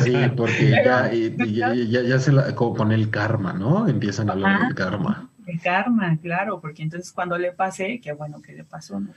sí, 0.04 0.16
porque 0.36 0.72
ya, 0.72 1.12
ya, 1.14 2.02
ya, 2.02 2.20
se 2.20 2.32
la, 2.32 2.56
con 2.56 2.92
el 2.92 3.12
karma, 3.12 3.54
¿no? 3.54 3.88
Empiezan 3.88 4.30
a 4.32 4.34
hablar 4.34 4.66
del 4.66 4.74
karma. 4.74 5.30
El 5.46 5.62
karma, 5.62 6.18
claro, 6.20 6.60
porque 6.60 6.82
entonces 6.82 7.14
cuando 7.14 7.38
le 7.38 7.52
pase, 7.52 8.02
qué 8.04 8.12
bueno 8.14 8.42
que 8.42 8.54
le 8.54 8.64
pasó, 8.64 9.00
¿no? 9.00 9.12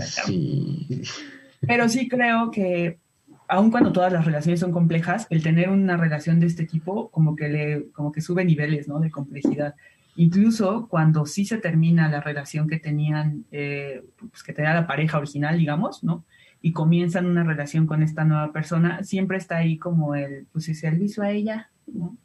Sí. 0.00 1.02
Pero 1.66 1.88
sí 1.88 2.08
creo 2.08 2.52
que 2.52 3.00
aun 3.48 3.72
cuando 3.72 3.92
todas 3.92 4.12
las 4.12 4.24
relaciones 4.24 4.60
son 4.60 4.70
complejas, 4.70 5.26
el 5.30 5.42
tener 5.42 5.68
una 5.68 5.96
relación 5.96 6.38
de 6.38 6.46
este 6.46 6.64
tipo 6.64 7.10
como 7.10 7.34
que 7.34 7.48
le, 7.48 7.90
como 7.90 8.12
que 8.12 8.20
sube 8.20 8.44
niveles, 8.44 8.86
¿no? 8.86 9.00
De 9.00 9.10
complejidad. 9.10 9.74
Incluso 10.16 10.88
cuando 10.88 11.26
sí 11.26 11.44
se 11.44 11.58
termina 11.58 12.08
la 12.08 12.20
relación 12.20 12.68
que 12.68 12.78
tenían, 12.78 13.44
eh, 13.52 14.02
pues 14.18 14.42
que 14.42 14.52
tenía 14.52 14.74
la 14.74 14.86
pareja 14.86 15.18
original, 15.18 15.58
digamos, 15.58 16.02
¿no? 16.02 16.24
Y 16.62 16.72
comienzan 16.72 17.26
una 17.26 17.44
relación 17.44 17.86
con 17.86 18.02
esta 18.02 18.24
nueva 18.24 18.52
persona, 18.52 19.04
siempre 19.04 19.38
está 19.38 19.58
ahí 19.58 19.78
como 19.78 20.14
el, 20.14 20.46
pues, 20.52 20.68
el 20.68 20.74
servicio 20.74 21.22
a 21.22 21.30
ella, 21.30 21.70
¿no? 21.86 22.16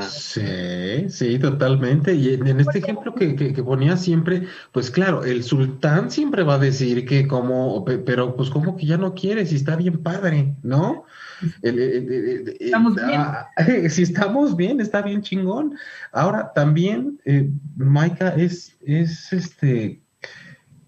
Sí, 0.00 1.08
sí, 1.08 1.38
totalmente. 1.38 2.14
Y 2.14 2.34
en, 2.34 2.60
este 2.60 2.78
ejemplo 2.78 3.14
que, 3.14 3.34
que, 3.34 3.62
ponía 3.62 3.96
siempre, 3.96 4.42
pues 4.72 4.90
claro, 4.90 5.24
el 5.24 5.42
sultán 5.44 6.10
siempre 6.10 6.42
va 6.42 6.54
a 6.54 6.58
decir 6.58 7.06
que 7.06 7.26
como, 7.26 7.84
pero 7.84 8.36
pues 8.36 8.50
como 8.50 8.76
que 8.76 8.84
ya 8.84 8.98
no 8.98 9.14
quiere, 9.14 9.46
si 9.46 9.56
está 9.56 9.76
bien 9.76 10.02
padre, 10.02 10.56
¿no? 10.62 11.04
Estamos 11.62 12.94
bien. 12.94 13.20
Ah, 13.20 13.48
si 13.88 14.02
estamos 14.02 14.56
bien, 14.56 14.80
está 14.80 15.02
bien 15.02 15.22
chingón. 15.22 15.76
Ahora, 16.12 16.52
también, 16.54 17.20
eh, 17.24 17.50
Maika, 17.76 18.30
es, 18.30 18.76
es 18.82 19.32
este, 19.32 20.00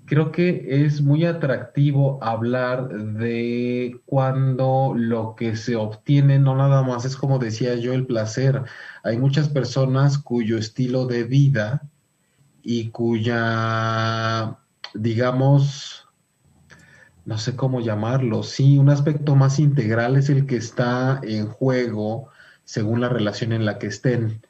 creo 0.08 0.32
que 0.32 0.84
es 0.84 1.02
muy 1.02 1.24
atractivo 1.24 2.18
hablar 2.22 2.88
de 2.88 4.00
cuando 4.06 4.94
lo 4.96 5.34
que 5.36 5.54
se 5.54 5.76
obtiene 5.76 6.38
no 6.38 6.56
nada 6.56 6.82
más 6.82 7.04
es 7.04 7.16
como 7.16 7.38
decía 7.38 7.74
yo 7.74 7.92
el 7.92 8.06
placer. 8.06 8.62
Hay 9.04 9.18
muchas 9.18 9.48
personas 9.48 10.18
cuyo 10.18 10.56
estilo 10.56 11.06
de 11.06 11.24
vida 11.24 11.82
y 12.62 12.88
cuya, 12.90 14.58
digamos, 14.94 16.07
no 17.28 17.36
sé 17.36 17.54
cómo 17.56 17.80
llamarlo, 17.82 18.42
sí, 18.42 18.78
un 18.78 18.88
aspecto 18.88 19.36
más 19.36 19.58
integral 19.58 20.16
es 20.16 20.30
el 20.30 20.46
que 20.46 20.56
está 20.56 21.20
en 21.22 21.46
juego 21.46 22.28
según 22.64 23.02
la 23.02 23.10
relación 23.10 23.52
en 23.52 23.66
la 23.66 23.78
que 23.78 23.88
estén. 23.88 24.40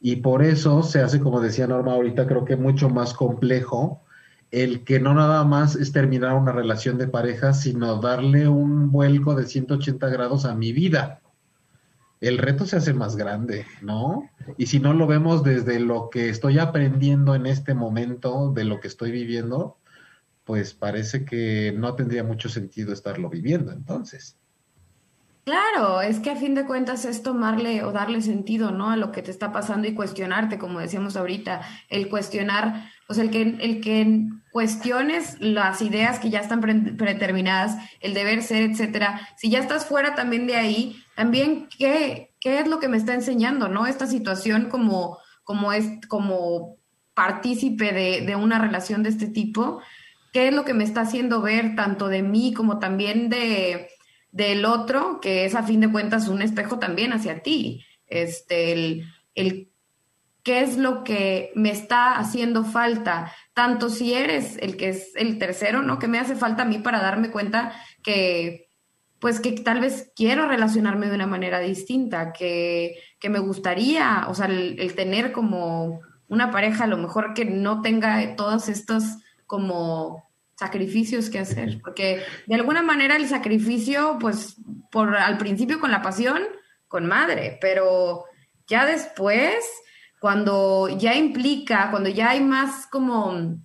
Y 0.00 0.16
por 0.16 0.42
eso 0.42 0.82
se 0.82 1.00
hace, 1.00 1.20
como 1.20 1.40
decía 1.40 1.68
Norma 1.68 1.92
ahorita, 1.92 2.26
creo 2.26 2.44
que 2.44 2.56
mucho 2.56 2.88
más 2.88 3.14
complejo 3.14 4.02
el 4.50 4.82
que 4.82 4.98
no 4.98 5.14
nada 5.14 5.44
más 5.44 5.76
es 5.76 5.92
terminar 5.92 6.34
una 6.34 6.50
relación 6.50 6.98
de 6.98 7.06
pareja, 7.06 7.52
sino 7.52 8.00
darle 8.00 8.48
un 8.48 8.90
vuelco 8.90 9.36
de 9.36 9.46
180 9.46 10.08
grados 10.08 10.44
a 10.44 10.56
mi 10.56 10.72
vida. 10.72 11.20
El 12.20 12.38
reto 12.38 12.66
se 12.66 12.74
hace 12.74 12.94
más 12.94 13.14
grande, 13.14 13.64
¿no? 13.80 14.28
Y 14.58 14.66
si 14.66 14.80
no 14.80 14.92
lo 14.92 15.06
vemos 15.06 15.44
desde 15.44 15.78
lo 15.78 16.10
que 16.10 16.30
estoy 16.30 16.58
aprendiendo 16.58 17.36
en 17.36 17.46
este 17.46 17.74
momento, 17.74 18.50
de 18.52 18.64
lo 18.64 18.80
que 18.80 18.88
estoy 18.88 19.12
viviendo, 19.12 19.76
pues 20.44 20.74
parece 20.74 21.24
que 21.24 21.74
no 21.76 21.94
tendría 21.94 22.22
mucho 22.22 22.48
sentido 22.48 22.92
estarlo 22.92 23.28
viviendo 23.30 23.72
entonces. 23.72 24.36
Claro, 25.44 26.00
es 26.00 26.20
que 26.20 26.30
a 26.30 26.36
fin 26.36 26.54
de 26.54 26.64
cuentas 26.64 27.04
es 27.04 27.22
tomarle 27.22 27.84
o 27.84 27.92
darle 27.92 28.22
sentido, 28.22 28.70
¿no? 28.70 28.90
A 28.90 28.96
lo 28.96 29.12
que 29.12 29.20
te 29.20 29.30
está 29.30 29.52
pasando 29.52 29.86
y 29.86 29.94
cuestionarte, 29.94 30.58
como 30.58 30.80
decíamos 30.80 31.16
ahorita, 31.16 31.60
el 31.90 32.08
cuestionar, 32.08 32.90
o 33.08 33.14
sea, 33.14 33.24
el 33.24 33.30
que, 33.30 33.42
el 33.42 33.82
que 33.82 34.22
cuestiones 34.52 35.38
las 35.40 35.82
ideas 35.82 36.18
que 36.18 36.30
ya 36.30 36.40
están 36.40 36.62
predeterminadas, 36.62 37.76
el 38.00 38.14
deber 38.14 38.42
ser, 38.42 38.62
etcétera. 38.62 39.28
Si 39.36 39.50
ya 39.50 39.58
estás 39.58 39.84
fuera 39.84 40.14
también 40.14 40.46
de 40.46 40.56
ahí, 40.56 40.96
también 41.14 41.68
qué, 41.76 42.32
qué 42.40 42.60
es 42.60 42.66
lo 42.66 42.80
que 42.80 42.88
me 42.88 42.96
está 42.96 43.12
enseñando, 43.12 43.68
¿no? 43.68 43.86
Esta 43.86 44.06
situación 44.06 44.70
como, 44.70 45.18
como 45.42 45.74
es, 45.74 45.86
como 46.08 46.78
partícipe 47.12 47.92
de, 47.92 48.22
de 48.22 48.34
una 48.34 48.58
relación 48.58 49.02
de 49.02 49.10
este 49.10 49.26
tipo, 49.26 49.82
qué 50.34 50.48
es 50.48 50.54
lo 50.54 50.64
que 50.64 50.74
me 50.74 50.82
está 50.82 51.02
haciendo 51.02 51.40
ver 51.40 51.76
tanto 51.76 52.08
de 52.08 52.22
mí 52.22 52.52
como 52.52 52.80
también 52.80 53.30
de 53.30 53.88
del 54.32 54.64
otro, 54.64 55.20
que 55.20 55.44
es 55.44 55.54
a 55.54 55.62
fin 55.62 55.80
de 55.80 55.92
cuentas 55.92 56.26
un 56.26 56.42
espejo 56.42 56.80
también 56.80 57.12
hacia 57.12 57.40
ti. 57.40 57.86
Este, 58.08 58.72
el, 58.72 59.04
el 59.36 59.70
qué 60.42 60.60
es 60.62 60.76
lo 60.76 61.04
que 61.04 61.52
me 61.54 61.70
está 61.70 62.18
haciendo 62.18 62.64
falta, 62.64 63.32
tanto 63.54 63.88
si 63.88 64.12
eres 64.12 64.58
el 64.58 64.76
que 64.76 64.88
es 64.88 65.12
el 65.14 65.38
tercero, 65.38 65.82
¿no? 65.82 66.00
Que 66.00 66.08
me 66.08 66.18
hace 66.18 66.34
falta 66.34 66.64
a 66.64 66.66
mí 66.66 66.78
para 66.78 67.00
darme 67.00 67.30
cuenta 67.30 67.72
que, 68.02 68.66
pues 69.20 69.38
que 69.38 69.52
tal 69.52 69.78
vez 69.78 70.10
quiero 70.16 70.48
relacionarme 70.48 71.06
de 71.06 71.14
una 71.14 71.28
manera 71.28 71.60
distinta, 71.60 72.32
que, 72.32 72.96
que 73.20 73.30
me 73.30 73.38
gustaría, 73.38 74.26
o 74.28 74.34
sea, 74.34 74.46
el, 74.46 74.80
el, 74.80 74.96
tener 74.96 75.30
como 75.30 76.00
una 76.26 76.50
pareja 76.50 76.84
a 76.84 76.88
lo 76.88 76.98
mejor 76.98 77.34
que 77.34 77.44
no 77.44 77.82
tenga 77.82 78.34
todos 78.34 78.68
estos 78.68 79.04
como 79.46 80.30
sacrificios 80.56 81.30
que 81.30 81.40
hacer, 81.40 81.80
porque 81.82 82.22
de 82.46 82.54
alguna 82.54 82.82
manera 82.82 83.16
el 83.16 83.28
sacrificio, 83.28 84.18
pues, 84.20 84.56
por 84.90 85.16
al 85.16 85.38
principio 85.38 85.80
con 85.80 85.90
la 85.90 86.02
pasión, 86.02 86.42
con 86.88 87.06
madre, 87.06 87.58
pero 87.60 88.24
ya 88.68 88.86
después, 88.86 89.64
cuando 90.20 90.88
ya 90.88 91.14
implica, 91.14 91.90
cuando 91.90 92.08
ya 92.08 92.30
hay 92.30 92.40
más 92.40 92.86
como, 92.86 93.58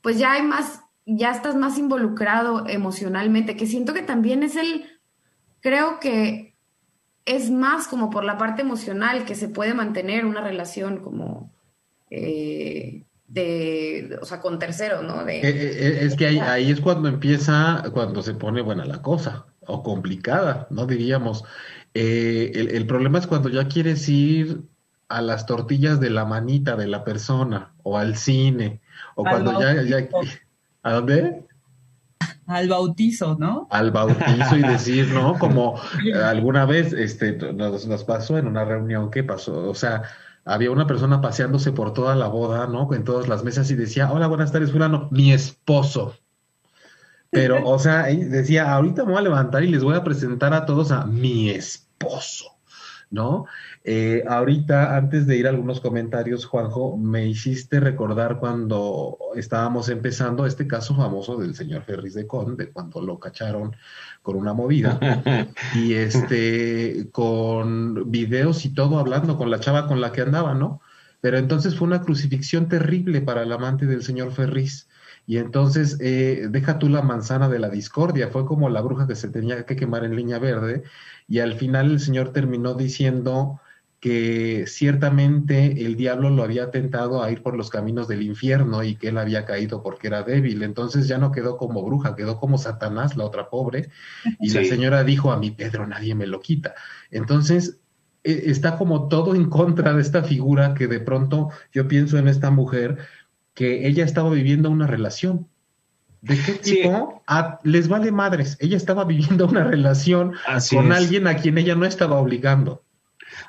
pues 0.00 0.18
ya 0.18 0.32
hay 0.32 0.42
más, 0.42 0.80
ya 1.04 1.32
estás 1.32 1.56
más 1.56 1.78
involucrado 1.78 2.68
emocionalmente, 2.68 3.56
que 3.56 3.66
siento 3.66 3.92
que 3.92 4.02
también 4.02 4.44
es 4.44 4.56
el, 4.56 4.84
creo 5.60 5.98
que 5.98 6.56
es 7.24 7.50
más 7.50 7.88
como 7.88 8.10
por 8.10 8.24
la 8.24 8.38
parte 8.38 8.62
emocional 8.62 9.24
que 9.24 9.34
se 9.34 9.48
puede 9.48 9.74
mantener 9.74 10.26
una 10.26 10.40
relación 10.40 11.02
como... 11.02 11.52
Eh, 12.10 13.04
de, 13.32 14.18
o 14.20 14.26
sea, 14.26 14.40
con 14.40 14.58
terceros, 14.58 15.02
¿no? 15.02 15.24
De, 15.24 15.38
eh, 15.38 15.40
eh, 15.42 15.72
eh, 15.78 15.98
es 16.02 16.16
que 16.16 16.26
ahí, 16.26 16.38
ahí, 16.38 16.70
es 16.70 16.80
cuando 16.80 17.08
empieza, 17.08 17.82
cuando 17.92 18.22
se 18.22 18.34
pone 18.34 18.60
buena 18.60 18.84
la 18.84 19.00
cosa, 19.00 19.46
o 19.60 19.82
complicada, 19.82 20.66
¿no? 20.70 20.86
Diríamos. 20.86 21.44
el, 21.94 22.68
el, 22.70 22.86
problema 22.86 23.18
es 23.18 23.26
cuando 23.26 23.48
ya 23.48 23.68
quieres 23.68 24.06
ir 24.08 24.62
a 25.08 25.22
las 25.22 25.46
tortillas 25.46 25.98
de 25.98 26.10
la 26.10 26.26
manita 26.26 26.76
de 26.76 26.88
la 26.88 27.04
persona, 27.04 27.72
o 27.82 27.96
al 27.96 28.16
cine, 28.16 28.82
o 29.14 29.24
cuando 29.24 29.58
ya, 29.58 29.82
ya... 29.82 30.08
¿A 30.82 30.92
dónde? 30.92 31.46
Al 32.46 32.68
bautizo, 32.68 33.36
¿no? 33.38 33.66
Al 33.70 33.92
bautizo 33.92 34.56
y 34.56 34.62
decir, 34.62 35.08
¿no? 35.08 35.38
Como 35.38 35.80
alguna 36.24 36.66
vez 36.66 36.92
este, 36.92 37.32
nos, 37.54 37.86
nos 37.86 38.04
pasó 38.04 38.36
en 38.36 38.46
una 38.46 38.64
reunión, 38.64 39.10
¿qué 39.10 39.24
pasó? 39.24 39.70
O 39.70 39.74
sea, 39.74 40.02
había 40.44 40.70
una 40.70 40.86
persona 40.86 41.20
paseándose 41.20 41.72
por 41.72 41.92
toda 41.92 42.16
la 42.16 42.26
boda, 42.26 42.66
¿no? 42.66 42.92
En 42.94 43.04
todas 43.04 43.28
las 43.28 43.44
mesas 43.44 43.70
y 43.70 43.76
decía, 43.76 44.10
hola, 44.10 44.26
buenas 44.26 44.52
tardes, 44.52 44.72
fulano, 44.72 45.08
mi 45.10 45.32
esposo. 45.32 46.16
Pero, 47.30 47.66
o 47.66 47.78
sea, 47.78 48.04
decía, 48.04 48.72
ahorita 48.74 49.04
me 49.04 49.12
voy 49.12 49.20
a 49.20 49.22
levantar 49.22 49.64
y 49.64 49.68
les 49.68 49.82
voy 49.82 49.94
a 49.96 50.04
presentar 50.04 50.52
a 50.52 50.66
todos 50.66 50.90
a 50.92 51.06
mi 51.06 51.50
esposo. 51.50 52.51
¿No? 53.12 53.44
Eh, 53.84 54.24
ahorita, 54.26 54.96
antes 54.96 55.26
de 55.26 55.36
ir 55.36 55.46
a 55.46 55.50
algunos 55.50 55.80
comentarios, 55.80 56.46
Juanjo, 56.46 56.96
me 56.96 57.26
hiciste 57.26 57.78
recordar 57.78 58.38
cuando 58.40 59.18
estábamos 59.36 59.88
empezando 59.90 60.46
este 60.46 60.66
caso 60.66 60.96
famoso 60.96 61.36
del 61.36 61.54
señor 61.54 61.82
Ferris 61.82 62.14
de 62.14 62.26
Con, 62.26 62.56
de 62.56 62.70
cuando 62.70 63.00
lo 63.00 63.20
cacharon 63.20 63.76
con 64.22 64.36
una 64.36 64.54
movida, 64.54 64.98
y 65.74 65.94
este, 65.94 67.08
con 67.12 68.10
videos 68.10 68.64
y 68.64 68.70
todo 68.70 68.98
hablando 68.98 69.36
con 69.36 69.50
la 69.50 69.60
chava 69.60 69.86
con 69.86 70.00
la 70.00 70.10
que 70.12 70.22
andaba, 70.22 70.54
¿no? 70.54 70.80
Pero 71.20 71.38
entonces 71.38 71.76
fue 71.76 71.86
una 71.86 72.02
crucifixión 72.02 72.68
terrible 72.68 73.20
para 73.20 73.42
el 73.42 73.52
amante 73.52 73.86
del 73.86 74.02
señor 74.02 74.32
Ferris. 74.32 74.88
Y 75.26 75.38
entonces, 75.38 75.98
eh, 76.00 76.48
deja 76.50 76.78
tú 76.78 76.88
la 76.88 77.02
manzana 77.02 77.48
de 77.48 77.58
la 77.58 77.68
discordia, 77.68 78.28
fue 78.28 78.44
como 78.44 78.68
la 78.68 78.80
bruja 78.80 79.06
que 79.06 79.14
se 79.14 79.28
tenía 79.28 79.64
que 79.64 79.76
quemar 79.76 80.04
en 80.04 80.16
leña 80.16 80.38
verde, 80.38 80.82
y 81.28 81.38
al 81.38 81.54
final 81.54 81.92
el 81.92 82.00
Señor 82.00 82.32
terminó 82.32 82.74
diciendo 82.74 83.60
que 84.02 84.64
ciertamente 84.66 85.86
el 85.86 85.94
diablo 85.94 86.28
lo 86.28 86.42
había 86.42 86.72
tentado 86.72 87.22
a 87.22 87.30
ir 87.30 87.40
por 87.40 87.56
los 87.56 87.70
caminos 87.70 88.08
del 88.08 88.22
infierno 88.22 88.82
y 88.82 88.96
que 88.96 89.10
él 89.10 89.18
había 89.18 89.44
caído 89.44 89.80
porque 89.80 90.08
era 90.08 90.24
débil. 90.24 90.64
Entonces 90.64 91.06
ya 91.06 91.18
no 91.18 91.30
quedó 91.30 91.56
como 91.56 91.84
bruja, 91.84 92.16
quedó 92.16 92.40
como 92.40 92.58
Satanás, 92.58 93.16
la 93.16 93.24
otra 93.24 93.48
pobre. 93.48 93.90
Y 94.40 94.50
la 94.50 94.64
señora 94.64 95.04
dijo, 95.04 95.30
a 95.30 95.38
mi 95.38 95.52
Pedro 95.52 95.86
nadie 95.86 96.16
me 96.16 96.26
lo 96.26 96.40
quita. 96.40 96.74
Entonces 97.12 97.78
e, 98.24 98.50
está 98.50 98.76
como 98.76 99.06
todo 99.06 99.36
en 99.36 99.48
contra 99.48 99.94
de 99.94 100.02
esta 100.02 100.24
figura 100.24 100.74
que 100.74 100.88
de 100.88 100.98
pronto 100.98 101.50
yo 101.72 101.86
pienso 101.86 102.18
en 102.18 102.26
esta 102.26 102.50
mujer 102.50 102.98
que 103.54 103.86
ella 103.86 104.04
estaba 104.04 104.30
viviendo 104.30 104.70
una 104.70 104.86
relación. 104.86 105.48
¿De 106.20 106.38
qué 106.40 106.52
tipo? 106.52 107.22
les 107.64 107.88
vale 107.88 108.12
madres. 108.12 108.56
Ella 108.60 108.76
estaba 108.76 109.04
viviendo 109.04 109.46
una 109.46 109.64
relación 109.70 110.34
con 110.70 110.92
alguien 110.92 111.26
a 111.26 111.36
quien 111.36 111.58
ella 111.58 111.74
no 111.74 111.84
estaba 111.84 112.16
obligando. 112.16 112.84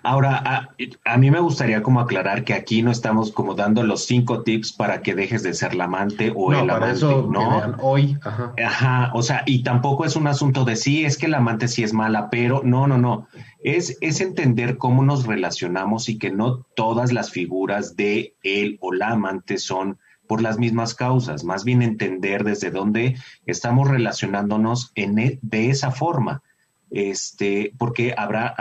Ahora, 0.01 0.69
a, 1.05 1.17
mí 1.17 1.31
me 1.31 1.39
gustaría 1.39 1.81
como 1.83 1.99
aclarar 1.99 2.43
que 2.43 2.53
aquí 2.53 2.81
no 2.81 2.91
estamos 2.91 3.31
como 3.31 3.55
dando 3.55 3.83
los 3.83 4.05
cinco 4.05 4.43
tips 4.43 4.73
para 4.73 5.01
que 5.01 5.15
dejes 5.15 5.43
de 5.43 5.53
ser 5.53 5.75
la 5.75 5.85
amante 5.85 6.31
o 6.35 6.53
el 6.53 6.69
amante, 6.69 6.91
eso 6.91 7.27
¿no? 7.31 7.75
hoy, 7.81 8.17
ajá. 8.23 8.53
Ajá, 8.63 9.11
o 9.13 9.21
sea, 9.21 9.43
y 9.45 9.63
tampoco 9.63 10.05
es 10.05 10.15
un 10.15 10.27
asunto 10.27 10.65
de 10.65 10.75
sí, 10.75 11.05
es 11.05 11.17
que 11.17 11.27
la 11.27 11.37
amante 11.37 11.67
sí 11.67 11.83
es 11.83 11.93
mala, 11.93 12.29
pero 12.29 12.61
no, 12.63 12.87
no, 12.87 12.97
no. 12.97 13.27
Es, 13.63 13.97
es 14.01 14.21
entender 14.21 14.77
cómo 14.77 15.03
nos 15.03 15.25
relacionamos 15.25 16.09
y 16.09 16.17
que 16.17 16.31
no 16.31 16.65
todas 16.75 17.13
las 17.13 17.31
figuras 17.31 17.95
de 17.95 18.35
él 18.43 18.77
o 18.81 18.91
la 18.93 19.09
amante 19.09 19.57
son 19.57 19.99
por 20.27 20.41
las 20.41 20.57
mismas 20.57 20.95
causas, 20.95 21.43
más 21.43 21.63
bien 21.63 21.81
entender 21.81 22.43
desde 22.43 22.71
dónde 22.71 23.17
estamos 23.45 23.89
relacionándonos 23.89 24.91
en, 24.95 25.19
e, 25.19 25.39
de 25.41 25.69
esa 25.69 25.91
forma. 25.91 26.41
Este, 26.89 27.73
porque 27.77 28.13
habrá, 28.15 28.55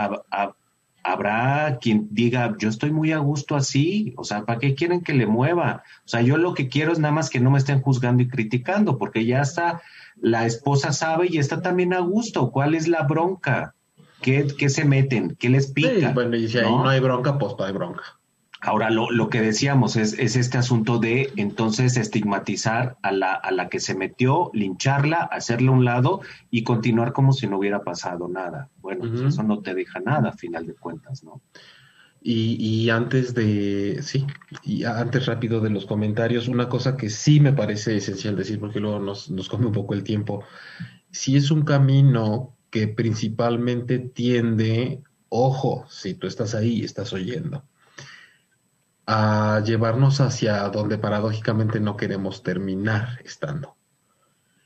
habrá 1.03 1.77
quien 1.81 2.07
diga, 2.11 2.55
yo 2.57 2.69
estoy 2.69 2.91
muy 2.91 3.11
a 3.11 3.17
gusto 3.17 3.55
así, 3.55 4.13
o 4.17 4.23
sea, 4.23 4.45
¿para 4.45 4.59
qué 4.59 4.73
quieren 4.73 5.01
que 5.01 5.13
le 5.13 5.27
mueva? 5.27 5.83
O 6.05 6.07
sea, 6.07 6.21
yo 6.21 6.37
lo 6.37 6.53
que 6.53 6.69
quiero 6.69 6.91
es 6.93 6.99
nada 6.99 7.13
más 7.13 7.29
que 7.29 7.39
no 7.39 7.51
me 7.51 7.57
estén 7.57 7.81
juzgando 7.81 8.23
y 8.23 8.29
criticando, 8.29 8.97
porque 8.97 9.25
ya 9.25 9.41
está, 9.41 9.81
la 10.21 10.45
esposa 10.45 10.93
sabe 10.93 11.27
y 11.29 11.37
está 11.37 11.61
también 11.61 11.93
a 11.93 11.99
gusto. 11.99 12.51
¿Cuál 12.51 12.73
es 12.73 12.87
la 12.87 13.03
bronca? 13.03 13.75
¿Qué, 14.21 14.47
qué 14.57 14.69
se 14.69 14.85
meten? 14.85 15.35
¿Qué 15.37 15.49
les 15.49 15.71
pica? 15.71 16.11
bueno, 16.13 16.37
y 16.37 16.47
si 16.47 16.57
ahí 16.59 16.71
no 16.71 16.87
hay 16.87 17.01
bronca, 17.01 17.37
pues 17.37 17.53
no 17.57 17.65
hay 17.65 17.73
bronca. 17.73 18.03
Ahora, 18.65 18.89
lo, 18.89 19.11
lo 19.11 19.29
que 19.29 19.41
decíamos 19.41 19.97
es, 19.97 20.17
es, 20.17 20.37
este 20.37 20.57
asunto 20.57 20.97
de 20.97 21.33
entonces 21.35 21.97
estigmatizar 21.97 22.95
a 23.01 23.11
la, 23.11 23.33
a 23.33 23.51
la 23.51 23.67
que 23.67 23.81
se 23.81 23.93
metió, 23.93 24.51
lincharla, 24.53 25.17
hacerle 25.17 25.69
un 25.69 25.83
lado 25.83 26.21
y 26.49 26.63
continuar 26.63 27.11
como 27.11 27.33
si 27.33 27.45
no 27.45 27.57
hubiera 27.57 27.83
pasado 27.83 28.29
nada. 28.29 28.69
Bueno, 28.77 29.03
pues 29.09 29.19
eso 29.19 29.43
no 29.43 29.59
te 29.59 29.75
deja 29.75 29.99
nada 29.99 30.29
a 30.29 30.37
final 30.37 30.65
de 30.65 30.75
cuentas, 30.75 31.25
¿no? 31.25 31.41
Y, 32.21 32.55
y, 32.55 32.89
antes 32.89 33.33
de, 33.33 33.99
sí, 34.01 34.25
y 34.63 34.85
antes 34.85 35.25
rápido 35.25 35.59
de 35.59 35.69
los 35.69 35.85
comentarios, 35.85 36.47
una 36.47 36.69
cosa 36.69 36.95
que 36.95 37.09
sí 37.09 37.41
me 37.41 37.51
parece 37.51 37.97
esencial 37.97 38.37
decir, 38.37 38.61
porque 38.61 38.79
luego 38.79 38.99
nos, 38.99 39.29
nos 39.29 39.49
come 39.49 39.65
un 39.65 39.73
poco 39.73 39.93
el 39.93 40.05
tiempo, 40.05 40.45
si 41.11 41.35
es 41.35 41.51
un 41.51 41.63
camino 41.63 42.55
que 42.69 42.87
principalmente 42.87 43.99
tiende, 43.99 45.01
ojo, 45.27 45.85
si 45.89 46.13
tú 46.13 46.27
estás 46.27 46.55
ahí 46.55 46.79
y 46.79 46.85
estás 46.85 47.11
oyendo, 47.11 47.65
a 49.05 49.61
llevarnos 49.65 50.21
hacia 50.21 50.67
donde 50.69 50.97
paradójicamente 50.97 51.79
no 51.79 51.97
queremos 51.97 52.43
terminar 52.43 53.19
estando. 53.23 53.75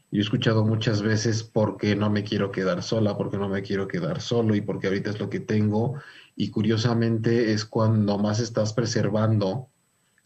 Yo 0.09 0.19
he 0.19 0.23
escuchado 0.23 0.63
muchas 0.63 1.01
veces 1.01 1.43
porque 1.43 1.95
no 1.95 2.09
me 2.09 2.23
quiero 2.23 2.51
quedar 2.51 2.81
sola, 2.81 3.17
porque 3.17 3.37
no 3.37 3.49
me 3.49 3.61
quiero 3.61 3.87
quedar 3.87 4.21
solo 4.21 4.55
y 4.55 4.61
porque 4.61 4.87
ahorita 4.87 5.09
es 5.09 5.19
lo 5.19 5.29
que 5.29 5.41
tengo. 5.41 5.95
Y 6.35 6.49
curiosamente 6.49 7.51
es 7.51 7.65
cuando 7.65 8.17
más 8.17 8.39
estás 8.39 8.73
preservando 8.73 9.67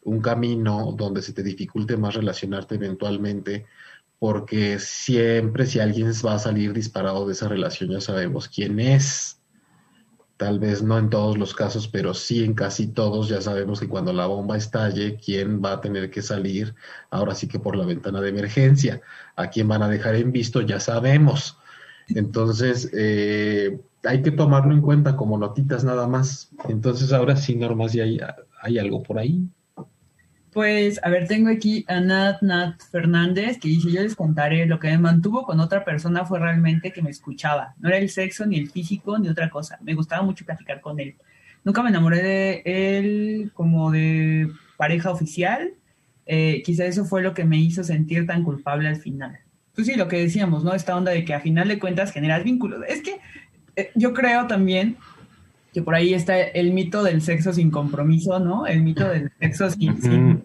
un 0.03 0.21
camino 0.21 0.93
donde 0.95 1.21
se 1.21 1.33
te 1.33 1.41
dificulte 1.41 1.97
más 1.97 2.13
relacionarte 2.13 2.75
eventualmente, 2.75 3.65
porque 4.19 4.77
siempre 4.77 5.65
si 5.65 5.79
alguien 5.79 6.11
va 6.25 6.35
a 6.35 6.39
salir 6.39 6.73
disparado 6.73 7.25
de 7.25 7.33
esa 7.33 7.47
relación 7.47 7.89
ya 7.89 8.01
sabemos 8.01 8.47
quién 8.47 8.79
es 8.79 9.40
tal 10.41 10.57
vez 10.57 10.81
no 10.81 10.97
en 10.97 11.11
todos 11.11 11.37
los 11.37 11.53
casos, 11.53 11.87
pero 11.87 12.15
sí 12.15 12.43
en 12.43 12.55
casi 12.55 12.87
todos, 12.87 13.29
ya 13.29 13.39
sabemos 13.41 13.79
que 13.79 13.87
cuando 13.87 14.11
la 14.11 14.25
bomba 14.25 14.57
estalle, 14.57 15.19
¿quién 15.23 15.61
va 15.63 15.73
a 15.73 15.81
tener 15.81 16.09
que 16.09 16.23
salir? 16.23 16.73
Ahora 17.11 17.35
sí 17.35 17.47
que 17.47 17.59
por 17.59 17.75
la 17.75 17.85
ventana 17.85 18.21
de 18.21 18.29
emergencia. 18.29 19.01
¿A 19.35 19.51
quién 19.51 19.67
van 19.67 19.83
a 19.83 19.87
dejar 19.87 20.15
en 20.15 20.31
visto? 20.31 20.61
Ya 20.61 20.79
sabemos. 20.79 21.59
Entonces, 22.07 22.89
eh, 22.91 23.79
hay 24.03 24.23
que 24.23 24.31
tomarlo 24.31 24.73
en 24.73 24.81
cuenta 24.81 25.15
como 25.15 25.37
notitas 25.37 25.83
nada 25.83 26.07
más. 26.07 26.49
Entonces, 26.67 27.13
ahora 27.13 27.35
sí, 27.35 27.55
Normas, 27.55 27.93
ya 27.93 28.05
hay, 28.05 28.19
hay 28.63 28.79
algo 28.79 29.03
por 29.03 29.19
ahí. 29.19 29.47
Pues, 30.51 30.99
a 31.01 31.09
ver, 31.09 31.27
tengo 31.27 31.49
aquí 31.49 31.85
a 31.87 32.01
Nat 32.01 32.41
Nat 32.41 32.81
Fernández 32.91 33.57
que 33.57 33.69
dice, 33.69 33.89
yo 33.89 34.01
les 34.01 34.15
contaré, 34.15 34.65
lo 34.65 34.79
que 34.79 34.89
me 34.89 34.97
mantuvo 34.97 35.43
con 35.43 35.61
otra 35.61 35.85
persona 35.85 36.25
fue 36.25 36.39
realmente 36.39 36.91
que 36.91 37.01
me 37.01 37.09
escuchaba. 37.09 37.73
No 37.79 37.87
era 37.87 37.97
el 37.97 38.09
sexo, 38.09 38.45
ni 38.45 38.57
el 38.57 38.69
físico, 38.69 39.17
ni 39.17 39.29
otra 39.29 39.49
cosa. 39.49 39.79
Me 39.81 39.93
gustaba 39.93 40.23
mucho 40.23 40.45
platicar 40.45 40.81
con 40.81 40.99
él. 40.99 41.15
Nunca 41.63 41.81
me 41.81 41.89
enamoré 41.89 42.21
de 42.21 42.63
él 42.65 43.51
como 43.53 43.91
de 43.91 44.51
pareja 44.75 45.11
oficial. 45.11 45.73
Eh, 46.25 46.61
quizá 46.65 46.85
eso 46.85 47.05
fue 47.05 47.21
lo 47.21 47.33
que 47.33 47.45
me 47.45 47.57
hizo 47.57 47.83
sentir 47.83 48.27
tan 48.27 48.43
culpable 48.43 48.89
al 48.89 48.97
final. 48.97 49.39
Pues 49.73 49.87
sí, 49.87 49.95
lo 49.95 50.09
que 50.09 50.17
decíamos, 50.17 50.65
¿no? 50.65 50.73
Esta 50.73 50.97
onda 50.97 51.11
de 51.11 51.23
que 51.23 51.33
a 51.33 51.39
final 51.39 51.69
de 51.69 51.79
cuentas 51.79 52.11
generas 52.11 52.43
vínculos. 52.43 52.81
Es 52.89 53.01
que 53.01 53.21
eh, 53.77 53.91
yo 53.95 54.13
creo 54.13 54.47
también 54.47 54.97
que 55.73 55.81
por 55.81 55.95
ahí 55.95 56.13
está 56.13 56.39
el 56.39 56.73
mito 56.73 57.03
del 57.03 57.21
sexo 57.21 57.53
sin 57.53 57.71
compromiso, 57.71 58.39
¿no? 58.39 58.67
El 58.67 58.83
mito 58.83 59.07
del 59.07 59.31
sexo 59.39 59.69
sin, 59.69 60.43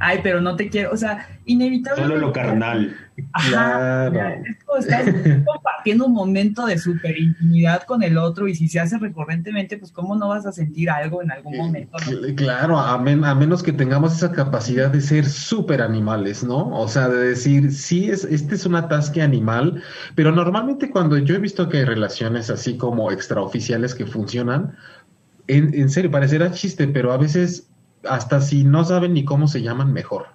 ay, 0.00 0.20
pero 0.22 0.40
no 0.40 0.56
te 0.56 0.68
quiero, 0.68 0.92
o 0.92 0.96
sea, 0.96 1.28
inevitablemente. 1.44 2.14
Solo 2.14 2.26
lo 2.26 2.32
carnal. 2.32 2.96
Ajá, 3.32 4.10
claro. 4.12 4.42
estás 4.78 5.06
compartiendo 5.44 6.06
un 6.06 6.12
momento 6.12 6.66
de 6.66 6.78
súper 6.78 7.18
intimidad 7.18 7.82
con 7.82 8.02
el 8.02 8.16
otro 8.16 8.46
y 8.46 8.54
si 8.54 8.68
se 8.68 8.80
hace 8.80 8.98
recurrentemente, 8.98 9.76
pues 9.76 9.90
cómo 9.90 10.14
no 10.14 10.28
vas 10.28 10.46
a 10.46 10.52
sentir 10.52 10.90
algo 10.90 11.22
en 11.22 11.32
algún 11.32 11.56
momento. 11.56 11.98
Claro, 12.36 12.78
a, 12.78 12.98
menos 12.98 13.62
que 13.62 13.72
tengamos 13.72 14.14
esa 14.14 14.32
capacidad 14.32 14.90
de 14.90 15.00
ser 15.00 15.26
súper 15.26 15.82
animales, 15.82 16.44
¿no? 16.44 16.68
O 16.70 16.88
sea, 16.88 17.08
de 17.08 17.28
decir, 17.28 17.72
sí, 17.72 18.10
es, 18.10 18.24
este 18.24 18.54
es 18.54 18.66
un 18.66 18.76
atasque 18.76 19.22
animal, 19.22 19.82
pero 20.14 20.30
normalmente 20.30 20.90
cuando 20.90 21.18
yo 21.18 21.34
he 21.34 21.38
visto 21.38 21.68
que 21.68 21.78
hay 21.78 21.84
relaciones 21.84 22.50
así 22.50 22.76
como 22.76 23.10
extraoficiales 23.10 23.94
que 23.94 24.06
funcionan, 24.06 24.76
en, 25.48 25.74
en 25.74 25.88
serio, 25.88 26.10
parecerá 26.10 26.50
chiste, 26.52 26.86
pero 26.86 27.10
a 27.12 27.16
veces 27.16 27.68
hasta 28.04 28.40
si 28.40 28.64
no 28.64 28.84
saben 28.84 29.14
ni 29.14 29.24
cómo 29.24 29.48
se 29.48 29.62
llaman, 29.62 29.92
mejor. 29.92 30.26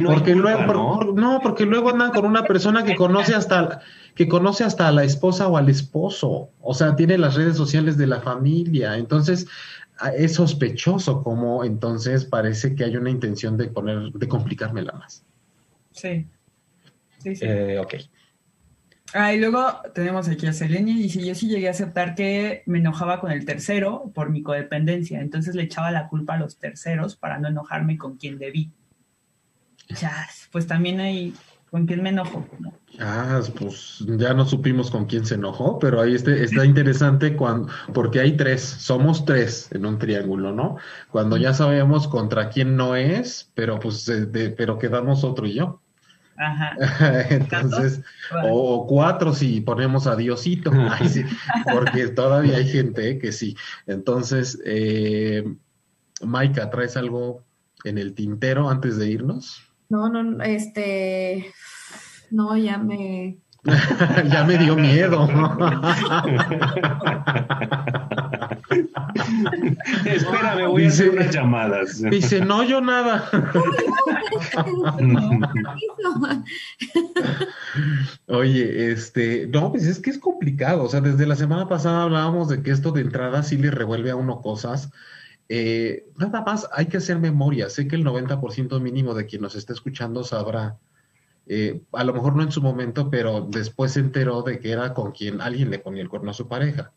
no 0.00 0.10
porque 0.10 0.34
luego, 0.34 1.12
¿no? 1.14 1.40
porque 1.42 1.66
luego 1.66 1.90
andan 1.90 2.12
con 2.12 2.26
una 2.26 2.44
persona 2.44 2.84
que 2.84 2.96
conoce 2.96 3.34
hasta 3.34 3.80
que 4.14 4.28
conoce 4.28 4.62
hasta 4.62 4.86
a 4.88 4.92
la 4.92 5.02
esposa 5.02 5.48
o 5.48 5.56
al 5.56 5.68
esposo, 5.68 6.50
o 6.60 6.74
sea, 6.74 6.94
tiene 6.94 7.18
las 7.18 7.34
redes 7.34 7.56
sociales 7.56 7.96
de 7.96 8.06
la 8.06 8.20
familia, 8.20 8.96
entonces 8.96 9.46
es 10.16 10.34
sospechoso 10.34 11.22
como 11.22 11.64
entonces 11.64 12.24
parece 12.24 12.74
que 12.74 12.84
hay 12.84 12.96
una 12.96 13.10
intención 13.10 13.56
de 13.56 13.68
poner, 13.68 14.12
de 14.12 14.28
complicármela 14.28 14.92
más. 14.92 15.24
Sí. 15.92 16.26
Sí, 17.18 17.36
sí. 17.36 17.44
Eh, 17.44 17.78
ok. 17.78 17.94
Ah, 19.16 19.32
y 19.32 19.38
luego 19.38 19.64
tenemos 19.94 20.28
aquí 20.28 20.48
a 20.48 20.52
Selene 20.52 20.90
y 20.90 21.02
dice, 21.04 21.24
yo 21.24 21.36
sí 21.36 21.46
llegué 21.46 21.68
a 21.68 21.70
aceptar 21.70 22.16
que 22.16 22.64
me 22.66 22.80
enojaba 22.80 23.20
con 23.20 23.30
el 23.30 23.44
tercero 23.44 24.10
por 24.12 24.28
mi 24.28 24.42
codependencia, 24.42 25.20
entonces 25.20 25.54
le 25.54 25.62
echaba 25.62 25.92
la 25.92 26.08
culpa 26.08 26.34
a 26.34 26.38
los 26.38 26.58
terceros 26.58 27.14
para 27.14 27.38
no 27.38 27.46
enojarme 27.46 27.96
con 27.96 28.16
quien 28.16 28.38
debí. 28.38 28.72
Ya, 30.00 30.26
pues 30.50 30.66
también 30.66 30.98
hay, 30.98 31.32
¿con 31.70 31.86
quién 31.86 32.02
me 32.02 32.08
enojo? 32.08 32.44
Ah, 32.98 33.40
pues 33.56 34.04
ya 34.18 34.34
no 34.34 34.46
supimos 34.46 34.90
con 34.90 35.04
quién 35.04 35.24
se 35.24 35.36
enojó, 35.36 35.78
pero 35.78 36.00
ahí 36.00 36.16
este, 36.16 36.42
está 36.42 36.64
interesante 36.64 37.36
cuando, 37.36 37.68
porque 37.92 38.18
hay 38.18 38.36
tres, 38.36 38.62
somos 38.62 39.24
tres 39.24 39.68
en 39.70 39.86
un 39.86 40.00
triángulo, 40.00 40.50
¿no? 40.50 40.76
Cuando 41.12 41.36
ya 41.36 41.54
sabemos 41.54 42.08
contra 42.08 42.48
quién 42.48 42.74
no 42.74 42.96
es, 42.96 43.48
pero 43.54 43.78
pues, 43.78 44.10
pero 44.56 44.76
quedamos 44.76 45.22
otro 45.22 45.46
y 45.46 45.54
yo. 45.54 45.83
Entonces, 47.30 48.02
o, 48.44 48.86
cuatro 48.86 49.32
si 49.32 49.60
ponemos 49.60 50.06
a 50.06 50.16
Diosito, 50.16 50.70
porque 51.72 52.08
todavía 52.08 52.56
hay 52.56 52.68
gente 52.68 53.18
que 53.18 53.32
sí. 53.32 53.56
Entonces, 53.86 54.60
eh, 54.64 55.44
Maika, 56.22 56.70
¿traes 56.70 56.96
algo 56.96 57.42
en 57.84 57.98
el 57.98 58.14
tintero 58.14 58.68
antes 58.68 58.96
de 58.98 59.10
irnos? 59.10 59.62
No, 59.88 60.08
no, 60.08 60.42
este, 60.42 61.52
no, 62.30 62.56
ya 62.56 62.78
me... 62.78 63.38
ya 64.30 64.44
me 64.44 64.58
dio 64.58 64.76
miedo. 64.76 65.26
Espérame, 70.04 70.68
voy 70.68 70.84
a 70.84 70.88
hacer 70.88 71.10
unas 71.10 71.30
llamadas. 71.32 72.02
Dice, 72.02 72.40
no, 72.40 72.62
yo 72.62 72.80
nada. 72.80 73.28
Oye, 78.26 78.92
este, 78.92 79.46
no, 79.46 79.70
pues 79.70 79.86
es 79.86 80.00
que 80.00 80.10
es 80.10 80.18
complicado. 80.18 80.84
O 80.84 80.88
sea, 80.88 81.00
desde 81.00 81.26
la 81.26 81.36
semana 81.36 81.68
pasada 81.68 82.02
hablábamos 82.02 82.48
de 82.48 82.62
que 82.62 82.70
esto 82.70 82.92
de 82.92 83.02
entrada 83.02 83.42
sí 83.42 83.56
le 83.56 83.70
revuelve 83.70 84.10
a 84.10 84.16
uno 84.16 84.40
cosas. 84.40 84.90
Eh, 85.48 86.06
nada 86.16 86.42
más 86.42 86.68
hay 86.72 86.86
que 86.86 86.96
hacer 86.96 87.18
memoria. 87.18 87.70
Sé 87.70 87.86
que 87.86 87.96
el 87.96 88.04
90% 88.04 88.80
mínimo 88.80 89.14
de 89.14 89.26
quien 89.26 89.42
nos 89.42 89.54
está 89.54 89.72
escuchando 89.72 90.24
sabrá. 90.24 90.78
Eh, 91.46 91.82
a 91.92 92.04
lo 92.04 92.14
mejor 92.14 92.34
no 92.36 92.42
en 92.42 92.52
su 92.52 92.62
momento, 92.62 93.10
pero 93.10 93.42
después 93.42 93.92
se 93.92 94.00
enteró 94.00 94.42
de 94.42 94.58
que 94.58 94.72
era 94.72 94.94
con 94.94 95.12
quien 95.12 95.40
alguien 95.40 95.70
le 95.70 95.78
ponía 95.78 96.02
el 96.02 96.08
cuerno 96.08 96.30
a 96.30 96.34
su 96.34 96.48
pareja 96.48 96.92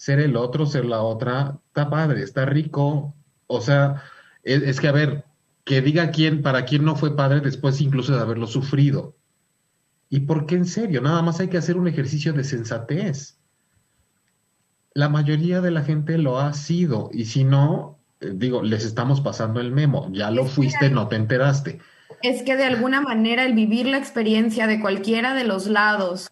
ser 0.00 0.18
el 0.18 0.34
otro, 0.34 0.64
ser 0.64 0.86
la 0.86 1.02
otra, 1.02 1.58
está 1.66 1.90
padre, 1.90 2.22
está 2.22 2.46
rico. 2.46 3.14
O 3.46 3.60
sea, 3.60 4.02
es, 4.42 4.80
que 4.80 4.88
a 4.88 4.92
ver, 4.92 5.26
que 5.64 5.82
diga 5.82 6.10
quién, 6.10 6.40
para 6.40 6.64
quién 6.64 6.86
no 6.86 6.96
fue 6.96 7.14
padre 7.14 7.40
después 7.40 7.82
incluso 7.82 8.14
de 8.14 8.20
haberlo 8.20 8.46
sufrido. 8.46 9.14
¿Y 10.08 10.20
por 10.20 10.46
qué 10.46 10.54
en 10.54 10.64
serio? 10.64 11.02
Nada 11.02 11.20
más 11.20 11.38
hay 11.40 11.48
que 11.48 11.58
hacer 11.58 11.76
un 11.76 11.86
ejercicio 11.86 12.32
de 12.32 12.44
sensatez. 12.44 13.38
La 14.94 15.10
mayoría 15.10 15.60
de 15.60 15.70
la 15.70 15.82
gente 15.82 16.16
lo 16.16 16.40
ha 16.40 16.54
sido 16.54 17.10
y 17.12 17.26
si 17.26 17.44
no, 17.44 17.98
eh, 18.20 18.32
digo, 18.34 18.62
les 18.62 18.86
estamos 18.86 19.20
pasando 19.20 19.60
el 19.60 19.70
memo, 19.70 20.08
ya 20.14 20.30
lo 20.30 20.46
fuiste, 20.46 20.88
no 20.88 21.08
te 21.08 21.16
enteraste. 21.16 21.78
Es 22.22 22.42
que 22.42 22.56
de 22.56 22.64
alguna 22.64 23.02
manera 23.02 23.44
el 23.44 23.52
vivir 23.52 23.84
la 23.84 23.98
experiencia 23.98 24.66
de 24.66 24.80
cualquiera 24.80 25.34
de 25.34 25.44
los 25.44 25.66
lados 25.66 26.30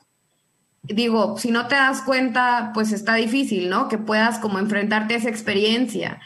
digo, 0.82 1.36
si 1.38 1.50
no 1.50 1.66
te 1.66 1.74
das 1.74 2.02
cuenta, 2.02 2.70
pues 2.74 2.92
está 2.92 3.14
difícil, 3.14 3.68
¿no? 3.68 3.88
Que 3.88 3.98
puedas 3.98 4.38
como 4.38 4.58
enfrentarte 4.58 5.14
a 5.14 5.18
esa 5.18 5.28
experiencia, 5.28 6.20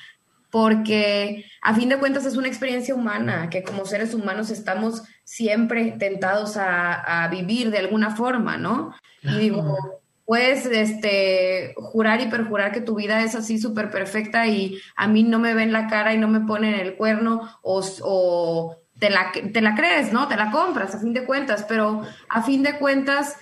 porque 0.50 1.46
a 1.62 1.74
fin 1.74 1.88
de 1.88 1.98
cuentas 1.98 2.26
es 2.26 2.36
una 2.36 2.48
experiencia 2.48 2.94
humana, 2.94 3.48
que 3.50 3.62
como 3.62 3.86
seres 3.86 4.14
humanos 4.14 4.50
estamos 4.50 5.02
siempre 5.24 5.92
tentados 5.92 6.56
a, 6.56 7.28
vivir 7.30 7.70
de 7.70 7.78
alguna 7.78 8.14
forma, 8.14 8.56
¿no? 8.56 8.94
Y 9.22 9.38
digo, 9.38 9.78
puedes 10.24 10.66
este, 10.66 11.74
jurar 11.76 12.20
y 12.20 12.26
perjurar 12.26 12.72
que 12.72 12.80
tu 12.80 12.94
vida 12.96 13.22
es 13.22 13.34
así 13.34 13.58
súper 13.58 13.90
perfecta 13.90 14.46
y 14.46 14.78
a 14.96 15.08
mí 15.08 15.22
no 15.22 15.38
me 15.38 15.54
ven 15.54 15.72
la 15.72 15.86
cara 15.88 16.12
y 16.14 16.18
no 16.18 16.28
me 16.28 16.40
ponen 16.40 16.74
el 16.74 16.96
cuerno 16.96 17.58
o, 17.62 17.82
o 18.02 18.76
te, 18.98 19.10
la, 19.10 19.32
te 19.32 19.60
la 19.60 19.74
crees, 19.74 20.12
¿no? 20.12 20.28
Te 20.28 20.36
la 20.36 20.50
compras 20.50 20.94
a 20.94 21.00
fin 21.00 21.12
de 21.12 21.24
cuentas, 21.24 21.64
pero 21.68 22.02
a 22.28 22.42
fin 22.42 22.62
de 22.62 22.78
cuentas 22.78 23.36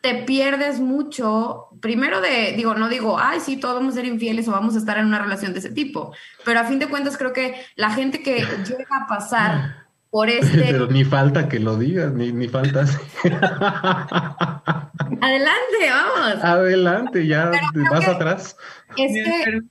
te 0.00 0.14
pierdes 0.24 0.80
mucho, 0.80 1.68
primero 1.80 2.20
de, 2.20 2.54
digo, 2.56 2.74
no 2.74 2.88
digo, 2.88 3.18
ay, 3.18 3.40
sí, 3.40 3.56
todos 3.56 3.76
vamos 3.76 3.94
a 3.94 3.96
ser 3.96 4.06
infieles 4.06 4.46
o 4.48 4.52
vamos 4.52 4.74
a 4.74 4.78
estar 4.78 4.98
en 4.98 5.06
una 5.06 5.18
relación 5.18 5.52
de 5.52 5.58
ese 5.58 5.70
tipo, 5.70 6.12
pero 6.44 6.60
a 6.60 6.64
fin 6.64 6.78
de 6.78 6.88
cuentas 6.88 7.16
creo 7.16 7.32
que 7.32 7.54
la 7.76 7.90
gente 7.90 8.22
que 8.22 8.36
llega 8.66 8.96
a 9.02 9.06
pasar 9.08 9.86
por 10.10 10.28
este... 10.30 10.68
Pero 10.70 10.86
ni 10.86 11.04
falta 11.04 11.48
que 11.48 11.58
lo 11.58 11.76
digas, 11.76 12.12
ni, 12.12 12.32
ni 12.32 12.48
faltas. 12.48 12.98
Adelante, 15.20 15.90
vamos. 15.90 16.44
Adelante, 16.44 17.26
ya 17.26 17.50
te 17.50 17.80
vas 17.90 18.08
atrás. 18.08 18.56
Es 18.96 19.12
que... 19.12 19.62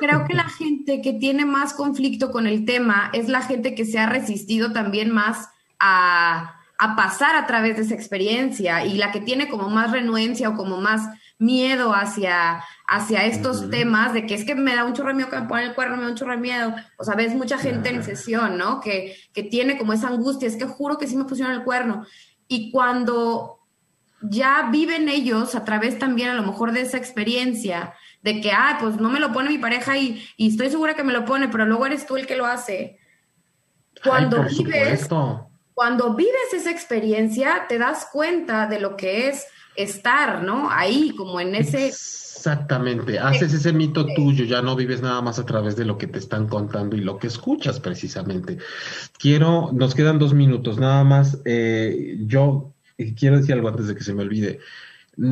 Creo 0.00 0.24
que 0.26 0.34
la 0.34 0.48
gente 0.48 1.00
que 1.00 1.12
tiene 1.12 1.46
más 1.46 1.72
conflicto 1.72 2.32
con 2.32 2.48
el 2.48 2.64
tema 2.64 3.10
es 3.12 3.28
la 3.28 3.42
gente 3.42 3.76
que 3.76 3.84
se 3.84 4.00
ha 4.00 4.06
resistido 4.06 4.72
también 4.72 5.10
más 5.12 5.48
a 5.78 6.56
a 6.84 6.96
pasar 6.96 7.36
a 7.36 7.46
través 7.46 7.76
de 7.76 7.82
esa 7.82 7.94
experiencia 7.94 8.84
y 8.84 8.94
la 8.94 9.12
que 9.12 9.20
tiene 9.20 9.48
como 9.48 9.68
más 9.68 9.90
renuencia 9.90 10.50
o 10.50 10.56
como 10.56 10.80
más 10.80 11.08
miedo 11.38 11.94
hacia, 11.94 12.62
hacia 12.86 13.24
estos 13.24 13.70
temas 13.70 14.12
de 14.12 14.26
que 14.26 14.34
es 14.34 14.44
que 14.44 14.54
me 14.54 14.74
da 14.74 14.84
un 14.84 14.92
chorro 14.92 15.08
de 15.08 15.14
miedo 15.14 15.30
que 15.30 15.40
me 15.40 15.48
pone 15.48 15.64
el 15.64 15.74
cuerno, 15.74 15.96
me 15.96 16.04
da 16.04 16.10
un 16.10 16.14
chorro 16.14 16.32
de 16.32 16.38
miedo. 16.38 16.74
O 16.96 17.04
sea, 17.04 17.14
ves 17.14 17.34
mucha 17.34 17.58
gente 17.58 17.88
en 17.88 18.04
sesión, 18.04 18.56
¿no? 18.56 18.80
Que, 18.80 19.16
que 19.32 19.42
tiene 19.42 19.78
como 19.78 19.92
esa 19.92 20.08
angustia, 20.08 20.48
es 20.48 20.56
que 20.56 20.66
juro 20.66 20.98
que 20.98 21.06
sí 21.06 21.16
me 21.16 21.24
pusieron 21.24 21.52
el 21.54 21.64
cuerno. 21.64 22.06
Y 22.48 22.70
cuando 22.70 23.60
ya 24.20 24.68
viven 24.70 25.08
ellos 25.08 25.54
a 25.54 25.64
través 25.64 25.98
también 25.98 26.30
a 26.30 26.34
lo 26.34 26.42
mejor 26.42 26.72
de 26.72 26.82
esa 26.82 26.96
experiencia, 26.96 27.94
de 28.22 28.40
que, 28.40 28.52
ah, 28.52 28.78
pues 28.80 28.96
no 28.96 29.10
me 29.10 29.20
lo 29.20 29.32
pone 29.32 29.50
mi 29.50 29.58
pareja 29.58 29.98
y, 29.98 30.24
y 30.36 30.48
estoy 30.48 30.70
segura 30.70 30.94
que 30.94 31.04
me 31.04 31.12
lo 31.12 31.24
pone, 31.24 31.48
pero 31.48 31.66
luego 31.66 31.86
eres 31.86 32.06
tú 32.06 32.16
el 32.16 32.26
que 32.26 32.36
lo 32.36 32.46
hace. 32.46 32.98
Cuando 34.02 34.44
vives 34.44 35.08
cuando 35.74 36.14
vives 36.14 36.52
esa 36.52 36.70
experiencia, 36.70 37.66
te 37.68 37.78
das 37.78 38.08
cuenta 38.10 38.66
de 38.66 38.80
lo 38.80 38.96
que 38.96 39.28
es 39.28 39.46
estar, 39.76 40.42
¿no? 40.44 40.70
Ahí, 40.70 41.12
como 41.16 41.40
en 41.40 41.54
ese... 41.56 41.88
Exactamente, 41.88 43.18
haces 43.18 43.54
ese 43.54 43.72
mito 43.72 44.06
tuyo, 44.14 44.44
ya 44.44 44.60
no 44.60 44.76
vives 44.76 45.00
nada 45.00 45.20
más 45.22 45.38
a 45.38 45.46
través 45.46 45.76
de 45.76 45.84
lo 45.86 45.96
que 45.96 46.06
te 46.06 46.18
están 46.18 46.46
contando 46.46 46.94
y 46.94 47.00
lo 47.00 47.18
que 47.18 47.26
escuchas 47.26 47.80
precisamente. 47.80 48.58
Quiero, 49.18 49.70
nos 49.72 49.94
quedan 49.94 50.18
dos 50.18 50.34
minutos, 50.34 50.78
nada 50.78 51.04
más, 51.04 51.40
eh, 51.44 52.18
yo 52.26 52.72
quiero 53.16 53.38
decir 53.38 53.54
algo 53.54 53.68
antes 53.68 53.88
de 53.88 53.94
que 53.94 54.04
se 54.04 54.12
me 54.12 54.22
olvide. 54.22 54.60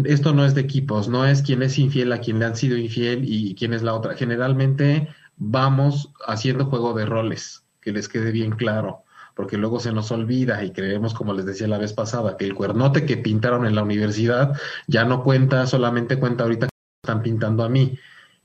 Esto 0.05 0.33
no 0.33 0.45
es 0.45 0.55
de 0.55 0.63
equipos, 0.63 1.09
no 1.09 1.27
es 1.27 1.43
quién 1.43 1.63
es 1.63 1.79
infiel 1.79 2.13
a 2.13 2.21
quien 2.21 2.39
le 2.39 2.47
han 2.47 2.57
sido 2.57 2.77
infiel 2.77 3.25
y 3.25 3.55
quién 3.57 3.75
es 3.75 3.83
la 3.83 3.95
otra. 3.95 4.15
Generalmente 4.15 5.09
vamos 5.37 6.13
haciendo 6.27 6.67
juego 6.67 6.95
de 6.95 7.05
roles, 7.05 7.65
que 7.81 7.93
les 7.93 8.09
quede 8.09 8.33
bien 8.33 8.53
claro 8.53 9.05
porque 9.35 9.57
luego 9.57 9.81
se 9.81 9.93
nos 9.93 10.11
olvida 10.13 10.65
y 10.65 10.73
creemos, 10.73 11.15
como 11.15 11.35
les 11.35 11.47
decía 11.47 11.69
la 11.69 11.79
vez 11.79 11.93
pasada, 11.93 12.37
que 12.37 12.45
el 12.45 12.55
cuernote 12.55 13.07
que 13.07 13.17
pintaron 13.17 13.67
en 13.67 13.75
la 13.75 13.83
universidad 13.83 14.53
ya 14.87 15.05
no 15.05 15.23
cuenta, 15.23 15.67
solamente 15.67 16.19
cuenta 16.19 16.45
ahorita 16.45 16.67
que 16.67 16.73
están 17.03 17.23
pintando 17.23 17.65
a 17.65 17.69
mí. 17.69 17.99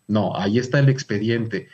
No, 0.07 0.35
ahí 0.35 0.59
está 0.59 0.79
el 0.79 0.89
expediente. 0.89 1.67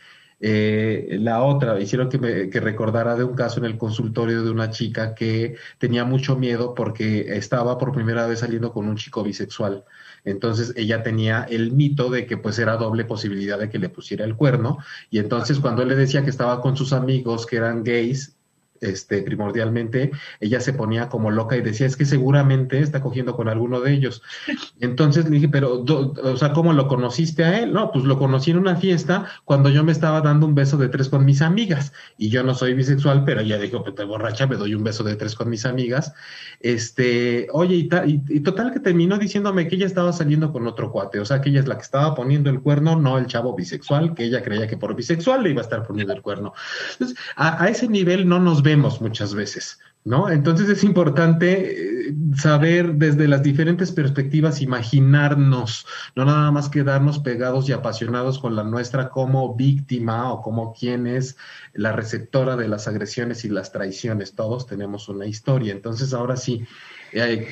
Eh, 0.45 1.19
la 1.21 1.41
otra, 1.41 1.79
hicieron 1.79 2.09
que, 2.09 2.17
me, 2.17 2.49
que 2.49 2.59
recordara 2.59 3.15
de 3.15 3.23
un 3.23 3.33
caso 3.33 3.59
en 3.59 3.65
el 3.65 3.77
consultorio 3.77 4.43
de 4.43 4.51
una 4.51 4.71
chica 4.71 5.15
que 5.15 5.55
tenía 5.77 6.03
mucho 6.03 6.35
miedo 6.35 6.75
porque 6.75 7.37
estaba 7.37 7.77
por 7.77 7.93
primera 7.93 8.27
vez 8.27 8.39
saliendo 8.39 8.73
con 8.73 8.89
un 8.89 8.97
chico 8.97 9.23
bisexual. 9.23 9.85
Entonces 10.25 10.73
ella 10.75 11.01
tenía 11.01 11.43
el 11.43 11.71
mito 11.71 12.09
de 12.09 12.25
que 12.25 12.35
pues 12.37 12.59
era 12.59 12.75
doble 12.75 13.05
posibilidad 13.05 13.57
de 13.57 13.69
que 13.69 13.79
le 13.79 13.87
pusiera 13.87 14.25
el 14.25 14.35
cuerno. 14.35 14.79
Y 15.09 15.19
entonces 15.19 15.59
cuando 15.59 15.81
él 15.81 15.87
le 15.89 15.95
decía 15.95 16.23
que 16.23 16.29
estaba 16.29 16.59
con 16.59 16.75
sus 16.75 16.91
amigos 16.91 17.45
que 17.45 17.55
eran 17.57 17.83
gays, 17.83 18.35
este, 18.83 19.21
primordialmente, 19.21 20.11
ella 20.39 20.59
se 20.59 20.73
ponía 20.73 21.09
como 21.09 21.31
loca 21.31 21.55
y 21.55 21.61
decía, 21.61 21.87
es 21.87 21.95
que 21.95 22.05
seguramente 22.05 22.79
está 22.79 23.01
cogiendo 23.01 23.35
con 23.35 23.47
alguno 23.47 23.79
de 23.79 23.93
ellos. 23.93 24.21
Entonces 24.79 25.25
le 25.25 25.31
dije, 25.31 25.49
pero, 25.49 25.83
o 25.83 26.37
sea, 26.37 26.53
¿cómo 26.53 26.73
lo 26.73 26.87
conociste 26.87 27.43
a 27.43 27.59
él? 27.59 27.73
No, 27.73 27.91
pues 27.91 28.05
lo 28.05 28.19
conocí 28.19 28.51
en 28.51 28.57
una 28.57 28.75
fiesta 28.75 29.25
cuando 29.45 29.69
yo 29.69 29.83
me 29.83 29.91
estaba 29.91 30.21
dando 30.21 30.45
un 30.45 30.55
beso 30.55 30.77
de 30.77 30.89
tres 30.89 31.09
con 31.09 31.25
mis 31.25 31.41
amigas. 31.41 31.93
Y 32.17 32.29
yo 32.29 32.43
no 32.43 32.53
soy 32.53 32.73
bisexual, 32.73 33.23
pero 33.23 33.41
ella 33.41 33.57
dijo, 33.57 33.83
pues 33.83 33.95
te 33.95 34.03
borracha, 34.03 34.47
me 34.47 34.57
doy 34.57 34.75
un 34.75 34.83
beso 34.83 35.03
de 35.03 35.15
tres 35.15 35.35
con 35.35 35.49
mis 35.49 35.65
amigas. 35.65 36.13
Este, 36.59 37.47
oye, 37.51 37.75
y, 37.75 37.89
y, 38.27 38.39
total 38.41 38.73
que 38.73 38.79
terminó 38.79 39.17
diciéndome 39.17 39.67
que 39.67 39.75
ella 39.75 39.85
estaba 39.85 40.11
saliendo 40.11 40.51
con 40.51 40.67
otro 40.67 40.91
cuate, 40.91 41.19
o 41.19 41.25
sea, 41.25 41.41
que 41.41 41.49
ella 41.49 41.61
es 41.61 41.67
la 41.67 41.75
que 41.75 41.83
estaba 41.83 42.15
poniendo 42.15 42.49
el 42.49 42.61
cuerno, 42.61 42.97
no 42.97 43.17
el 43.17 43.27
chavo 43.27 43.55
bisexual, 43.55 44.13
que 44.13 44.25
ella 44.25 44.41
creía 44.43 44.67
que 44.67 44.77
por 44.77 44.95
bisexual 44.95 45.43
le 45.43 45.51
iba 45.51 45.61
a 45.61 45.63
estar 45.63 45.85
poniendo 45.85 46.13
el 46.13 46.21
cuerno. 46.21 46.53
Entonces, 46.93 47.17
a, 47.35 47.63
a 47.63 47.69
ese 47.69 47.87
nivel 47.87 48.27
no 48.27 48.39
nos 48.39 48.61
ve 48.61 48.72
muchas 48.77 49.33
veces, 49.33 49.79
¿no? 50.03 50.29
Entonces 50.29 50.69
es 50.69 50.83
importante 50.83 52.07
eh, 52.09 52.15
saber 52.35 52.95
desde 52.95 53.27
las 53.27 53.43
diferentes 53.43 53.91
perspectivas, 53.91 54.61
imaginarnos, 54.61 55.85
no 56.15 56.25
nada 56.25 56.51
más 56.51 56.69
quedarnos 56.69 57.19
pegados 57.19 57.69
y 57.69 57.71
apasionados 57.71 58.39
con 58.39 58.55
la 58.55 58.63
nuestra 58.63 59.09
como 59.09 59.55
víctima 59.55 60.31
o 60.31 60.41
como 60.41 60.73
quien 60.73 61.07
es 61.07 61.37
la 61.73 61.91
receptora 61.91 62.55
de 62.55 62.67
las 62.67 62.87
agresiones 62.87 63.45
y 63.45 63.49
las 63.49 63.71
traiciones. 63.71 64.35
Todos 64.35 64.65
tenemos 64.65 65.09
una 65.09 65.25
historia. 65.25 65.71
Entonces 65.71 66.13
ahora 66.13 66.35
sí, 66.35 66.65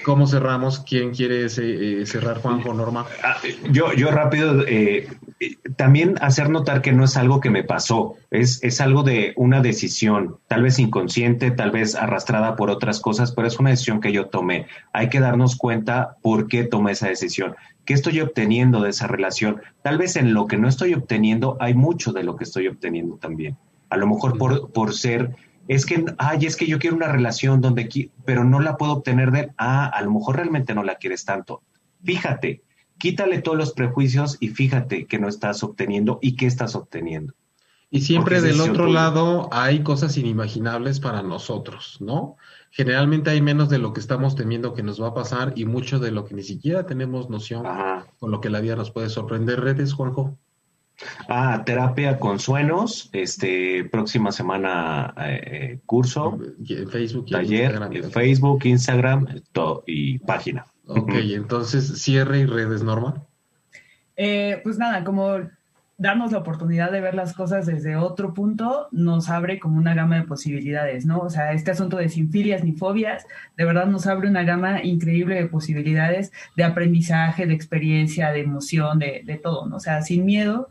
¿Cómo 0.04 0.28
cerramos? 0.28 0.80
¿Quién 0.80 1.12
quiere 1.12 1.46
eh, 1.46 2.06
cerrar, 2.06 2.42
Juan 2.42 2.62
o 2.66 2.74
Norma? 2.74 3.06
Ah, 3.24 3.38
yo, 3.72 3.94
yo 3.94 4.12
rápido, 4.12 4.66
eh, 4.68 5.08
también 5.76 6.16
hacer 6.22 6.50
notar 6.50 6.82
que 6.82 6.92
no 6.92 7.04
es 7.04 7.18
algo 7.18 7.40
que 7.40 7.50
me 7.50 7.64
pasó, 7.64 8.16
es, 8.32 8.64
es 8.64 8.82
algo 8.82 9.04
de 9.04 9.34
una 9.36 9.62
decisión, 9.62 10.38
tal 10.48 10.64
vez 10.64 10.80
inconsciente, 10.80 11.52
tal 11.52 11.72
vez 11.72 11.96
arrastrada 11.96 12.56
por 12.56 12.70
otras 12.70 13.00
cosas, 13.00 13.32
pero 13.32 13.48
es 13.48 13.60
una 13.60 13.70
decisión 13.70 14.02
que 14.02 14.12
yo 14.12 14.28
tomé. 14.28 14.68
Hay 14.94 15.10
que 15.10 15.20
darnos 15.20 15.56
cuenta 15.56 16.18
por 16.22 16.48
qué 16.48 16.64
tomé 16.64 16.94
esa 16.94 17.08
decisión. 17.08 17.56
¿Qué 17.86 17.94
estoy 17.94 18.20
obteniendo 18.22 18.82
de 18.82 18.92
esa 18.92 19.08
relación? 19.08 19.62
Tal 19.82 19.98
vez 19.98 20.16
en 20.16 20.34
lo 20.34 20.48
que 20.48 20.58
no 20.58 20.68
estoy 20.68 20.94
obteniendo 20.94 21.58
hay 21.60 21.74
mucho 21.74 22.14
de 22.14 22.24
lo 22.24 22.36
que 22.36 22.44
estoy 22.44 22.68
obteniendo 22.68 23.16
también. 23.18 23.58
A 23.90 23.98
lo 23.98 24.08
mejor 24.08 24.38
por, 24.38 24.72
por 24.72 24.94
ser 24.94 25.36
es 25.68 25.86
que, 25.86 26.04
ay, 26.18 26.46
es 26.46 26.56
que 26.56 26.68
yo 26.68 26.80
quiero 26.80 26.96
una 26.96 27.08
relación 27.08 27.62
donde, 27.62 28.12
pero 28.26 28.44
no 28.44 28.60
la 28.60 28.78
puedo 28.78 28.94
obtener 28.94 29.32
de, 29.32 29.52
ah, 29.58 29.88
a 29.88 30.02
lo 30.02 30.12
mejor 30.12 30.38
realmente 30.38 30.74
no 30.74 30.84
la 30.84 30.96
quieres 30.96 31.26
tanto. 31.26 31.62
Fíjate, 32.04 32.64
quítale 32.98 33.42
todos 33.42 33.58
los 33.58 33.74
prejuicios 33.74 34.38
y 34.40 34.50
fíjate 34.50 35.06
que 35.06 35.20
no 35.20 35.28
estás 35.28 35.64
obteniendo 35.64 36.20
y 36.22 36.36
qué 36.36 36.46
estás 36.46 36.76
obteniendo. 36.76 37.34
Y 37.94 38.02
siempre 38.02 38.42
del 38.42 38.62
otro 38.62 38.88
lado 38.88 39.50
hay 39.52 39.84
cosas 39.84 40.18
inimaginables 40.18 41.02
para 41.02 41.22
nosotros, 41.22 41.98
¿no? 42.00 42.38
Generalmente 42.70 43.32
hay 43.32 43.42
menos 43.42 43.68
de 43.70 43.80
lo 43.80 43.92
que 43.92 44.00
estamos 44.00 44.36
temiendo 44.36 44.74
que 44.74 44.82
nos 44.82 45.02
va 45.02 45.10
a 45.10 45.14
pasar 45.14 45.52
y 45.58 45.66
mucho 45.66 46.00
de 46.00 46.12
lo 46.12 46.24
que 46.24 46.34
ni 46.34 46.42
siquiera 46.42 46.86
tenemos 46.86 47.30
noción 47.30 47.66
con 48.18 48.32
lo 48.32 48.40
que 48.40 48.50
la 48.50 48.62
vida 48.62 48.78
nos 48.78 48.92
puede 48.92 49.10
sorprender. 49.10 49.60
Redes, 49.60 49.92
Juanjo. 49.92 50.38
Ah, 51.28 51.64
terapia 51.66 52.20
con 52.20 52.40
sueños, 52.40 53.10
este, 53.14 53.86
próxima 53.86 54.32
semana 54.32 55.14
eh, 55.18 55.80
curso, 55.86 56.38
Facebook, 56.92 57.28
taller, 57.30 57.72
Instagram, 57.72 58.12
Facebook, 58.12 58.66
Instagram, 58.66 59.42
todo, 59.52 59.84
y 59.88 60.20
página. 60.20 60.66
Ok, 60.88 61.14
entonces 61.16 62.02
cierre 62.02 62.40
y 62.40 62.46
redes, 62.46 62.84
Norma. 62.84 63.24
Eh, 64.18 64.60
pues 64.64 64.78
nada, 64.78 65.04
como 65.04 65.40
darnos 65.98 66.32
la 66.32 66.40
oportunidad 66.40 66.92
de 66.92 67.00
ver 67.00 67.14
las 67.14 67.34
cosas 67.34 67.68
desde 67.68 67.96
otro 67.96 68.34
punto 68.34 68.88
nos 68.92 69.30
abre 69.30 69.60
como 69.60 69.78
una 69.78 69.94
gama 69.94 70.16
de 70.16 70.24
posibilidades, 70.24 71.06
¿no? 71.06 71.20
O 71.20 71.30
sea, 71.30 71.54
este 71.54 71.70
asunto 71.70 71.98
de 71.98 72.10
sin 72.10 72.32
filias 72.32 72.64
ni 72.64 72.72
fobias, 72.72 73.28
de 73.56 73.66
verdad 73.66 73.86
nos 73.86 74.08
abre 74.08 74.28
una 74.28 74.44
gama 74.44 74.84
increíble 74.84 75.36
de 75.36 75.46
posibilidades 75.46 76.32
de 76.58 76.64
aprendizaje, 76.64 77.46
de 77.46 77.54
experiencia, 77.54 78.32
de 78.32 78.42
emoción, 78.42 78.98
de, 78.98 79.22
de 79.24 79.38
todo, 79.38 79.68
¿no? 79.68 79.76
O 79.76 79.80
sea, 79.80 80.02
sin 80.02 80.26
miedo, 80.26 80.70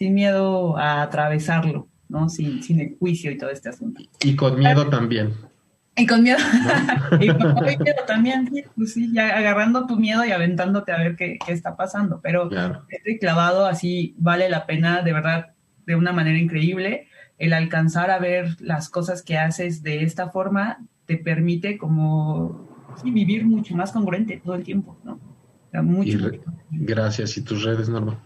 sin 0.00 0.14
miedo 0.14 0.78
a 0.78 1.02
atravesarlo, 1.02 1.86
¿no? 2.08 2.30
Sin, 2.30 2.62
sin 2.62 2.80
el 2.80 2.96
juicio 2.98 3.30
y 3.30 3.36
todo 3.36 3.50
este 3.50 3.68
asunto. 3.68 4.00
Y 4.24 4.34
con 4.34 4.58
miedo 4.58 4.88
también. 4.88 5.34
Y 5.94 6.06
con 6.06 6.22
miedo. 6.22 6.38
y 7.20 7.28
con 7.28 7.54
miedo 7.62 8.02
también, 8.06 8.48
sí, 8.50 8.64
pues 8.74 8.94
sí, 8.94 9.10
ya 9.12 9.36
agarrando 9.36 9.86
tu 9.86 9.98
miedo 9.98 10.24
y 10.24 10.32
aventándote 10.32 10.92
a 10.92 10.96
ver 10.96 11.16
qué, 11.16 11.38
qué 11.44 11.52
está 11.52 11.76
pasando. 11.76 12.18
Pero 12.22 12.48
este 12.88 13.18
clavado 13.18 13.66
así 13.66 14.14
vale 14.16 14.48
la 14.48 14.64
pena, 14.64 15.02
de 15.02 15.12
verdad, 15.12 15.50
de 15.84 15.96
una 15.96 16.14
manera 16.14 16.38
increíble. 16.38 17.08
El 17.36 17.52
alcanzar 17.52 18.10
a 18.10 18.18
ver 18.18 18.56
las 18.58 18.88
cosas 18.88 19.22
que 19.22 19.36
haces 19.36 19.82
de 19.82 20.02
esta 20.02 20.30
forma 20.30 20.78
te 21.04 21.18
permite 21.18 21.76
como 21.76 22.94
vivir 23.04 23.44
mucho 23.44 23.76
más 23.76 23.92
congruente 23.92 24.40
todo 24.42 24.54
el 24.54 24.64
tiempo, 24.64 24.98
¿no? 25.04 25.20
mucho, 25.82 26.18
Gracias. 26.70 27.36
¿Y 27.36 27.42
tus 27.42 27.64
redes, 27.64 27.90
Norma? 27.90 28.18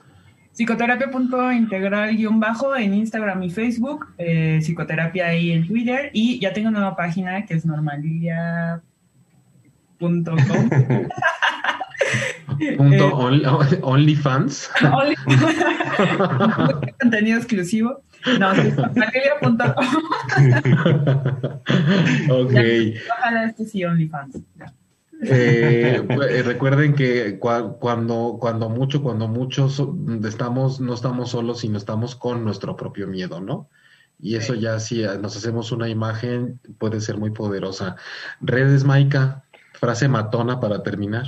Psicoterapia.integral-bajo 0.54 2.76
en 2.76 2.94
Instagram 2.94 3.42
y 3.42 3.50
Facebook, 3.50 4.06
eh, 4.18 4.60
psicoterapia 4.62 5.26
ahí 5.26 5.50
en 5.50 5.66
Twitter 5.66 6.10
y 6.12 6.38
ya 6.38 6.52
tengo 6.52 6.68
una 6.68 6.78
nueva 6.78 6.94
página 6.94 7.44
que 7.44 7.54
es 7.54 7.66
normalilia.com. 7.66 8.80
Punto 9.98 10.36
only, 13.16 13.44
OnlyFans. 13.82 14.70
Only, 14.80 15.16
contenido 17.00 17.38
exclusivo. 17.38 18.00
No, 18.38 18.52
es 18.52 18.76
normalilia.com. 18.76 19.58
ok. 22.30 22.54
ojalá 23.10 23.46
este 23.46 23.66
sí, 23.66 23.84
OnlyFans. 23.84 24.38
Eh, 25.26 26.06
eh, 26.30 26.42
recuerden 26.42 26.94
que 26.94 27.38
cuando, 27.38 28.38
cuando 28.40 28.68
mucho, 28.68 29.02
cuando 29.02 29.28
muchos 29.28 29.82
estamos, 30.24 30.80
no 30.80 30.94
estamos 30.94 31.30
solos, 31.30 31.60
sino 31.60 31.78
estamos 31.78 32.14
con 32.16 32.44
nuestro 32.44 32.76
propio 32.76 33.06
miedo, 33.06 33.40
¿no? 33.40 33.68
Y 34.20 34.36
eso 34.36 34.54
ya 34.54 34.78
si 34.78 35.02
nos 35.20 35.36
hacemos 35.36 35.72
una 35.72 35.88
imagen 35.88 36.60
puede 36.78 37.00
ser 37.00 37.18
muy 37.18 37.30
poderosa. 37.30 37.96
Redes, 38.40 38.84
Maika, 38.84 39.44
frase 39.72 40.08
matona 40.08 40.60
para 40.60 40.82
terminar. 40.82 41.26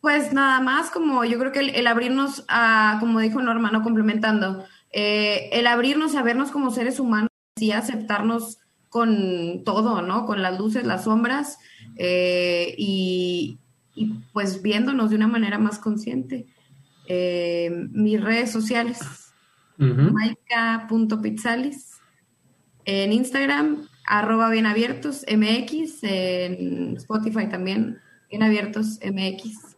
Pues 0.00 0.32
nada 0.32 0.60
más, 0.60 0.90
como 0.90 1.24
yo 1.24 1.38
creo 1.38 1.52
que 1.52 1.60
el, 1.60 1.86
abrirnos 1.86 2.44
a, 2.48 2.96
como 3.00 3.20
dijo 3.20 3.42
Norma, 3.42 3.70
no 3.70 3.82
complementando, 3.82 4.64
eh, 4.92 5.50
el 5.52 5.66
abrirnos 5.66 6.14
a 6.14 6.22
vernos 6.22 6.50
como 6.50 6.70
seres 6.70 7.00
humanos 7.00 7.28
y 7.56 7.72
aceptarnos 7.72 8.58
con 8.88 9.62
todo, 9.64 10.00
¿no? 10.00 10.24
Con 10.24 10.42
las 10.42 10.58
luces, 10.58 10.86
las 10.86 11.04
sombras 11.04 11.58
eh, 12.02 12.74
y, 12.78 13.58
pues 14.32 14.62
viéndonos 14.62 15.10
de 15.10 15.16
una 15.16 15.28
manera 15.28 15.58
más 15.58 15.78
consciente. 15.78 16.46
Eh, 17.06 17.70
mis 17.92 18.18
redes 18.22 18.50
sociales, 18.50 19.34
maika.pizzalis, 19.76 22.00
en 22.86 23.12
Instagram, 23.12 23.86
arroba 24.06 24.48
bien 24.48 24.64
abiertos 24.64 25.26
MX, 25.28 26.02
en 26.04 26.96
Spotify 26.96 27.50
también, 27.50 27.98
bien 28.30 28.42
abiertos 28.42 28.98
MX, 29.04 29.76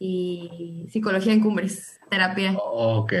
y 0.00 0.88
psicología 0.90 1.32
en 1.32 1.40
cumbres, 1.40 2.00
terapia. 2.10 2.56
Ok 2.56 3.12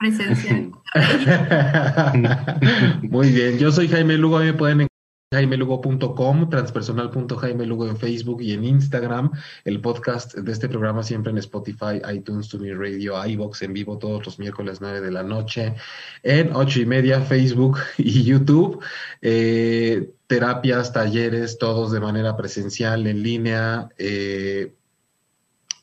presencia. 0.00 0.70
Muy 3.02 3.32
bien, 3.32 3.58
yo 3.58 3.70
soy 3.70 3.86
Jaime 3.86 4.16
Lugo, 4.16 4.38
a 4.38 4.40
mí 4.40 4.46
me 4.46 4.54
pueden 4.54 4.80
encontrar 4.80 4.89
jaimelugo.com, 5.32 6.50
transpersonal.jaimelugo 6.50 7.86
en 7.86 7.96
Facebook 7.96 8.42
y 8.42 8.52
en 8.52 8.64
Instagram. 8.64 9.30
El 9.64 9.80
podcast 9.80 10.34
de 10.34 10.50
este 10.50 10.68
programa 10.68 11.04
siempre 11.04 11.30
en 11.30 11.38
Spotify, 11.38 12.02
iTunes, 12.12 12.48
TuneIn 12.48 12.76
Radio, 12.76 13.24
iBox 13.24 13.62
en 13.62 13.72
vivo 13.72 13.96
todos 13.96 14.26
los 14.26 14.40
miércoles 14.40 14.80
9 14.80 15.00
de 15.00 15.12
la 15.12 15.22
noche, 15.22 15.76
en 16.24 16.52
ocho 16.52 16.80
y 16.80 16.86
media 16.86 17.20
Facebook 17.20 17.78
y 17.96 18.24
YouTube. 18.24 18.82
Eh, 19.22 20.14
terapias, 20.26 20.92
talleres, 20.92 21.58
todos 21.58 21.92
de 21.92 22.00
manera 22.00 22.36
presencial, 22.36 23.06
en 23.06 23.22
línea. 23.22 23.88
Eh, 23.98 24.74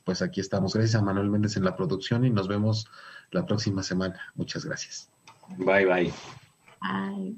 pues 0.03 0.21
aquí 0.21 0.41
estamos. 0.41 0.73
Gracias 0.73 1.01
a 1.01 1.05
Manuel 1.05 1.29
Méndez 1.29 1.55
en 1.55 1.63
la 1.63 1.77
producción 1.77 2.25
y 2.25 2.29
nos 2.31 2.49
vemos 2.49 2.89
la 3.31 3.45
próxima 3.45 3.81
semana. 3.81 4.19
Muchas 4.35 4.65
gracias. 4.65 5.09
Bye, 5.57 5.85
bye. 5.85 6.13
Bye. 6.81 7.37